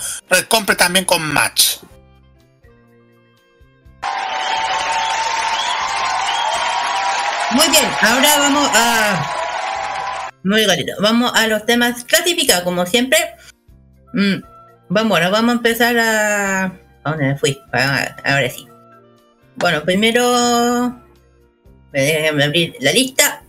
[0.49, 1.77] compre también con Match.
[7.51, 9.33] Muy bien, ahora vamos a.
[10.43, 10.93] Muy garito.
[10.99, 13.17] Vamos a los temas clasificados, como siempre.
[14.13, 14.41] Mm,
[14.89, 16.86] bueno, vamos a empezar a.
[17.07, 17.57] ¿A dónde me fui?
[17.71, 18.67] Ahora sí.
[19.55, 21.01] Bueno, primero.
[21.93, 23.43] Déjenme abrir la lista.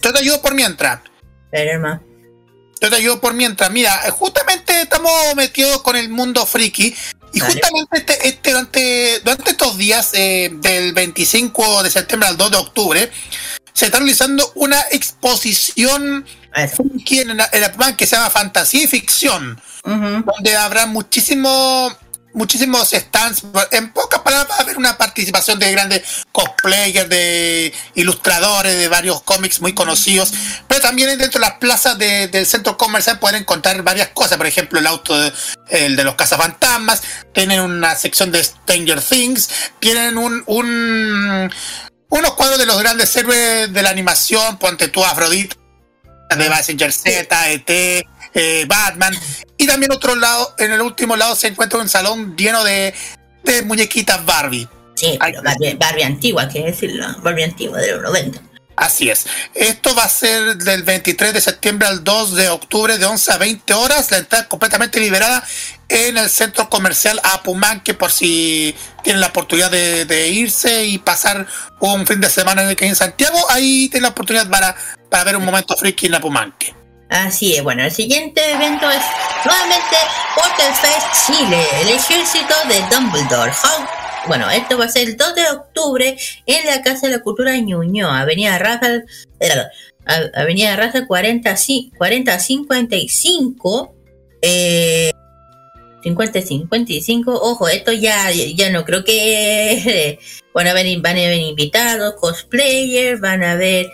[0.00, 1.00] Yo te ayudo por mientras.
[1.50, 2.00] Pero,
[2.80, 3.70] Yo te ayudo por mientras.
[3.70, 6.94] Mira, justamente estamos metidos con el mundo friki
[7.34, 12.50] y justamente este, este, durante, durante estos días, eh, del 25 de septiembre al 2
[12.50, 13.10] de octubre,
[13.74, 16.24] se está realizando una exposición
[16.54, 21.94] en, la, que se llama Fantasía y Ficción, donde habrá muchísimo
[22.34, 23.44] muchísimos stands.
[23.70, 26.02] En pocas palabras, va a haber una participación de grandes
[26.32, 30.32] cosplayers, de ilustradores, de varios cómics muy conocidos.
[30.68, 34.36] Pero también dentro de las plazas del centro comercial pueden encontrar varias cosas.
[34.36, 35.32] Por ejemplo, el auto de,
[35.70, 37.02] el de los cazafantasmas.
[37.32, 39.48] Tienen una sección de Stranger Things.
[39.78, 41.50] Tienen un, un
[42.08, 44.58] unos cuadros de los grandes héroes de la animación.
[44.58, 45.56] Ponte tú, Afrodita,
[46.36, 48.06] de Messenger Z, ET.
[48.34, 49.14] Eh, Batman.
[49.56, 52.94] Y también otro lado, en el último lado se encuentra un salón lleno de,
[53.44, 54.68] de muñequitas Barbie.
[54.94, 58.40] Sí, pero Barbie, Barbie antigua, que decirlo, Barbie antigua de los 90.
[58.76, 59.26] Así es.
[59.54, 63.38] Esto va a ser del 23 de septiembre al 2 de octubre de 11 a
[63.38, 64.10] 20 horas.
[64.10, 65.44] La entrada completamente liberada
[65.88, 71.46] en el centro comercial Apumanque por si tienen la oportunidad de, irse y pasar
[71.78, 73.38] un fin de semana en, en Santiago.
[73.50, 74.74] Ahí tienen la oportunidad para,
[75.08, 76.74] para ver un momento friki en Apumanque.
[77.14, 79.04] Así es, bueno, el siguiente evento es
[79.44, 79.94] nuevamente
[80.80, 83.52] Fest Chile, el ejército de Dumbledore.
[84.26, 87.56] Bueno, esto va a ser el 2 de octubre en la Casa de la Cultura
[87.56, 89.04] Ñuñoa, Avenida Raza,
[90.34, 93.94] Avenida Raza 40, 55,
[94.42, 95.12] eh,
[96.02, 100.18] 50, 55, ojo, esto ya, ya no creo que,
[100.52, 103.88] bueno, van a venir, van a venir invitados, cosplayers, van a ver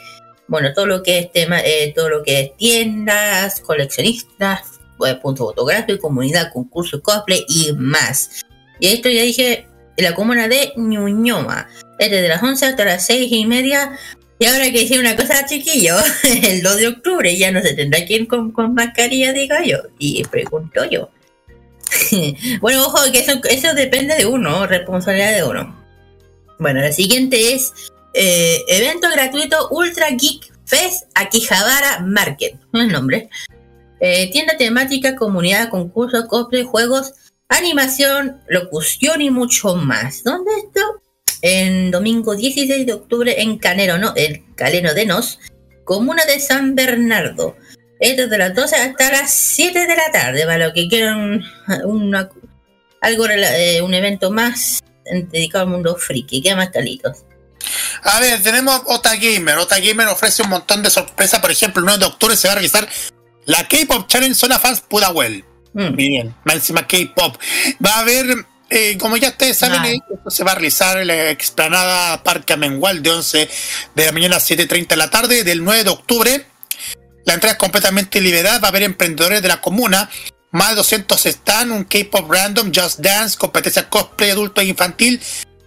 [0.50, 5.44] bueno, todo lo que es tema, eh, todo lo que es tiendas, coleccionistas, pues, punto
[5.44, 8.44] fotográfico, comunidad, concurso, cosplay y más.
[8.80, 11.68] Y esto ya dije, en la comuna de Ñuñoma,
[12.00, 13.96] es desde las 11 hasta las 6 y media.
[14.40, 15.94] Y ahora que decir una cosa, chiquillo,
[16.42, 19.78] el 2 de octubre ya no se tendrá que ir con, mascarilla, digo yo.
[20.00, 21.10] Y pregunto yo.
[22.60, 25.80] bueno, ojo, que eso depende de uno, responsabilidad de uno.
[26.58, 27.72] Bueno, la siguiente es
[28.14, 33.28] eh, evento gratuito Ultra Geek Fest Akihabara Market, no es nombre.
[34.00, 37.12] Eh, tienda temática, comunidad, concursos, cosplay, juegos,
[37.48, 40.22] animación, locución y mucho más.
[40.24, 40.80] ¿Dónde esto?
[41.42, 44.12] En domingo 16 de octubre en Canero, ¿no?
[44.14, 45.38] El Caleno de Nos,
[45.84, 47.56] comuna de San Bernardo.
[47.98, 51.42] Esto de las 12 hasta las 7 de la tarde, para lo que quieran
[53.00, 56.40] algo, eh, un evento más dedicado al mundo friki.
[56.40, 57.24] ¿Qué más, Calitos?
[58.02, 59.58] A ver, tenemos Ota Gamer.
[59.58, 61.40] Ota Gamer ofrece un montón de sorpresas.
[61.40, 62.88] Por ejemplo, el 9 de octubre se va a realizar
[63.44, 65.44] la K-Pop Challenge Zona Fans Pudahuel.
[65.72, 65.94] Mm.
[65.94, 67.36] Bien, encima K-Pop.
[67.84, 69.98] Va a haber, eh, como ya ustedes saben, eh,
[70.28, 73.48] se va a realizar en la explanada Parque Amengual de 11
[73.94, 76.46] de la mañana a 7.30 de la tarde del 9 de octubre.
[77.24, 78.58] La entrada es completamente liberada.
[78.58, 80.10] Va a haber emprendedores de la comuna.
[80.52, 85.20] Más de 200 están, un K-Pop Random, Just Dance, competencia cosplay adulto e infantil,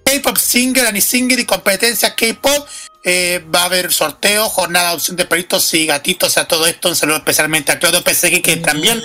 [0.06, 2.68] K-Pop Singer, Annie Singer y competencia K-Pop.
[3.06, 6.90] Eh, va a haber sorteo, jornada de opción de perritos y gatitos a todo esto.
[6.90, 9.02] Un saludo especialmente a Claudio PSG que también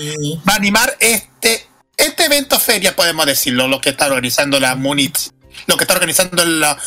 [0.48, 1.66] va a animar este,
[1.96, 5.30] este evento feria, podemos decirlo, lo que está organizando la Munich,
[5.66, 6.78] lo que está organizando la,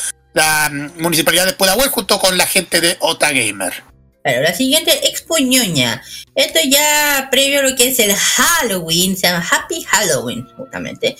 [0.98, 3.84] municipalidad de Pudahuel junto con la gente de Ota Gamer.
[4.24, 6.02] Bueno, la siguiente Expo Ñoña.
[6.36, 11.18] Esto ya previo a lo que es el Halloween, se llama Happy Halloween, justamente.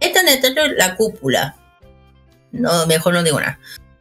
[0.00, 1.56] Esto en el La Cúpula.
[2.54, 3.58] No, mejor no digo nada.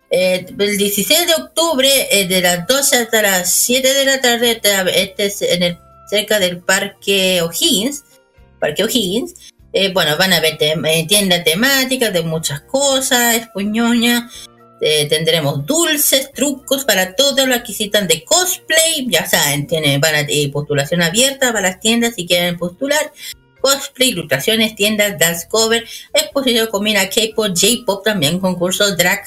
[0.09, 4.61] Eh, el 16 de octubre, eh, de las 12 hasta las 7 de la tarde,
[4.95, 5.77] este es en el,
[6.07, 8.03] cerca del Parque O'Higgins.
[8.59, 9.33] Parque O'Higgins.
[9.73, 10.59] Eh, bueno, van a ver
[11.07, 14.29] tiendas temáticas de muchas cosas, espuñoña.
[15.09, 19.07] tendremos dulces, trucos para todos los que visitan de cosplay.
[19.09, 23.11] Ya saben, tienen van a, postulación abierta para las tiendas si quieren postular
[23.63, 29.23] cosplay, ilustraciones, tiendas, dance cover, exposición combina K-pop, J-pop también, concursos drag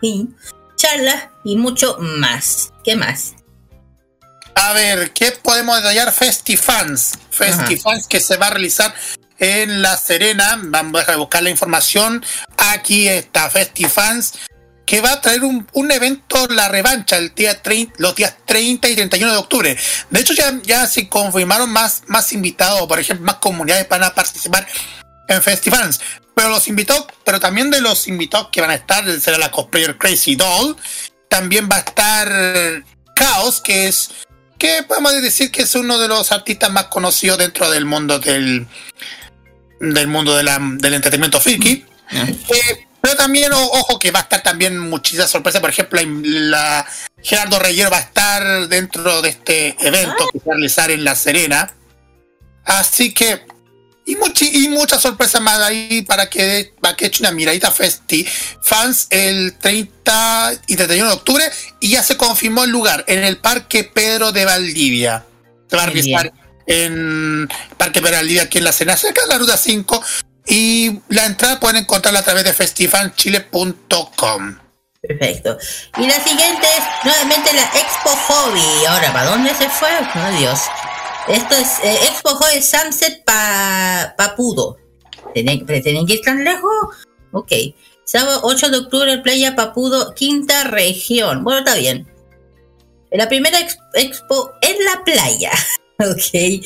[0.00, 0.34] queen,
[0.76, 2.72] charlas y mucho más.
[2.82, 3.34] ¿Qué más?
[4.54, 6.10] A ver, ¿qué podemos detallar?
[6.10, 7.18] Festifans.
[7.30, 8.94] Festifans que se va a realizar
[9.38, 10.58] en La Serena.
[10.58, 12.24] Vamos a buscar la información.
[12.56, 14.32] Aquí está Festifans
[14.86, 18.88] que va a traer un, un evento, la revancha, el día 30, los días 30
[18.88, 19.76] y 31 de octubre.
[20.10, 24.14] De hecho, ya, ya se confirmaron más, más invitados, por ejemplo, más comunidades van a
[24.14, 24.66] participar
[25.28, 26.00] en Festivals.
[26.34, 29.98] Pero los invitados, pero también de los invitados que van a estar, será la cosplayer
[29.98, 30.76] Crazy Doll.
[31.28, 32.84] También va a estar
[33.16, 34.10] Chaos, que es,
[34.58, 38.68] que podemos decir que es uno de los artistas más conocidos dentro del mundo del,
[39.80, 41.84] del mundo de la, del entretenimiento friki.
[42.12, 45.60] Eh, pero también, ojo, que va a estar también muchísimas sorpresas.
[45.60, 46.84] Por ejemplo, la,
[47.22, 51.04] Gerardo Reyero va a estar dentro de este evento que se va a realizar en
[51.04, 51.72] La Serena.
[52.64, 53.46] Así que,
[54.06, 58.26] y, y muchas sorpresas más ahí para que, para que eche una miradita Festi
[58.60, 61.44] Fans el 30 y 31 de octubre.
[61.78, 65.24] Y ya se confirmó el lugar en el Parque Pedro de Valdivia.
[65.70, 66.32] Se va a realizar
[66.66, 70.02] en Parque Pedro de Valdivia, aquí en La Serena, cerca de la Ruta 5.
[70.46, 74.58] Y la entrada pueden encontrarla a través de festivalchile.com.
[75.02, 75.58] Perfecto.
[75.98, 78.84] Y la siguiente es nuevamente la Expo Hobby.
[78.86, 79.88] Ahora, ¿para dónde se fue?
[79.90, 80.60] Oh, Dios.
[81.28, 84.76] Esto es eh, Expo Hobby Sunset Papudo.
[85.34, 86.70] ¿Tienen, ¿Tienen que ir tan lejos?
[87.32, 87.50] Ok.
[88.04, 91.42] Sábado 8 de octubre, Playa Papudo, quinta región.
[91.42, 92.06] Bueno, está bien.
[93.10, 93.58] La primera
[93.94, 95.50] expo en la playa.
[95.98, 96.64] ok.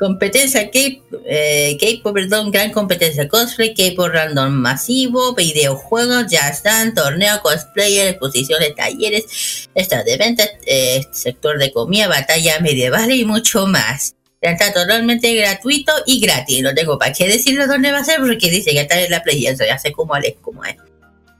[0.00, 8.08] Competencia K-pop, eh, perdón, gran competencia cosplay, K-pop random masivo, videojuegos, jazz dance, torneo, cosplayer,
[8.08, 14.16] exposiciones, talleres, esta de ventas, eh, sector de comida, batalla medieval y mucho más.
[14.40, 16.62] Está totalmente gratuito y gratis.
[16.62, 19.22] No tengo para qué decirlo dónde va a ser porque dice que está en la
[19.22, 20.76] playa, ya sé cómo es, como es.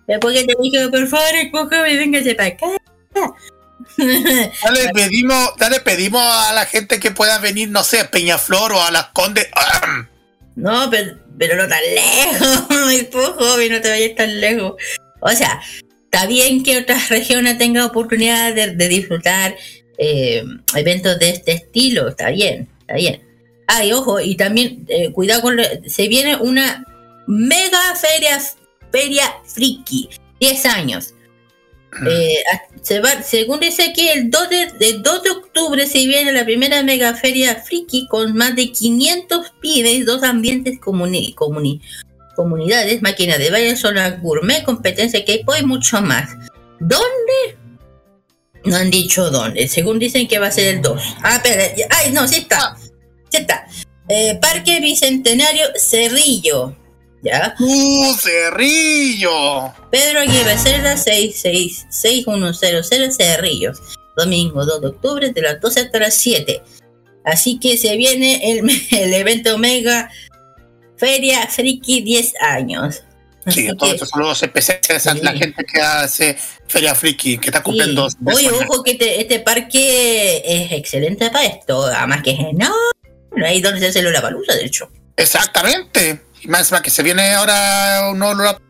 [0.06, 2.66] Después que te dije, por favor, véngase para acá.
[3.96, 8.82] Dale pedimos, dale pedimos a la gente que pueda venir, no sé, a Peñaflor o
[8.82, 9.48] a Las Condes.
[10.56, 14.74] No, pero, pero no tan lejos, muy poco, no te vayas tan lejos.
[15.20, 15.60] O sea,
[16.04, 19.56] está bien que otras regiones tengan oportunidad de, disfrutar
[19.96, 20.44] eh,
[20.74, 23.22] eventos de este estilo, está bien, está bien.
[23.68, 25.56] Ay, ojo, y también eh, cuidado con...
[25.86, 26.84] se viene una
[27.26, 28.42] mega feria,
[28.90, 31.14] feria friki, 10 años.
[32.08, 32.36] Eh,
[32.82, 36.82] se va, según dice aquí, el 2 de, 2 de octubre se viene la primera
[36.82, 41.34] mega feria friki con más de 500 pibes, dos ambientes comuni,
[42.36, 46.30] comunidades, máquina de baile, zona gourmet, competencia que hay y mucho más.
[46.78, 47.58] ¿Dónde?
[48.64, 49.68] No han dicho dónde.
[49.68, 51.16] Según dicen que va a ser el 2.
[51.22, 52.76] Ah, pero, ay, no, sí está.
[53.30, 53.66] Sí está.
[54.08, 56.76] Eh, Parque Bicentenario Cerrillo.
[57.22, 57.54] ¿Ya?
[57.58, 59.74] ¡Uh, Cerrillo!
[59.90, 63.78] Pedro Aguirre Cerda 666100 Cerrillos.
[64.16, 66.62] Domingo 2 de octubre de las 12 hasta las 7.
[67.24, 70.10] Así que se viene el, el evento Omega
[71.00, 73.02] Feria Friki 10 años.
[73.46, 76.36] sí, todos estos saludos especiales a la gente que hace
[76.68, 78.08] Feria Friki, que está cumpliendo.
[78.10, 78.16] Sí.
[78.24, 81.86] Oye, ojo que este, este, parque es excelente para esto.
[81.86, 82.74] Además que es no,
[83.34, 84.90] no hay donde se hace la palusa, de hecho.
[85.16, 86.20] Exactamente.
[86.42, 88.22] Y más que se viene ahora un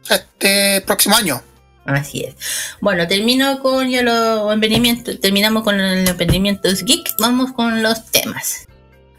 [0.09, 1.43] este próximo año.
[1.85, 2.35] Así es.
[2.81, 8.67] Bueno, termino con ya los emprendimientos, terminamos con los emprendimientos geek, vamos con los temas.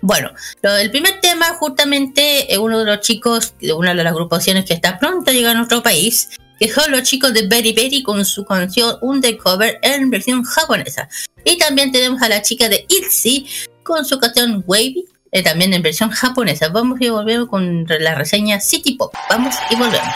[0.02, 0.32] Bueno,
[0.64, 4.74] el primer tema justamente es uno de los chicos, de una de las agrupaciones que
[4.74, 6.30] está pronto a llegar a nuestro país,
[6.60, 11.08] que son los chicos de Berry Berry con su canción Undercover en versión japonesa.
[11.44, 13.48] Y también tenemos a la chica de ITZY
[13.84, 16.70] con su canción Wavy eh, también en versión japonesa.
[16.70, 19.14] Vamos y volvemos con la reseña City Pop.
[19.30, 20.16] Vamos y volvemos.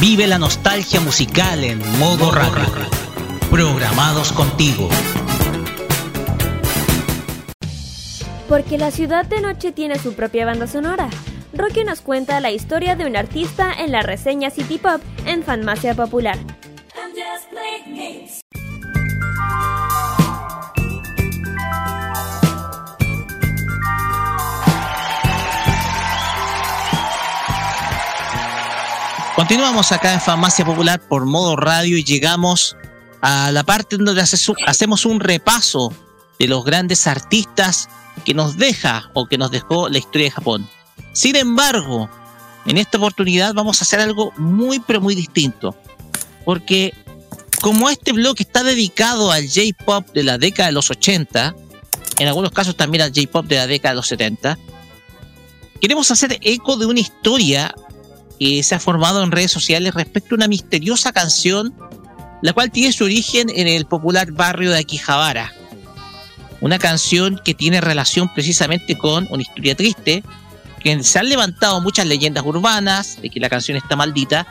[0.00, 2.62] Vive la nostalgia musical en modo radio.
[3.50, 4.88] Programados contigo.
[8.48, 11.08] Porque la ciudad de noche tiene su propia banda sonora.
[11.52, 15.94] Rocky nos cuenta la historia de un artista en la reseña City Pop en Fanmacia
[15.94, 16.38] Popular.
[29.38, 32.76] Continuamos acá en Farmacia Popular por modo radio y llegamos
[33.20, 35.92] a la parte donde hace- hacemos un repaso
[36.40, 37.88] de los grandes artistas
[38.24, 40.68] que nos deja o que nos dejó la historia de Japón.
[41.12, 42.10] Sin embargo,
[42.66, 45.76] en esta oportunidad vamos a hacer algo muy pero muy distinto.
[46.44, 46.92] Porque
[47.60, 51.54] como este blog está dedicado al J-Pop de la década de los 80,
[52.18, 54.58] en algunos casos también al J-Pop de la década de los 70,
[55.80, 57.72] queremos hacer eco de una historia
[58.38, 61.74] que se ha formado en redes sociales respecto a una misteriosa canción,
[62.42, 65.52] la cual tiene su origen en el popular barrio de Akihabara.
[66.60, 70.22] Una canción que tiene relación precisamente con una historia triste,
[70.80, 74.46] que se han levantado muchas leyendas urbanas de que la canción está maldita,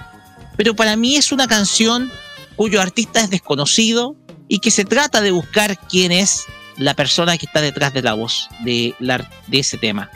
[0.57, 2.11] pero para mí es una canción
[2.55, 4.15] cuyo artista es desconocido
[4.47, 6.45] y que se trata de buscar quién es
[6.77, 10.09] la persona que está detrás de la voz de, de ese tema.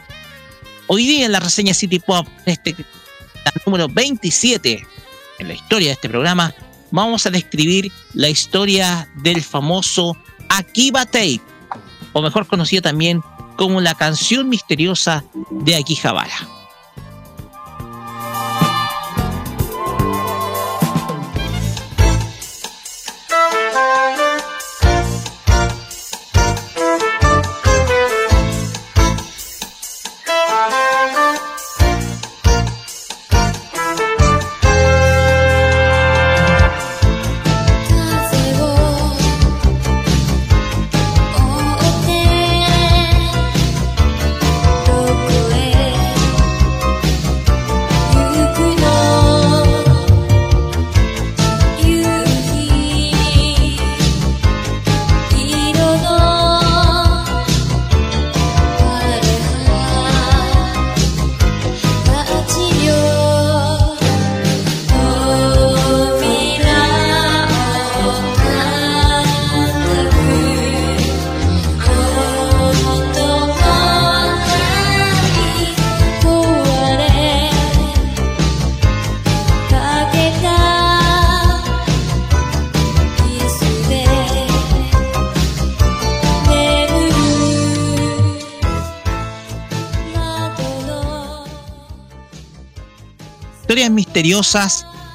[0.88, 2.76] Hoy día en la reseña City Pop, este
[3.45, 4.85] la número 27
[5.39, 6.53] en la historia de este programa,
[6.91, 10.15] vamos a describir la historia del famoso
[10.49, 11.41] Akiba Tape,
[12.13, 13.22] o mejor conocido también
[13.57, 16.61] como la canción misteriosa de Akihabara.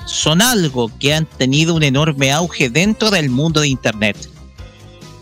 [0.06, 4.16] Son algo que han tenido un enorme auge dentro del mundo de Internet.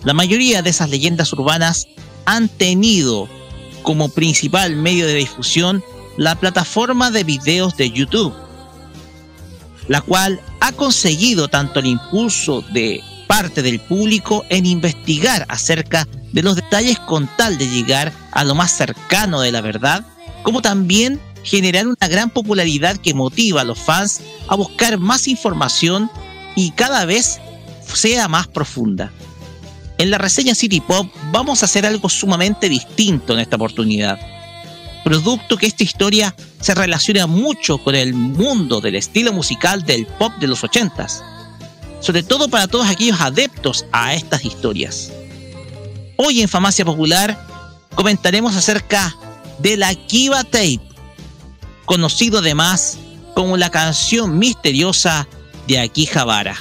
[0.05, 1.87] La mayoría de esas leyendas urbanas
[2.27, 3.29] han tenido
[3.83, 5.83] como principal medio de difusión
[6.17, 8.35] la plataforma de videos de YouTube,
[9.89, 16.43] la cual ha conseguido tanto el impulso de parte del público en investigar acerca de
[16.43, 20.07] los detalles con tal de llegar a lo más cercano de la verdad,
[20.43, 26.11] como también generar una gran popularidad que motiva a los fans a buscar más información
[26.57, 27.41] y cada vez
[27.95, 29.13] sea más profunda.
[29.99, 34.19] En la reseña City Pop vamos a hacer algo sumamente distinto en esta oportunidad.
[35.05, 40.33] Producto que esta historia se relaciona mucho con el mundo del estilo musical del pop
[40.41, 41.23] de los 80s.
[42.01, 45.13] Sobre todo para todos aquellos adeptos a estas historias.
[46.17, 47.39] Hoy en Famacia Popular
[47.95, 49.15] comentaremos acerca
[49.59, 50.81] de la Kiva Tape,
[51.85, 52.99] conocido además
[53.35, 55.27] como la canción misteriosa
[55.67, 56.57] de Akihabara.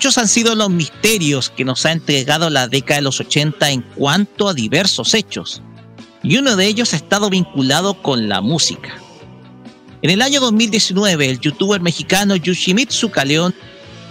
[0.00, 3.82] Muchos han sido los misterios que nos ha entregado la década de los 80 en
[3.82, 5.60] cuanto a diversos hechos,
[6.22, 8.96] y uno de ellos ha estado vinculado con la música.
[10.00, 13.54] En el año 2019, el youtuber mexicano Yoshimitsu Kaleon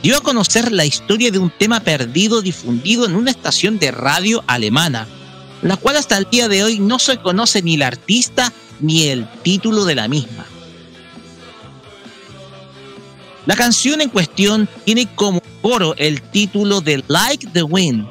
[0.03, 4.43] dio a conocer la historia de un tema perdido difundido en una estación de radio
[4.45, 5.07] alemana,
[5.63, 9.27] la cual hasta el día de hoy no se conoce ni el artista ni el
[9.41, 10.45] título de la misma.
[13.49, 18.05] La canción en cuestión tiene como coro el título de Like the Wind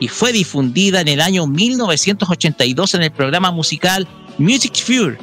[0.00, 5.18] y fue difundida en el año 1982 en el programa musical Music Fury,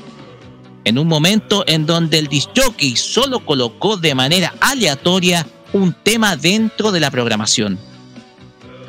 [0.85, 6.37] en un momento en donde el disc jockey solo colocó de manera aleatoria un tema
[6.37, 7.77] dentro de la programación.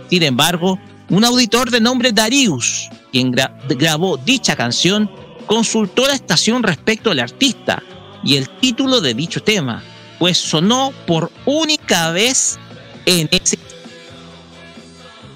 [0.08, 0.78] Sin embargo,
[1.08, 5.10] un auditor de nombre Darius, quien gra- grabó dicha canción,
[5.46, 7.82] consultó la estación respecto al artista
[8.22, 9.82] y el título de dicho tema,
[10.20, 12.58] pues sonó por única vez
[13.06, 13.58] en ese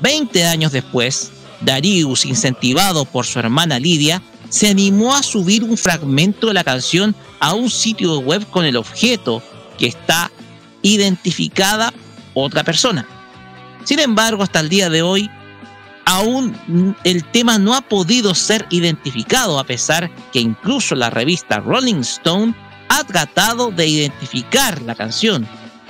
[0.02, 1.32] 20 años después,
[1.62, 7.16] Darius, incentivado por su hermana Lidia, se animó a subir un fragmento de la canción
[7.40, 9.42] a un sitio web con el objeto
[9.78, 10.30] que está
[10.82, 11.94] identificada
[12.34, 13.08] otra persona.
[13.84, 15.30] Sin embargo, hasta el día de hoy,
[16.04, 22.00] aún el tema no ha podido ser identificado, a pesar que incluso la revista Rolling
[22.02, 22.54] Stone
[22.94, 25.48] ha tratado de identificar la canción,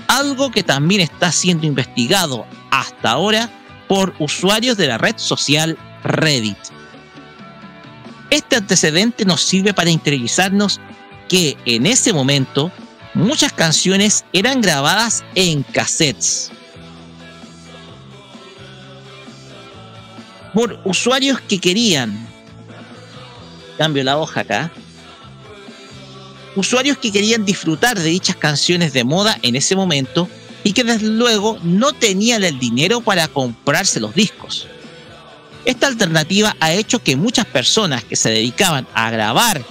[0.09, 3.51] algo que también está siendo investigado hasta ahora
[3.89, 6.56] por usuarios de la red social Reddit.
[8.31, 10.81] Este antecedente nos sirve para interiorizarnos
[11.28, 12.72] que en ese momento
[13.12, 16.51] muchas canciones eran grabadas en cassettes.
[20.55, 22.26] Por usuarios que querían,
[23.76, 24.72] cambio la hoja acá,
[26.56, 30.28] usuarios que querían disfrutar de dichas canciones de moda en ese momento
[30.62, 34.66] y que desde luego no tenían el dinero para comprarse los discos.
[35.64, 39.64] Esta alternativa ha hecho que muchas personas que se dedicaban a grabar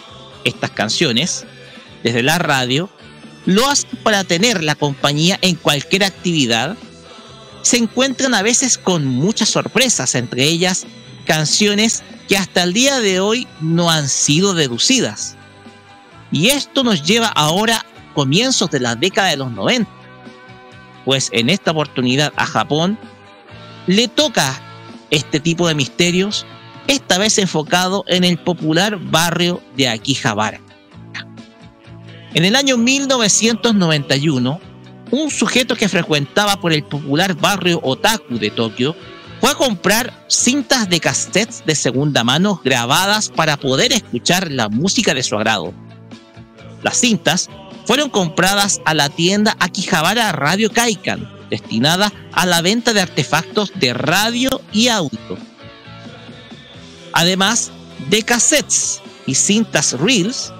[0.43, 1.45] estas canciones
[2.03, 2.89] desde la radio
[3.45, 6.77] lo hacen para tener la compañía en cualquier actividad.
[7.61, 10.85] Se encuentran a veces con muchas sorpresas, entre ellas
[11.25, 15.35] canciones que hasta el día de hoy no han sido deducidas.
[16.33, 19.89] Y esto nos lleva ahora a comienzos de la década de los 90,
[21.05, 22.97] pues en esta oportunidad a Japón
[23.85, 24.59] le toca
[25.11, 26.45] este tipo de misterios,
[26.87, 30.59] esta vez enfocado en el popular barrio de Akihabara.
[32.33, 34.59] En el año 1991,
[35.11, 38.95] un sujeto que frecuentaba por el popular barrio Otaku de Tokio
[39.39, 45.13] fue a comprar cintas de cassettes de segunda mano grabadas para poder escuchar la música
[45.13, 45.75] de su agrado.
[46.83, 47.49] Las cintas
[47.85, 53.93] fueron compradas a la tienda Akihabara Radio Kaikan, destinada a la venta de artefactos de
[53.93, 55.37] radio y audio.
[57.13, 57.71] Además
[58.09, 60.51] de cassettes y cintas reels,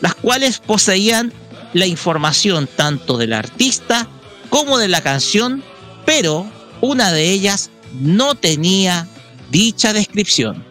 [0.00, 1.32] las cuales poseían
[1.74, 4.08] la información tanto del artista
[4.48, 5.62] como de la canción,
[6.06, 6.46] pero
[6.80, 7.70] una de ellas
[8.00, 9.06] no tenía
[9.50, 10.67] dicha descripción.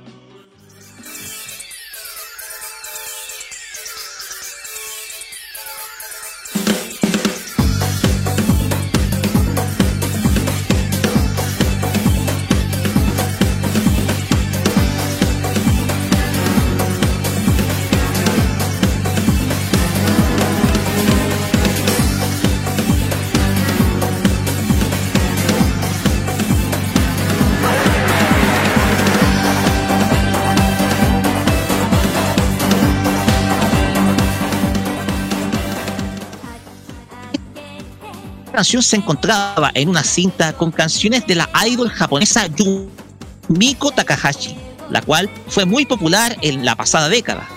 [38.57, 44.57] Canción se encontraba en una cinta con canciones de la idol japonesa Yumiko Takahashi,
[44.89, 47.47] la cual fue muy popular en la pasada década.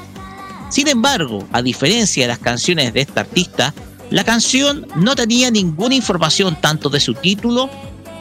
[0.69, 3.73] Sin embargo, a diferencia de las canciones de esta artista,
[4.11, 7.71] la canción no tenía ninguna información tanto de su título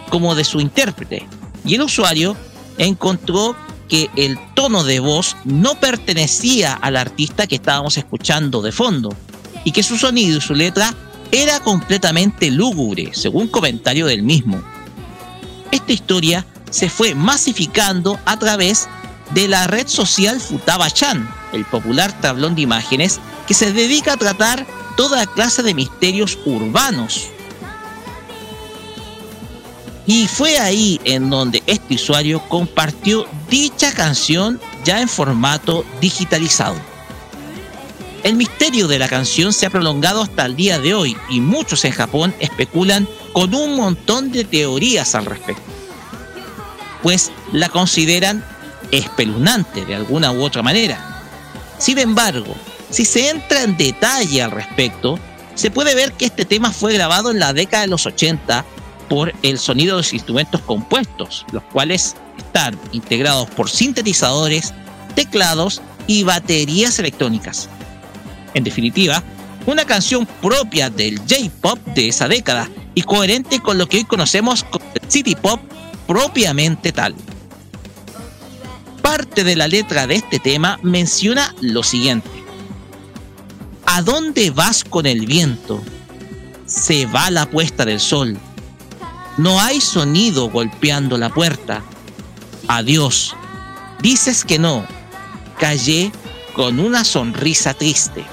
[0.10, 1.27] como de su intérprete,
[1.65, 2.38] y el usuario
[2.77, 3.57] encontró
[3.89, 9.14] que el tono de voz no pertenecía al artista que estábamos escuchando de fondo,
[9.65, 10.95] y que su sonido y su letra
[11.31, 14.61] era completamente lúgubre, según comentario del mismo.
[15.72, 18.88] Esta historia se fue masificando a través
[19.31, 24.65] de la red social Futaba-chan, el popular tablón de imágenes que se dedica a tratar
[24.97, 27.27] toda clase de misterios urbanos.
[30.06, 36.88] Y fue ahí en donde este usuario compartió dicha canción ya en formato digitalizado.
[38.23, 41.85] El misterio de la canción se ha prolongado hasta el día de hoy y muchos
[41.85, 45.63] en Japón especulan con un montón de teorías al respecto,
[47.02, 48.44] pues la consideran
[48.91, 51.23] espeluznante de alguna u otra manera.
[51.77, 52.55] Sin embargo,
[52.89, 55.18] si se entra en detalle al respecto,
[55.55, 58.65] se puede ver que este tema fue grabado en la década de los 80
[59.07, 64.73] por el sonido de los instrumentos compuestos, los cuales están integrados por sintetizadores,
[65.15, 67.69] teclados y baterías electrónicas.
[68.53, 69.23] En definitiva,
[69.65, 74.63] una canción propia del J-Pop de esa década y coherente con lo que hoy conocemos
[74.63, 75.60] como el City Pop
[76.07, 77.15] propiamente tal.
[79.02, 82.29] Parte de la letra de este tema menciona lo siguiente.
[83.86, 85.81] ¿A dónde vas con el viento?
[86.65, 88.37] Se va la puesta del sol.
[89.37, 91.81] No hay sonido golpeando la puerta.
[92.68, 93.36] Adiós.
[94.02, 94.86] Dices que no.
[95.60, 96.11] Callé
[96.53, 98.26] con una sonrisa triste.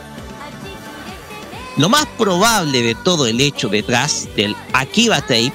[1.76, 5.52] Lo más probable de todo el hecho detrás del Akiba Tape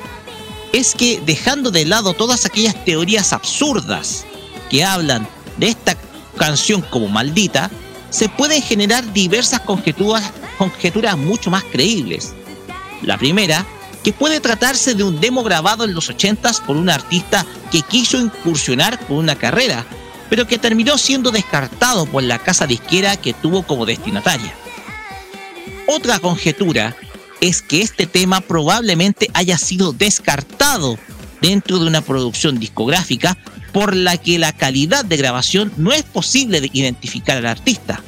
[0.71, 4.25] es que dejando de lado todas aquellas teorías absurdas
[4.69, 5.27] que hablan
[5.57, 5.97] de esta
[6.37, 7.71] canción como maldita,
[8.11, 12.33] se pueden generar diversas conjeturas, conjeturas mucho más creíbles.
[13.01, 13.65] La primera,
[14.03, 18.19] que puede tratarse de un demo grabado en los 80s por un artista que quiso
[18.19, 19.85] incursionar por una carrera,
[20.29, 24.53] pero que terminó siendo descartado por la casa disquera que tuvo como destinataria.
[25.93, 26.95] Otra conjetura
[27.41, 30.97] es que este tema probablemente haya sido descartado
[31.41, 33.37] dentro de una producción discográfica
[33.73, 38.01] por la que la calidad de grabación no es posible de identificar al artista.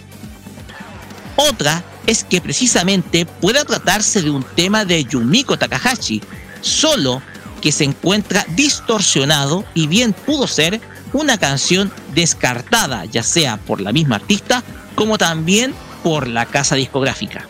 [1.36, 6.22] Otra es que precisamente pueda tratarse de un tema de Yumiko Takahashi,
[6.62, 7.22] solo
[7.60, 10.80] que se encuentra distorsionado y bien pudo ser
[11.12, 14.64] una canción descartada, ya sea por la misma artista
[14.96, 17.46] como también por la casa discográfica.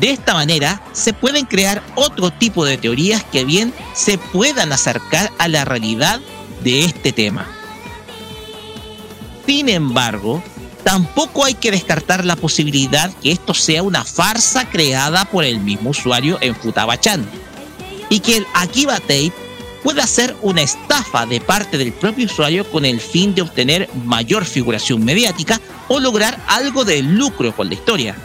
[0.00, 5.30] De esta manera se pueden crear otro tipo de teorías que bien se puedan acercar
[5.38, 6.20] a la realidad
[6.64, 7.46] de este tema.
[9.44, 10.42] Sin embargo,
[10.84, 15.90] tampoco hay que descartar la posibilidad que esto sea una farsa creada por el mismo
[15.90, 17.28] usuario en Futaba-chan
[18.08, 19.32] y que el Akiba Tape
[19.82, 24.46] pueda ser una estafa de parte del propio usuario con el fin de obtener mayor
[24.46, 28.16] figuración mediática o lograr algo de lucro con la historia.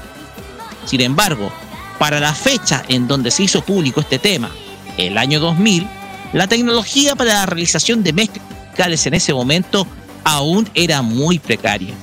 [0.86, 1.52] Sin embargo,
[2.00, 4.52] para la fecha en donde se hizo público este tema,
[4.98, 5.88] el año 2000,
[6.34, 9.88] la tecnología para la realización de mezclas musicales en ese momento
[10.24, 11.94] aún era muy precaria.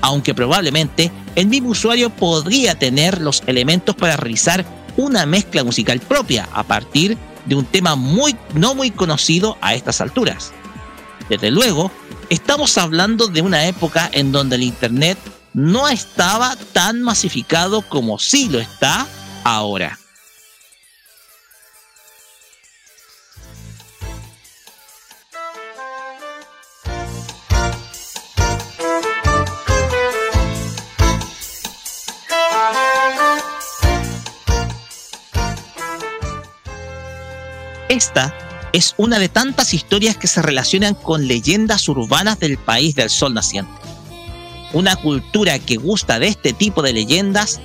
[0.00, 4.64] Aunque probablemente el mismo usuario podría tener los elementos para realizar
[4.96, 10.00] una mezcla musical propia a partir de un tema muy no muy conocido a estas
[10.00, 10.52] alturas.
[11.28, 11.92] Desde luego,
[12.28, 15.18] estamos hablando de una época en donde el internet
[15.52, 19.06] no estaba tan masificado como sí lo está
[19.44, 19.98] ahora.
[37.88, 38.32] Esta
[38.72, 43.34] es una de tantas historias que se relacionan con leyendas urbanas del país del sol
[43.34, 43.72] naciente.
[44.72, 47.60] Una cultura que gusta de este tipo de leyendas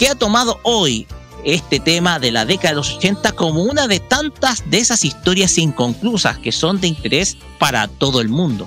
[0.00, 1.06] que ha tomado hoy
[1.44, 5.58] este tema de la década de los 80 como una de tantas de esas historias
[5.58, 8.66] inconclusas que son de interés para todo el mundo.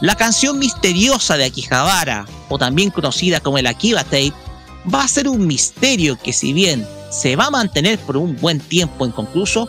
[0.00, 4.32] La canción misteriosa de Akihabara, o también conocida como el Akiba Tape,
[4.94, 8.60] va a ser un misterio que si bien se va a mantener por un buen
[8.60, 9.66] tiempo inconcluso,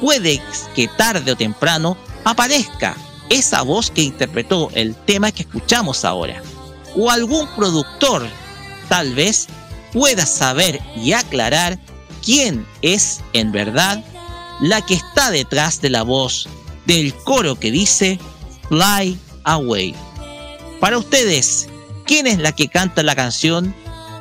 [0.00, 0.40] puede
[0.74, 2.96] que tarde o temprano aparezca
[3.28, 6.42] esa voz que interpretó el tema que escuchamos ahora.
[6.96, 8.26] O algún productor,
[8.88, 9.48] tal vez,
[9.92, 11.78] pueda saber y aclarar
[12.24, 14.04] quién es en verdad
[14.60, 16.48] la que está detrás de la voz
[16.86, 18.18] del coro que dice
[18.68, 19.94] Fly Away.
[20.80, 21.68] Para ustedes,
[22.06, 23.74] ¿quién es la que canta la canción?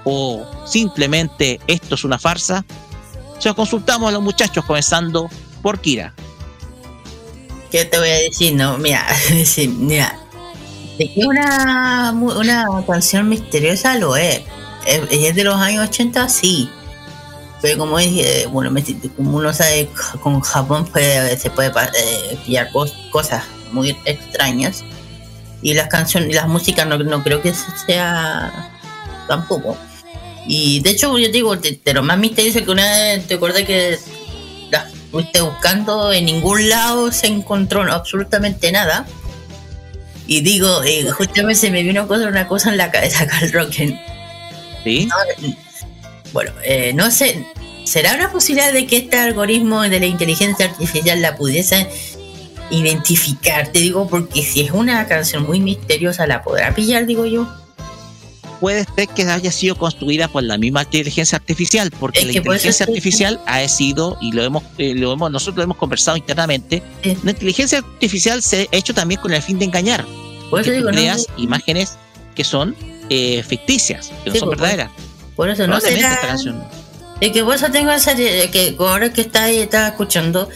[0.04, 2.66] ¿O simplemente esto es una farsa?
[3.40, 5.30] Se lo consultamos a los muchachos comenzando
[5.62, 6.14] por Kira.
[7.72, 8.56] ¿Qué te voy a decir?
[8.56, 9.06] No, mira,
[9.46, 9.68] sí,
[11.18, 14.42] una, una canción misteriosa lo es.
[14.88, 16.70] Es, de los años 80, sí.
[17.62, 18.72] Pero como dije, bueno,
[19.16, 19.90] como uno sabe,
[20.22, 24.84] con Japón se puede eh, pillar cos- cosas muy extrañas.
[25.62, 27.54] Y las canciones, las músicas no, no creo que
[27.88, 28.72] sea
[29.28, 29.76] tampoco.
[30.48, 33.34] Y de hecho, yo te digo, de, de lo más misterioso que una vez te
[33.34, 33.98] acuerdas que
[34.70, 39.06] las fuiste buscando, en ningún lado se encontró absolutamente nada.
[40.28, 44.00] Y digo, eh, justamente se me vino cosa, una cosa en la cabeza, Carl Rocken.
[44.88, 45.10] ¿Sí?
[46.34, 47.46] bueno, eh, no sé,
[47.84, 51.90] ¿será una posibilidad de que este algoritmo de la inteligencia artificial la pudiese
[52.70, 53.68] identificar?
[53.70, 57.48] Te digo, porque si es una canción muy misteriosa, la podrá pillar, digo yo.
[58.60, 62.86] Puede ser que haya sido construida por la misma inteligencia artificial, porque Es la inteligencia
[62.88, 66.82] artificial ha sido, y lo hemos, eh, lo hemos, nosotros lo hemos conversado internamente,
[67.24, 70.06] la inteligencia artificial se ha hecho también con el fin de engañar.
[70.64, 71.98] Que no creas imágenes
[72.34, 72.76] que son
[73.10, 74.92] eh, ficticias, que no Sí, son pues, verdaderas.
[75.36, 76.14] Por eso no será.
[76.14, 76.64] esta canción.
[77.22, 78.16] Es que por eso tengo esa.
[78.16, 80.50] que ahora que está ahí, estaba escuchando.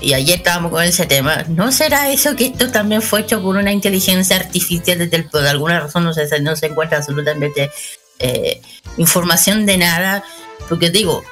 [0.00, 1.44] Y ayer estábamos con ese tema.
[1.48, 5.46] ¿No será eso que esto también fue hecho por una inteligencia artificial desde el, por
[5.46, 7.70] alguna razón no se, no se encuentra absolutamente
[8.18, 8.60] eh,
[8.96, 10.24] información de nada?
[10.68, 11.22] Porque digo,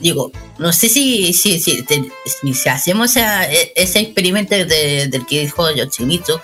[0.00, 5.06] digo, no sé si, si, si, te- si- si hacemos esa- e- ese experimento de-
[5.06, 6.40] del que dijo Yoshimitsu,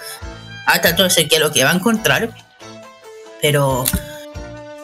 [0.67, 2.37] hasta todo sé que lo que va a encontrar.
[3.41, 3.85] Pero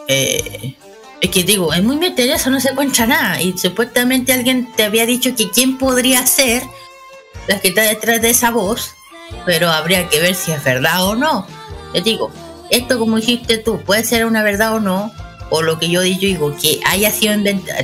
[0.09, 0.77] eh,
[1.21, 3.41] es que digo, es muy misterioso, no se encuentra nada.
[3.41, 6.63] Y supuestamente alguien te había dicho que quién podría ser
[7.49, 8.95] la que está detrás de esa voz,
[9.47, 11.47] pero habría que ver si es verdad o no.
[11.93, 12.31] Te digo,
[12.71, 15.13] esto como dijiste tú, puede ser una verdad o no,
[15.51, 17.79] o lo que yo digo, que haya sido inventado.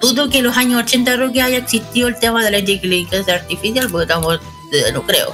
[0.00, 3.34] Dudo que en los años 80 creo que haya existido el tema de la inteligencia
[3.34, 4.40] artificial, porque estamos,
[4.72, 5.32] eh, no creo.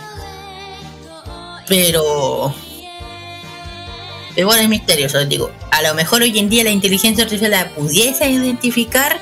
[1.69, 2.55] Pero
[4.37, 5.51] Igual es misterioso, digo.
[5.71, 9.19] A lo mejor hoy en día la inteligencia artificial la pudiese identificar.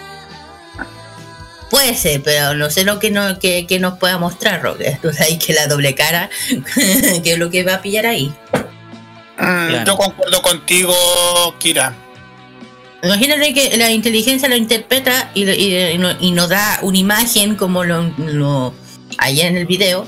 [1.71, 4.99] Puede ser, pero no sé lo que, no, que, que nos pueda mostrar, Roque.
[5.03, 6.29] Tú sabes que la doble cara,
[7.23, 8.33] que es lo que va a pillar ahí.
[9.39, 10.95] Mm, Yo concuerdo contigo,
[11.59, 11.95] Kira.
[13.03, 17.55] Imagínate que la inteligencia lo interpreta y, y- y no- y nos da una imagen
[17.57, 18.75] como lo, lo
[19.17, 20.07] allá en el video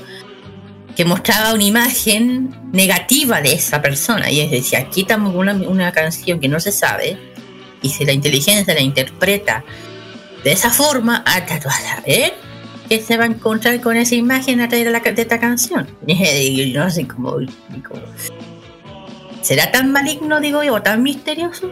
[0.95, 5.53] que mostraba una imagen negativa de esa persona y es decir, aquí estamos con una,
[5.67, 7.17] una canción que no se sabe
[7.81, 9.63] y si la inteligencia la interpreta
[10.43, 12.33] de esa forma, hasta tú vas a ver
[12.89, 15.87] que se va a encontrar con esa imagen a través de, la, de esta canción.
[16.05, 17.31] Y yo no sé cómo,
[17.87, 18.01] cómo-
[19.41, 21.71] ¿Será tan maligno, digo yo, o tan misterioso?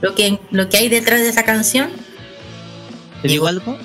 [0.00, 1.90] lo que, lo que hay detrás de esa canción.
[3.22, 3.76] ¿Te digo algo?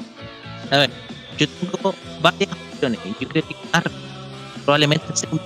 [0.72, 0.90] A ver,
[1.38, 2.50] yo tengo varias
[2.94, 3.84] Yo creo que más
[4.64, 5.40] probablemente sea un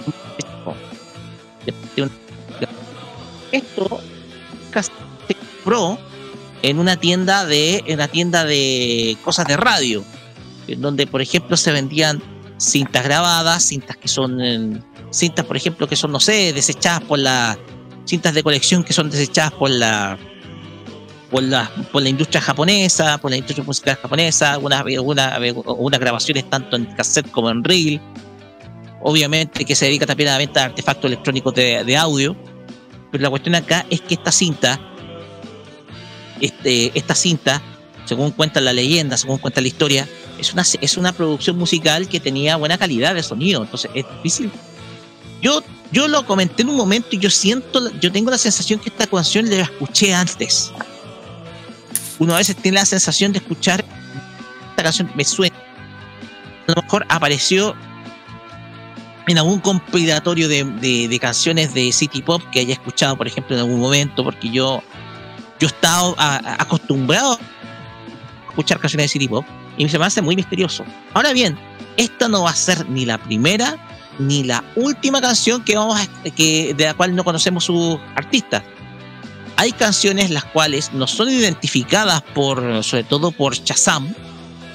[3.51, 4.01] esto
[5.27, 5.97] se compró
[6.61, 10.03] en una tienda de en una tienda de cosas de radio
[10.67, 12.21] en donde por ejemplo se vendían
[12.57, 17.57] cintas grabadas cintas que son cintas por ejemplo que son no sé desechadas por la
[18.05, 20.17] cintas de colección que son desechadas por la
[21.29, 26.75] por la, por la industria japonesa, por la industria musical japonesa, algunas, algunas, grabaciones tanto
[26.75, 28.01] en cassette como en reel.
[29.01, 32.35] Obviamente que se dedica también a la venta de artefactos electrónicos de, de audio.
[33.11, 34.79] Pero la cuestión acá es que esta cinta,
[36.41, 37.61] este, esta cinta,
[38.05, 42.19] según cuenta la leyenda, según cuenta la historia, es una, es una producción musical que
[42.19, 43.61] tenía buena calidad de sonido.
[43.61, 44.51] Entonces es difícil.
[45.41, 48.89] Yo, yo lo comenté en un momento y yo siento, yo tengo la sensación que
[48.89, 50.73] esta canción la escuché antes
[52.19, 53.83] uno a veces tiene la sensación de escuchar
[54.69, 55.55] esta canción me suena.
[56.67, 57.75] A lo mejor apareció
[59.27, 63.61] en algún compilatorio de, de- canciones de City Pop que haya escuchado por ejemplo en
[63.61, 64.81] algún momento porque yo
[65.59, 69.45] yo he estado acostumbrado a escuchar canciones de City Pop
[69.77, 70.83] y se me hace muy misterioso.
[71.13, 71.57] Ahora bien
[71.97, 73.77] esta no va a ser ni la primera
[74.19, 78.63] ni la última canción que vamos a, que de la cual no conocemos su artista
[79.59, 84.13] hay canciones las cuales no son identificadas por, sobre todo por Shazam,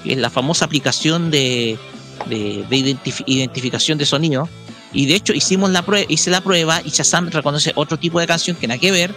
[0.03, 1.79] que es la famosa aplicación de,
[2.27, 4.47] de, de identifi- identificación de sonido.
[4.93, 8.27] Y de hecho hicimos la prueba, hice la prueba y Shazam reconoce otro tipo de
[8.27, 9.15] canción que nada que ver.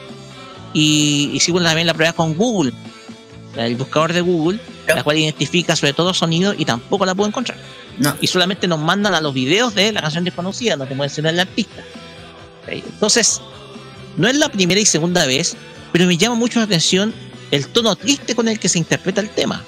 [0.74, 2.72] Y hicimos también la prueba con Google,
[3.58, 7.58] el buscador de Google, la cual identifica sobre todo sonido y tampoco la puedo encontrar.
[8.22, 11.42] Y solamente nos mandan a los videos de la canción desconocida, no te mencionan el
[11.42, 11.82] artista.
[12.64, 13.42] Ok, Entonces,
[14.18, 15.56] no es la primera y segunda vez,
[15.94, 17.14] pero me llama mucho la atención
[17.52, 19.64] el tono triste con el que se interpreta el tema.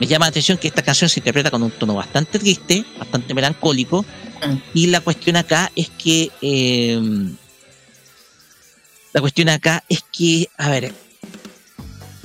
[0.00, 3.34] Me llama la atención que esta canción se interpreta con un tono bastante triste, bastante
[3.34, 4.06] melancólico,
[4.72, 6.98] y la cuestión acá es que eh,
[9.12, 10.94] la cuestión acá es que, a ver,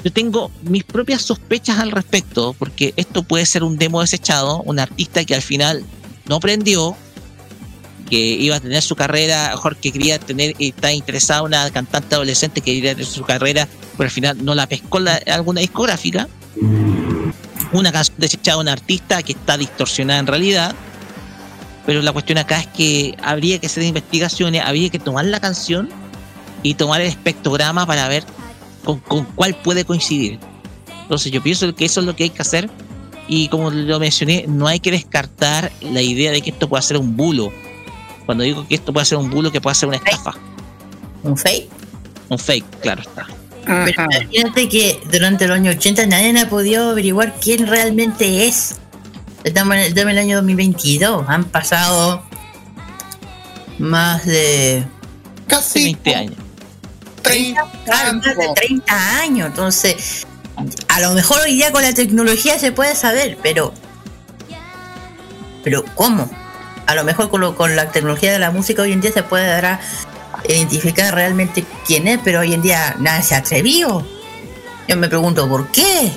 [0.04, 4.80] yo tengo mis propias sospechas al respecto, porque esto puede ser un demo desechado, un
[4.80, 5.84] artista que al final
[6.28, 6.96] no aprendió,
[8.10, 12.62] que iba a tener su carrera, mejor que quería tener, está interesada una cantante adolescente
[12.62, 13.68] que quería tener su carrera,
[13.98, 16.28] pero al final no la pescó la- alguna discográfica.
[17.72, 20.76] Una canción desechada de un artista que está distorsionada en realidad.
[21.86, 25.90] Pero la cuestión acá es que habría que hacer investigaciones, habría que tomar la canción
[26.64, 28.24] y tomar el espectrograma para ver
[28.84, 30.40] con, con cuál puede coincidir.
[31.04, 32.70] Entonces yo pienso que eso es lo que hay que hacer
[33.28, 36.98] y como lo mencioné, no hay que descartar la idea de que esto pueda ser
[36.98, 37.52] un bulo.
[38.26, 40.34] Cuando digo que esto puede ser un bulo, que pueda ser una estafa.
[41.24, 41.70] ¿Un fake?
[42.30, 43.28] Un fake, claro está.
[43.66, 48.76] Pero imagínate que durante los años 80 nadie ha podido averiguar quién realmente es.
[49.44, 51.26] Estamos en el, estamos en el año 2022.
[51.28, 52.24] Han pasado
[53.80, 54.86] más de
[55.48, 56.36] Casi 20 años.
[57.22, 59.48] 30 claro, más de 30 años.
[59.48, 60.28] Entonces,
[60.88, 63.74] a lo mejor hoy día con la tecnología se puede saber, pero.
[65.64, 66.30] Pero, ¿cómo?
[66.88, 69.24] A lo mejor con, lo- con la tecnología de la música hoy en día se
[69.24, 69.80] puede dar a
[70.48, 74.06] identificar realmente quién es, pero hoy en día nadie se ha atrevido.
[74.88, 76.12] Yo me pregunto, ¿por qué?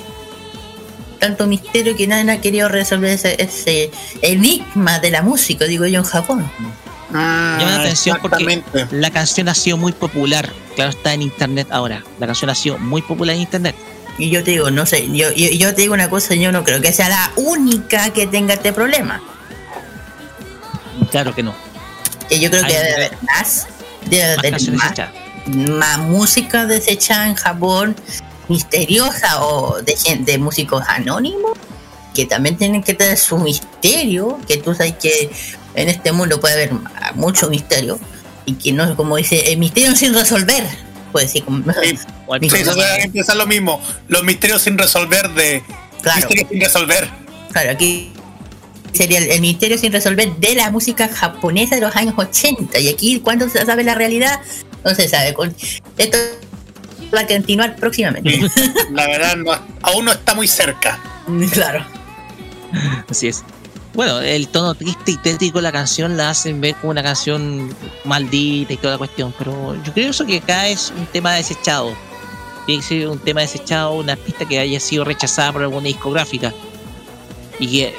[1.19, 3.91] Tanto misterio que nadie ha querido resolver ese, ese
[4.21, 6.49] enigma de la música, digo yo, en Japón.
[7.11, 8.43] Llama la atención porque
[8.91, 10.49] la canción ha sido muy popular.
[10.75, 12.03] Claro, está en internet ahora.
[12.19, 13.75] La canción ha sido muy popular en internet.
[14.19, 16.63] Y yo te digo, no sé, yo, yo, yo te digo una cosa, yo no
[16.63, 19.21] creo que sea la única que tenga este problema.
[21.11, 21.53] Claro que no.
[22.27, 23.67] Que yo creo que debe haber más,
[24.09, 27.95] debe Más haber más, más música desechada en Japón,
[28.47, 31.57] misteriosa o de, de músicos anónimos,
[32.13, 35.31] que también tienen que tener su misterio, que tú sabes que
[35.75, 36.71] en este mundo puede haber
[37.15, 37.99] mucho misterio,
[38.45, 40.67] y que no es como dice, el misterio sin resolver,
[41.11, 41.63] puede decir como...
[41.73, 41.97] Sí,
[42.57, 43.81] eso debe empezar lo mismo.
[44.07, 45.63] Los misterios sin resolver de.
[46.01, 46.19] Claro.
[46.19, 47.09] Misterios sin resolver.
[47.51, 48.13] Claro, aquí
[48.93, 52.79] sería el, el misterio sin resolver de la música japonesa de los años 80.
[52.79, 54.39] Y aquí, cuando se sabe la realidad,
[54.83, 55.33] no se sabe.
[55.33, 55.55] Con-
[55.97, 56.17] Esto
[57.15, 58.39] va a continuar próximamente.
[58.91, 59.51] La verdad, no,
[59.81, 60.99] aún no está muy cerca.
[61.51, 61.85] claro.
[63.09, 63.43] Así es.
[63.93, 67.73] Bueno, el tono triste y tétrico de la canción la hacen ver como una canción
[68.05, 71.95] maldita y toda la cuestión, pero yo creo eso que acá es un tema desechado.
[72.67, 76.53] Tiene que ser un tema desechado, una artista que haya sido rechazada por alguna discográfica.
[77.59, 77.95] Y que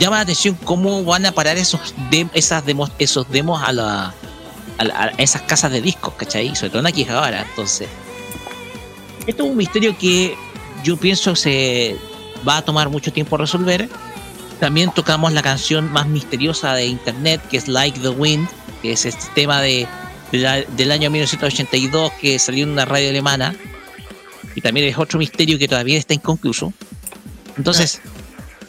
[0.00, 1.94] llama la atención cómo van a parar esos,
[2.32, 4.14] esas demos, esos demos a, la,
[4.78, 6.56] a, esas casas de discos, ¿cachai?
[6.56, 7.42] Sobre todo en Akihabara.
[7.42, 7.88] Entonces,
[9.26, 10.34] esto es un misterio que
[10.82, 11.96] yo pienso se
[12.48, 13.88] va a tomar mucho tiempo resolver.
[14.58, 18.48] También tocamos la canción más misteriosa de internet, que es Like the Wind,
[18.82, 19.86] que es este tema de,
[20.32, 23.54] del año 1982 que salió en una radio alemana.
[24.54, 26.72] Y también es otro misterio que todavía está inconcluso.
[27.56, 28.00] Entonces,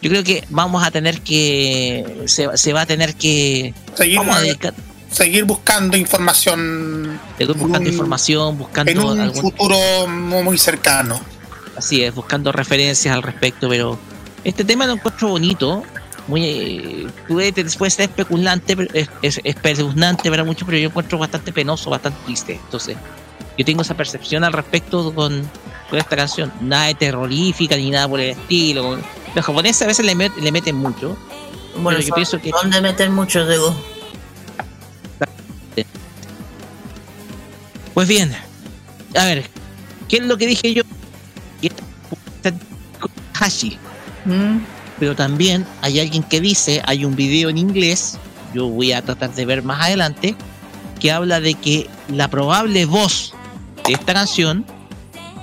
[0.01, 2.23] yo creo que vamos a tener que.
[2.25, 3.73] Se, se va a tener que.
[3.95, 4.73] Seguir, Vamos a dedicar.
[5.11, 11.19] seguir buscando información seguir buscando un- información, buscando en un algún futuro muy cercano.
[11.77, 13.97] Así es, buscando referencias al respecto, pero
[14.43, 15.83] este tema lo encuentro bonito,
[16.27, 21.51] muy puede, puede ser especulante, pero es, es espeluznante para muchos, pero yo encuentro bastante
[21.51, 22.53] penoso, bastante triste.
[22.63, 22.97] Entonces,
[23.57, 25.49] yo tengo esa percepción al respecto con,
[25.89, 26.51] con esta canción.
[26.61, 28.97] Nada de terrorífica ni nada por el estilo.
[29.35, 31.17] Los japoneses a veces le, met- le meten mucho.
[31.77, 33.75] Bueno, yo pienso que ¿Dónde meten muchos de vos?
[37.93, 38.33] Pues bien,
[39.17, 39.45] a ver,
[40.07, 40.83] ¿qué es lo que dije yo?
[43.33, 43.77] Hashi.
[44.25, 44.59] ¿Mm?
[44.99, 48.17] Pero también hay alguien que dice, hay un video en inglés,
[48.53, 50.35] yo voy a tratar de ver más adelante,
[50.99, 53.33] que habla de que la probable voz
[53.87, 54.65] de esta canción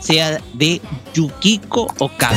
[0.00, 0.80] sea de
[1.12, 2.36] Yukiko Okada.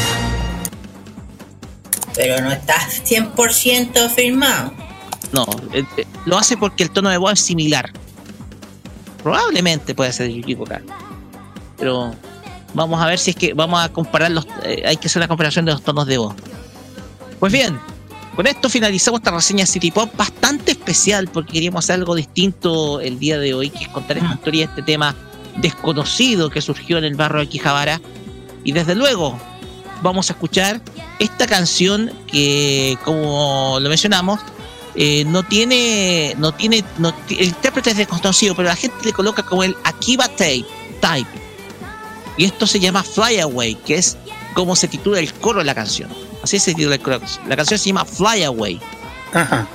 [2.16, 4.74] Pero no está 100% firmado.
[5.32, 7.92] No, eh, eh, lo hace porque el tono de voz es similar.
[9.24, 10.82] Probablemente puede ser de Yukiko Okada.
[11.78, 12.14] Pero
[12.74, 14.46] vamos a ver si es que vamos a comparar los.
[14.64, 16.36] eh, hay que hacer la comparación de los tonos de voz.
[17.40, 17.80] Pues bien,
[18.36, 23.20] con esto finalizamos esta reseña City Pop bastante especial porque queríamos hacer algo distinto el
[23.20, 25.16] día de hoy, que es contar esta historia, este tema
[25.58, 28.02] desconocido que surgió en el barrio de Quijabara.
[28.64, 29.38] Y desde luego,
[30.02, 30.82] vamos a escuchar
[31.20, 34.40] esta canción que, como lo mencionamos,
[34.96, 39.44] eh, no tiene, no tiene, no el intérprete es desconocido, pero la gente le coloca
[39.44, 40.66] como el Akiba Tape,
[41.00, 41.30] Type.
[42.38, 44.18] Y esto se llama Fly Away, que es
[44.54, 46.10] como se titula el coro de la canción.
[46.44, 47.22] Así se titula el coro.
[47.48, 48.82] La canción se llama Fly Away.
[49.34, 49.68] Ajá.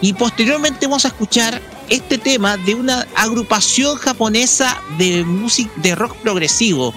[0.00, 6.16] Y posteriormente vamos a escuchar este tema de una agrupación japonesa de música de rock
[6.18, 6.94] progresivo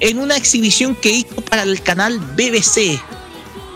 [0.00, 3.00] en una exhibición que hizo para el canal BBC.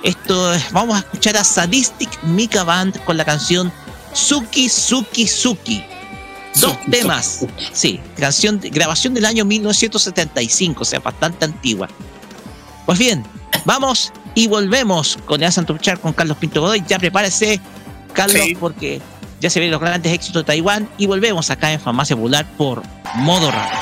[0.02, 3.72] Esto es- vamos a escuchar a Sadistic Mika Band con la canción
[4.12, 5.84] Suki Suki Suki.
[6.56, 7.38] Dos Suki, temas.
[7.40, 7.64] Suki.
[7.72, 11.88] Sí, canción de- grabación del año 1975, o sea, bastante antigua.
[12.86, 13.24] Pues bien,
[13.64, 16.84] vamos y volvemos con el Santuchar con Carlos Pinto Godoy.
[16.86, 17.60] Ya prepárese,
[18.12, 18.54] Carlos, Sí.
[18.54, 19.00] porque
[19.40, 22.82] ya se ven los grandes éxitos de Taiwán y volvemos acá en Farmacia Popular por
[23.16, 23.78] Modo Radio.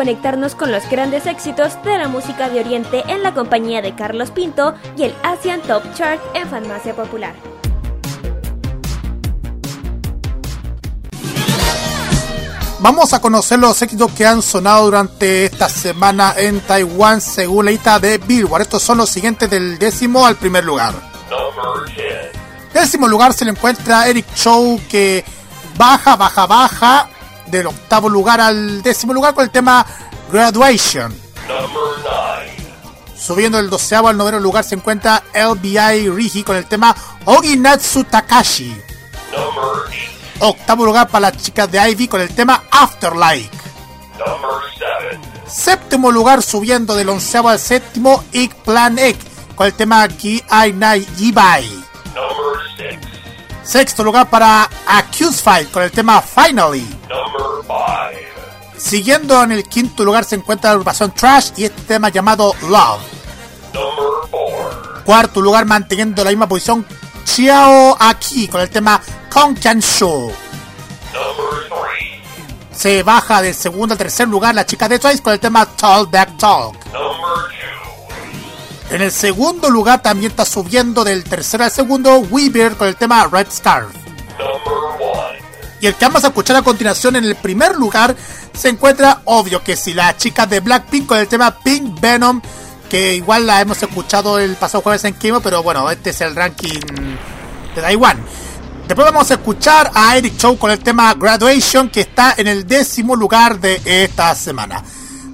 [0.00, 4.30] Conectarnos con los grandes éxitos de la música de Oriente en la compañía de Carlos
[4.30, 7.34] Pinto y el Asian Top Chart en Farmacia Popular.
[12.78, 17.70] Vamos a conocer los éxitos que han sonado durante esta semana en Taiwán según la
[17.70, 18.62] lista de Billboard.
[18.62, 20.94] Estos son los siguientes del décimo al primer lugar.
[22.72, 25.22] Décimo lugar se le encuentra Eric Chow que
[25.76, 27.10] baja, baja, baja
[27.50, 29.84] del octavo lugar al décimo lugar con el tema
[30.32, 31.14] Graduation.
[33.16, 38.74] Subiendo del doceavo al noveno lugar se encuentra LBI Rigi con el tema Oginatsu Takashi.
[40.40, 43.50] Octavo lugar para las chicas de Ivy con el tema Afterlife.
[45.46, 49.18] Séptimo lugar subiendo del onceavo al séptimo Ik Plan Ek
[49.54, 51.84] con el tema Ki Ai Nai Yibai.
[53.62, 56.86] Sexto lugar para Accuse Fight con el tema Finally.
[58.80, 63.02] Siguiendo en el quinto lugar se encuentra la agrupación Trash y este tema llamado Love.
[65.04, 66.86] Cuarto lugar manteniendo la misma posición
[67.24, 69.00] Chiao Aki con el tema
[69.80, 70.32] Show.
[72.72, 76.06] Se baja del segundo al tercer lugar la chica de Twice con el tema Tall
[76.06, 76.74] Back Talk.
[78.90, 83.28] En el segundo lugar también está subiendo del tercero al segundo Weaver con el tema
[83.30, 83.94] Red Scarf.
[85.80, 88.14] Y el que vamos a escuchar a continuación en el primer lugar
[88.52, 92.42] se encuentra obvio que si la chica de Blackpink con el tema Pink Venom,
[92.88, 96.36] que igual la hemos escuchado el pasado jueves en Kimo, pero bueno, este es el
[96.36, 96.80] ranking
[97.74, 98.18] de Taiwán.
[98.86, 102.66] Después vamos a escuchar a Eric Chow con el tema Graduation, que está en el
[102.66, 104.82] décimo lugar de esta semana.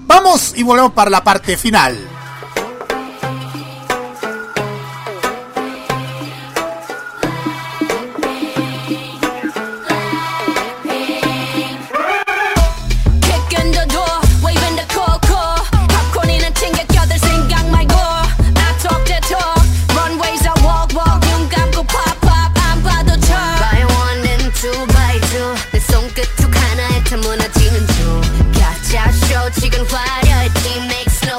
[0.07, 2.16] Vamos y volvemos para la parte final.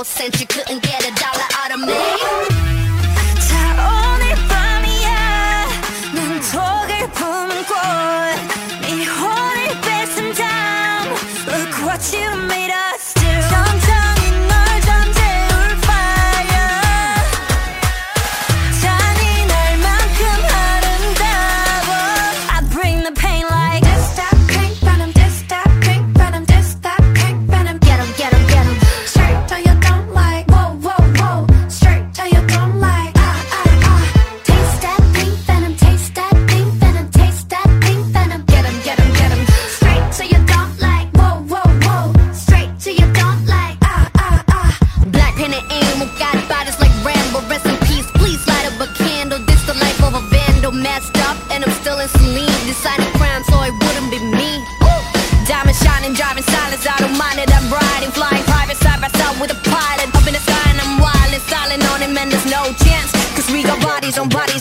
[0.08, 1.47] Sense you couldn't get a dollar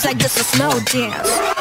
[0.07, 1.56] like this a slow dance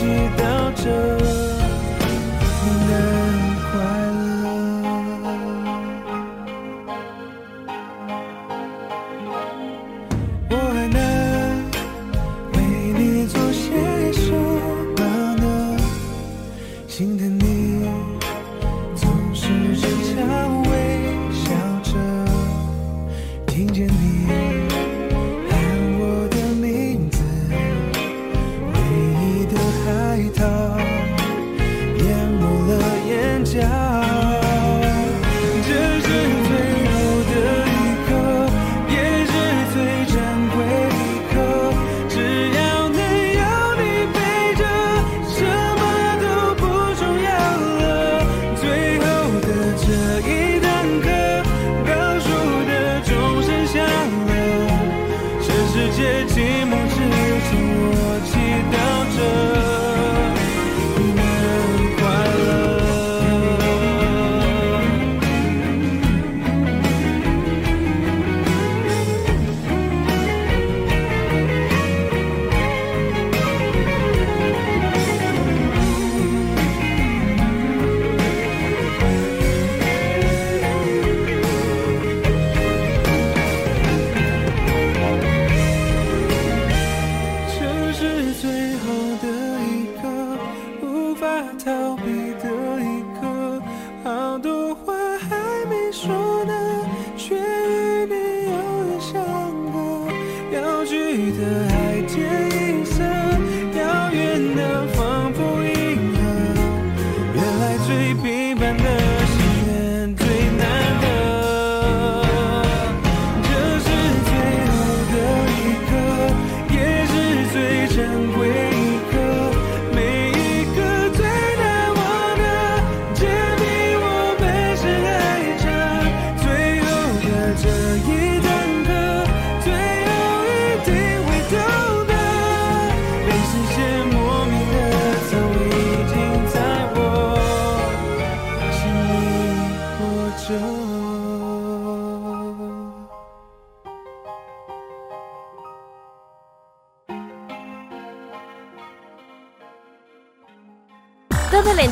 [0.00, 0.47] te.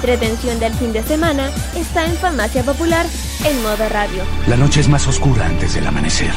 [0.08, 3.04] entretención del fin de semana está en Farmacia Popular
[3.44, 4.22] en modo radio.
[4.46, 6.32] La noche es más oscura antes del amanecer.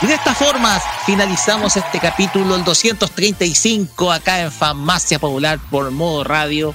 [0.00, 6.24] Y de esta forma finalizamos este capítulo, el 235, acá en Farmacia Popular por modo
[6.24, 6.74] radio.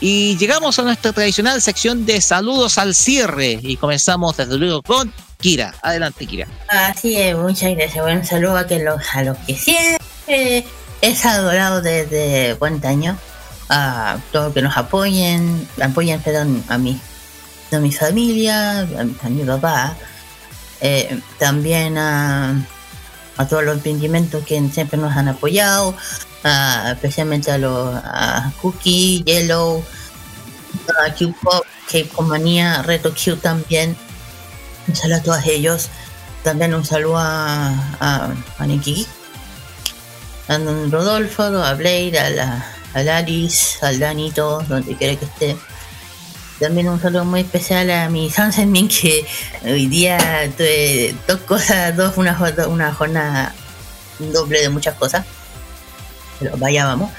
[0.00, 5.12] Y llegamos a nuestra tradicional sección de saludos al cierre y comenzamos desde luego con
[5.40, 5.74] Kira.
[5.82, 6.46] Adelante, Kira.
[6.68, 8.04] Así es, muchas gracias.
[8.04, 10.66] buen saludo a, que los, a los que siempre
[11.00, 13.16] es adorado desde cuántos años.
[13.68, 17.00] A todos que nos apoyen, apoyen perdón, a mí,
[17.72, 19.96] a mi familia, a, mi papá,
[20.80, 22.64] eh, también a,
[23.36, 25.96] a todos los emprendimientos que siempre nos han apoyado,
[26.46, 29.84] a- especialmente a los a Cookie, Yellow,
[31.06, 33.96] a Q-Pop, K-Comanía, Reto Q también.
[34.88, 35.88] Un saludo a todos ellos.
[36.44, 37.68] También un saludo a,
[38.00, 38.64] a, a
[40.48, 40.58] a
[40.90, 45.56] Rodolfo, a Blade, a la, al Alice, al Danito, donde quiera que esté.
[46.60, 49.26] También un saludo muy especial a mi Sunset Min que
[49.64, 50.16] hoy día
[50.56, 53.52] tuve dos cosas, dos, una, una jornada
[54.18, 55.26] doble de muchas cosas.
[56.40, 57.10] Pero vaya vamos.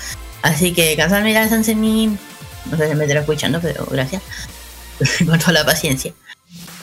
[0.42, 2.18] Así que cansar mirar Sunset Min.
[2.70, 4.22] No sé si me estará escuchando, pero gracias.
[5.26, 6.14] Con toda la paciencia.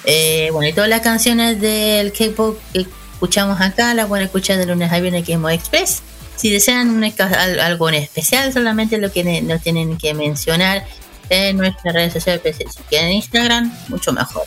[0.05, 4.67] Eh, bueno, y todas las canciones del K-pop que escuchamos acá las pueden escuchar de
[4.67, 6.03] lunes a viernes en Modo Express.
[6.37, 10.85] Si desean al- algo en especial, solamente lo que nos tienen que mencionar
[11.31, 12.43] en nuestras redes sociales.
[12.43, 14.45] pues, Si quieren Instagram, mucho mejor.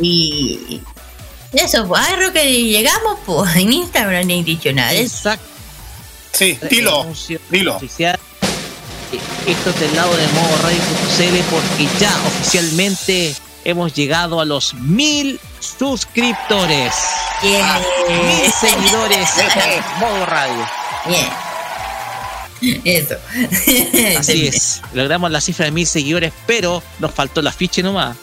[0.00, 0.80] Y
[1.52, 4.70] eso, pues, Roque, llegamos, pues, en Instagram no he dicho.
[4.70, 5.46] Exacto.
[6.34, 7.06] Sí, dilo.
[7.50, 7.78] Dilo.
[9.46, 15.38] Esto es del lado de modo radio.cl porque ya oficialmente hemos llegado a los mil
[15.60, 16.92] suscriptores.
[17.42, 17.76] Yeah.
[17.76, 20.68] A mil seguidores en modo radio.
[22.84, 23.14] Eso.
[24.18, 24.82] Así es.
[24.92, 28.16] Logramos la cifra de mil seguidores, pero nos faltó el afiche nomás.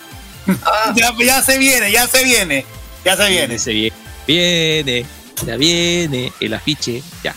[0.95, 2.65] Ya, ya se viene, ya se viene.
[3.06, 3.59] Ya se viene.
[3.59, 3.95] Se viene.
[4.27, 5.06] Viene.
[5.45, 7.01] Ya viene el afiche.
[7.23, 7.35] Ya.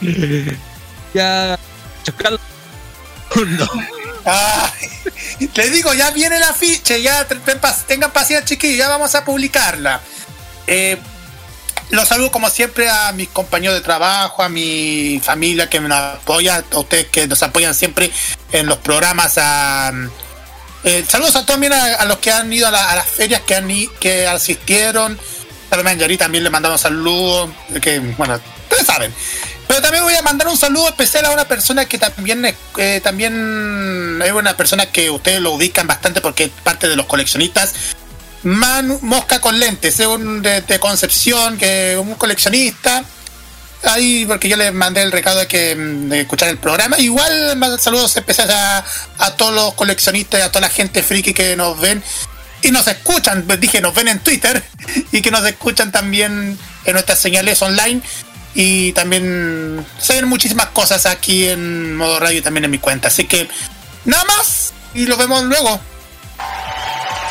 [1.14, 1.58] ya.
[2.04, 2.38] Chocar.
[3.46, 3.66] No.
[4.24, 4.88] Ay,
[5.54, 7.26] les digo, ya viene el afiche, ya
[7.86, 10.00] tengan paciencia, chiquillos, ya vamos a publicarla.
[10.66, 10.96] Eh,
[11.90, 16.62] los saludo como siempre a mis compañeros de trabajo, a mi familia que me apoya,
[16.72, 18.10] a ustedes que nos apoyan siempre
[18.52, 19.38] en los programas.
[19.38, 19.92] A,
[20.84, 23.40] eh, saludos a también a, a los que han ido a, la- a las ferias
[23.42, 23.68] que, han,
[23.98, 25.18] que asistieron.
[25.72, 29.12] A Yari también le mandamos saludos, que bueno, ustedes saben.
[29.66, 33.00] Pero también voy a mandar un saludo especial a una persona que también es, eh,
[33.02, 37.72] también es una persona que ustedes lo ubican bastante porque es parte de los coleccionistas.
[38.42, 43.02] Man Mosca con lentes, es un de, de Concepción, que un coleccionista.
[43.84, 46.98] Ahí, porque yo le mandé el recado de que mm, de escuchar el programa.
[46.98, 48.84] Igual saludos especiales a,
[49.18, 52.02] a todos los coleccionistas a toda la gente friki que nos ven
[52.62, 53.44] y nos escuchan.
[53.46, 54.62] Pues dije, nos ven en Twitter
[55.12, 58.00] y que nos escuchan también en nuestras señales online.
[58.54, 63.08] Y también se ven muchísimas cosas aquí en modo radio y también en mi cuenta.
[63.08, 63.48] Así que
[64.04, 65.80] nada más y los vemos luego.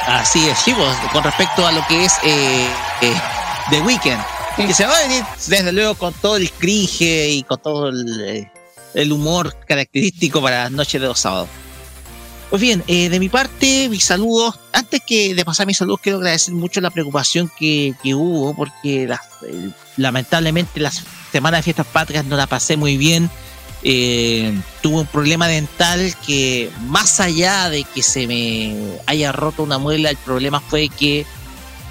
[0.08, 2.68] Así es, chicos, con respecto a lo que es eh,
[3.01, 3.14] eh,
[3.69, 4.19] The Weeknd,
[4.58, 8.22] que se va a venir desde luego con todo el cringe y con todo el,
[8.22, 8.51] eh,
[8.95, 11.50] el humor característico para las noches de los sábados.
[12.52, 14.60] Pues bien, eh, de mi parte, mis saludos.
[14.74, 19.04] Antes que de pasar mis saludos, quiero agradecer mucho la preocupación que, que hubo, porque
[19.04, 23.30] eh, lamentablemente las semanas de fiestas patrias no la pasé muy bien.
[23.84, 28.76] Eh, tuve un problema dental que más allá de que se me
[29.08, 31.26] haya roto una muela, el problema fue que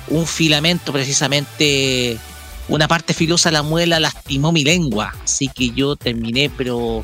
[0.09, 2.19] un filamento, precisamente
[2.69, 5.15] una parte filosa de la muela, lastimó mi lengua.
[5.25, 7.03] Así que yo terminé, pero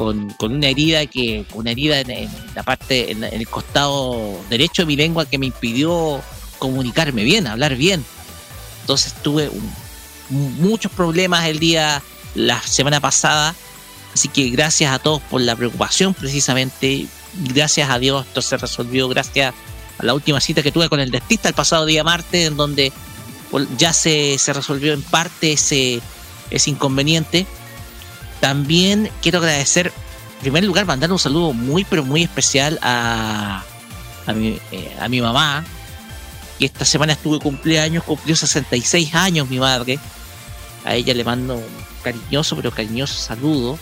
[0.00, 4.86] con, con una herida que, una herida en, la parte, en, el costado derecho de
[4.86, 6.22] mi lengua que me impidió
[6.58, 8.02] comunicarme bien, hablar bien.
[8.80, 9.50] Entonces tuve
[10.30, 12.02] muchos problemas el día,
[12.34, 13.54] la semana pasada.
[14.14, 17.06] Así que gracias a todos por la preocupación, precisamente.
[17.34, 19.54] Gracias a Dios esto se resolvió gracias
[19.98, 22.90] a la última cita que tuve con el dentista el pasado día martes, en donde
[23.76, 26.00] ya se, se resolvió en parte ese,
[26.50, 27.46] ese inconveniente.
[28.40, 33.62] También quiero agradecer, en primer lugar, mandar un saludo muy, pero muy especial a,
[34.26, 35.64] a, mi, eh, mamá,
[36.58, 39.98] que esta semana estuve cumpleaños, cumplió 66 años mi madre.
[40.84, 41.64] A ella le mando un
[42.02, 43.78] cariñoso, pero cariñoso saludo,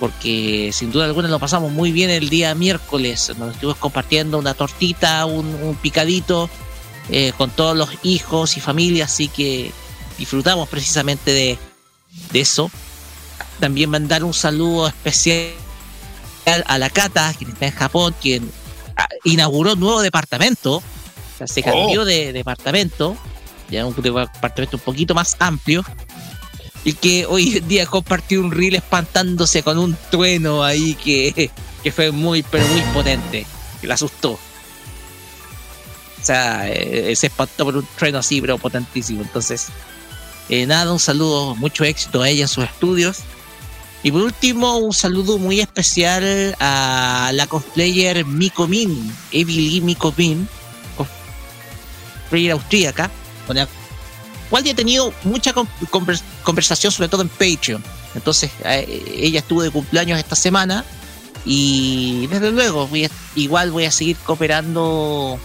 [0.00, 3.32] porque sin duda alguna lo pasamos muy bien el día miércoles.
[3.38, 6.50] Nos estuvimos compartiendo una tortita, un, picadito
[7.08, 9.70] eh, con todos los hijos y familias, así que
[10.18, 11.58] disfrutamos precisamente de,
[12.32, 12.68] de eso.
[13.62, 15.52] También mandar un saludo especial
[16.66, 18.50] a la Cata, quien está en Japón, quien
[18.96, 20.78] ah, inauguró un nuevo departamento.
[20.78, 20.82] O
[21.38, 23.16] sea, se cambió de departamento,
[23.70, 25.84] ya un departamento un poquito más amplio.
[26.82, 31.48] Y que hoy en día compartió un reel espantándose con un trueno ahí que,
[31.84, 33.46] que fue muy, pero muy potente.
[33.80, 34.32] Que le asustó.
[34.32, 34.40] O
[36.20, 39.22] sea, eh, se espantó por un trueno así, pero potentísimo.
[39.22, 39.68] Entonces,
[40.48, 43.18] eh, nada, un saludo, mucho éxito a ella en sus estudios.
[44.02, 50.48] Y por último, un saludo muy especial a la cosplayer Miko Min, Lee Miko Min,
[50.96, 51.06] cos-
[52.28, 53.10] player austríaca,
[53.46, 53.68] con la
[54.50, 57.82] cual ya he tenido mucha con- convers- conversación, sobre todo en Patreon.
[58.16, 60.84] Entonces, eh, ella estuvo de cumpleaños esta semana
[61.44, 62.88] y desde luego
[63.36, 65.38] igual voy a seguir cooperando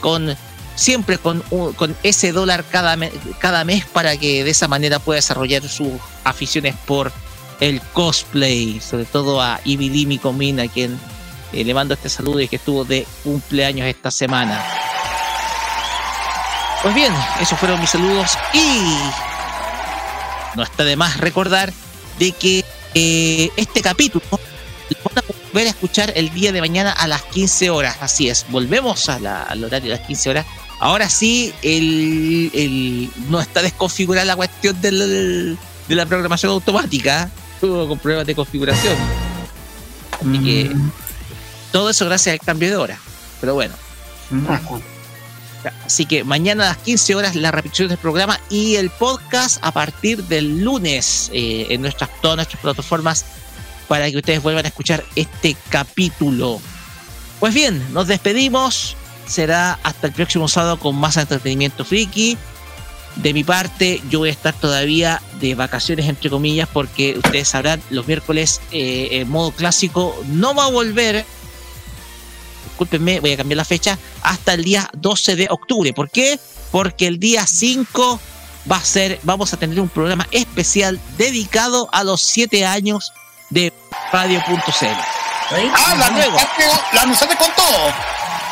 [0.00, 0.36] con
[0.74, 1.42] siempre con,
[1.76, 2.96] con ese dólar cada,
[3.38, 5.92] cada mes para que de esa manera pueda desarrollar sus
[6.24, 7.12] aficiones por
[7.60, 10.98] el cosplay, sobre todo a Ibilimi Comina, quien
[11.52, 14.62] eh, le mando este saludo y que estuvo de cumpleaños esta semana.
[16.82, 18.94] Pues bien, esos fueron mis saludos y
[20.56, 21.72] no está de más recordar
[22.18, 22.64] de que
[22.94, 27.22] eh, este capítulo lo van a volver a escuchar el día de mañana a las
[27.22, 27.98] 15 horas.
[28.00, 30.46] Así es, volvemos a la- al horario de las 15 horas.
[30.80, 35.58] Ahora sí, el, el- no está desconfigurada la cuestión del-
[35.88, 37.28] de la programación automática.
[37.60, 38.96] Estuvo con problemas de configuración.
[40.12, 40.74] Así que
[41.70, 42.98] todo eso gracias al cambio de hora.
[43.38, 43.74] Pero bueno.
[45.84, 49.72] Así que mañana a las 15 horas la repetición del programa y el podcast a
[49.72, 53.26] partir del lunes eh, en nuestras, todas nuestras plataformas
[53.88, 56.62] para que ustedes vuelvan a escuchar este capítulo.
[57.40, 58.96] Pues bien, nos despedimos.
[59.26, 62.38] Será hasta el próximo sábado con más entretenimiento friki.
[63.22, 67.82] De mi parte, yo voy a estar todavía de vacaciones, entre comillas, porque ustedes sabrán,
[67.90, 71.24] los miércoles eh, en modo clásico no va a volver
[72.80, 75.92] discúlpenme, voy a cambiar la fecha, hasta el día 12 de octubre.
[75.92, 76.40] ¿Por qué?
[76.70, 78.20] Porque el día 5
[78.70, 83.12] va a ser, vamos a tener un programa especial dedicado a los 7 años
[83.50, 83.72] de
[84.12, 84.86] Radio.cl.
[85.52, 87.92] Ah, la anunciaste, la anunciaste con todo.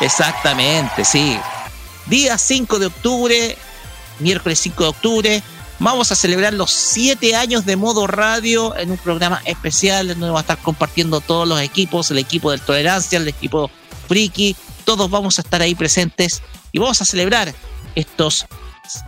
[0.01, 1.39] Exactamente, sí.
[2.05, 3.57] Día 5 de octubre,
[4.19, 5.43] miércoles 5 de octubre,
[5.79, 10.39] vamos a celebrar los 7 años de modo radio en un programa especial donde vamos
[10.39, 13.71] a estar compartiendo todos los equipos, el equipo del Tolerancia, el equipo
[14.07, 16.41] Friki, todos vamos a estar ahí presentes
[16.71, 17.53] y vamos a celebrar
[17.95, 18.45] estos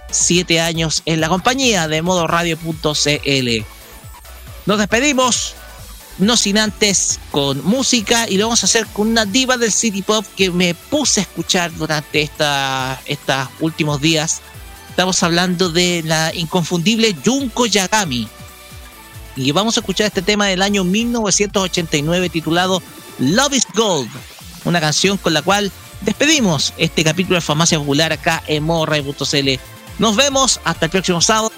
[0.09, 3.65] 7 años en la compañía de modo radio.cl.
[4.65, 5.55] Nos despedimos,
[6.19, 10.01] no sin antes con música y lo vamos a hacer con una diva del City
[10.01, 14.41] Pop que me puse a escuchar durante estos últimos días.
[14.91, 18.27] Estamos hablando de la inconfundible Junko Yagami.
[19.37, 22.83] Y vamos a escuchar este tema del año 1989 titulado
[23.17, 24.09] Love is Gold,
[24.65, 25.71] una canción con la cual
[26.01, 29.49] despedimos este capítulo de Farmacia Popular acá en morray.cl.
[29.97, 31.53] Nos vemos hasta el próximo sábado.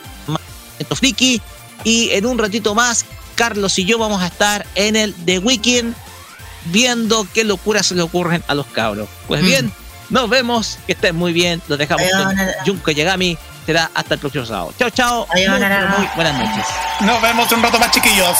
[0.94, 1.42] Friki.
[1.84, 3.04] Y en un ratito más,
[3.34, 5.96] Carlos y yo vamos a estar en el The Weekend
[6.66, 9.10] viendo qué locuras se le ocurren a los cabros.
[9.28, 9.72] Pues Mm.
[10.14, 11.62] Nos vemos, que estén muy bien.
[11.68, 12.38] Los dejamos con.
[12.66, 13.38] Junko Yagami.
[13.66, 14.74] Será hasta el próximo sábado.
[14.78, 15.28] Chao, chao.
[15.34, 16.66] Muy, muy buenas noches.
[17.02, 18.38] Nos vemos un rato más, chiquillos.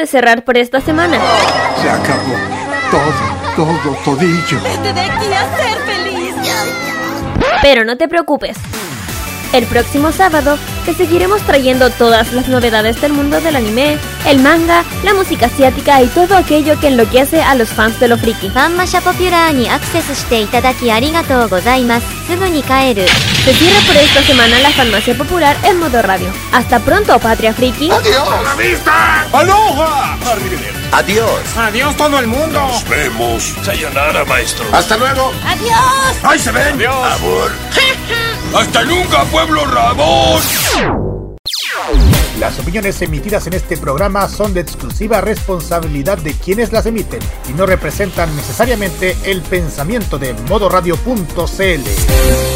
[0.00, 1.18] de cerrar por esta semana.
[1.82, 2.34] Se acabó.
[2.90, 4.60] Todo, todo, todillo.
[4.62, 6.34] Vete de aquí a ser feliz.
[7.60, 8.56] Pero no te preocupes.
[9.52, 14.82] El próximo sábado te seguiremos trayendo todas las novedades del mundo del anime, el manga,
[15.04, 18.48] la música asiática y todo aquello que enloquece a los fans de lo friki.
[18.48, 23.06] ファンマシャポピュラーにアクセスしていただきありがとうございますすぐに帰る
[23.43, 26.31] Se cierra por esta semana la farmacia popular en modo radio.
[26.51, 27.89] Hasta pronto, Patria Friki.
[27.89, 28.55] ¡Adiós!
[28.55, 29.25] vista!
[29.33, 30.15] ¡Aloha!
[30.91, 31.57] Adiós.
[31.57, 32.59] Adiós todo el mundo.
[32.59, 33.55] Nos vemos.
[33.63, 34.63] Sayonara, maestro.
[34.71, 35.33] Hasta luego.
[35.43, 36.23] Adiós.
[36.23, 36.75] ¡Ahí se ven!
[36.75, 37.13] Adiós.
[37.13, 37.51] Amor.
[38.55, 40.39] ¡Hasta nunca, pueblo Rabón!
[42.39, 47.53] Las opiniones emitidas en este programa son de exclusiva responsabilidad de quienes las emiten y
[47.53, 52.50] no representan necesariamente el pensamiento de modoradio.cl.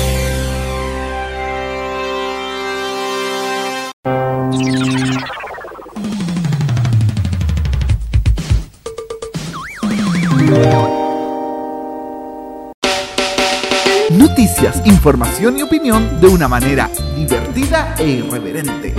[15.06, 18.96] información y opinión de una manera divertida e irreverente.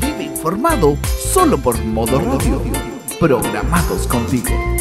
[0.00, 0.96] Vive informado
[1.32, 2.62] solo por modo radio.
[3.18, 4.77] Programados contigo.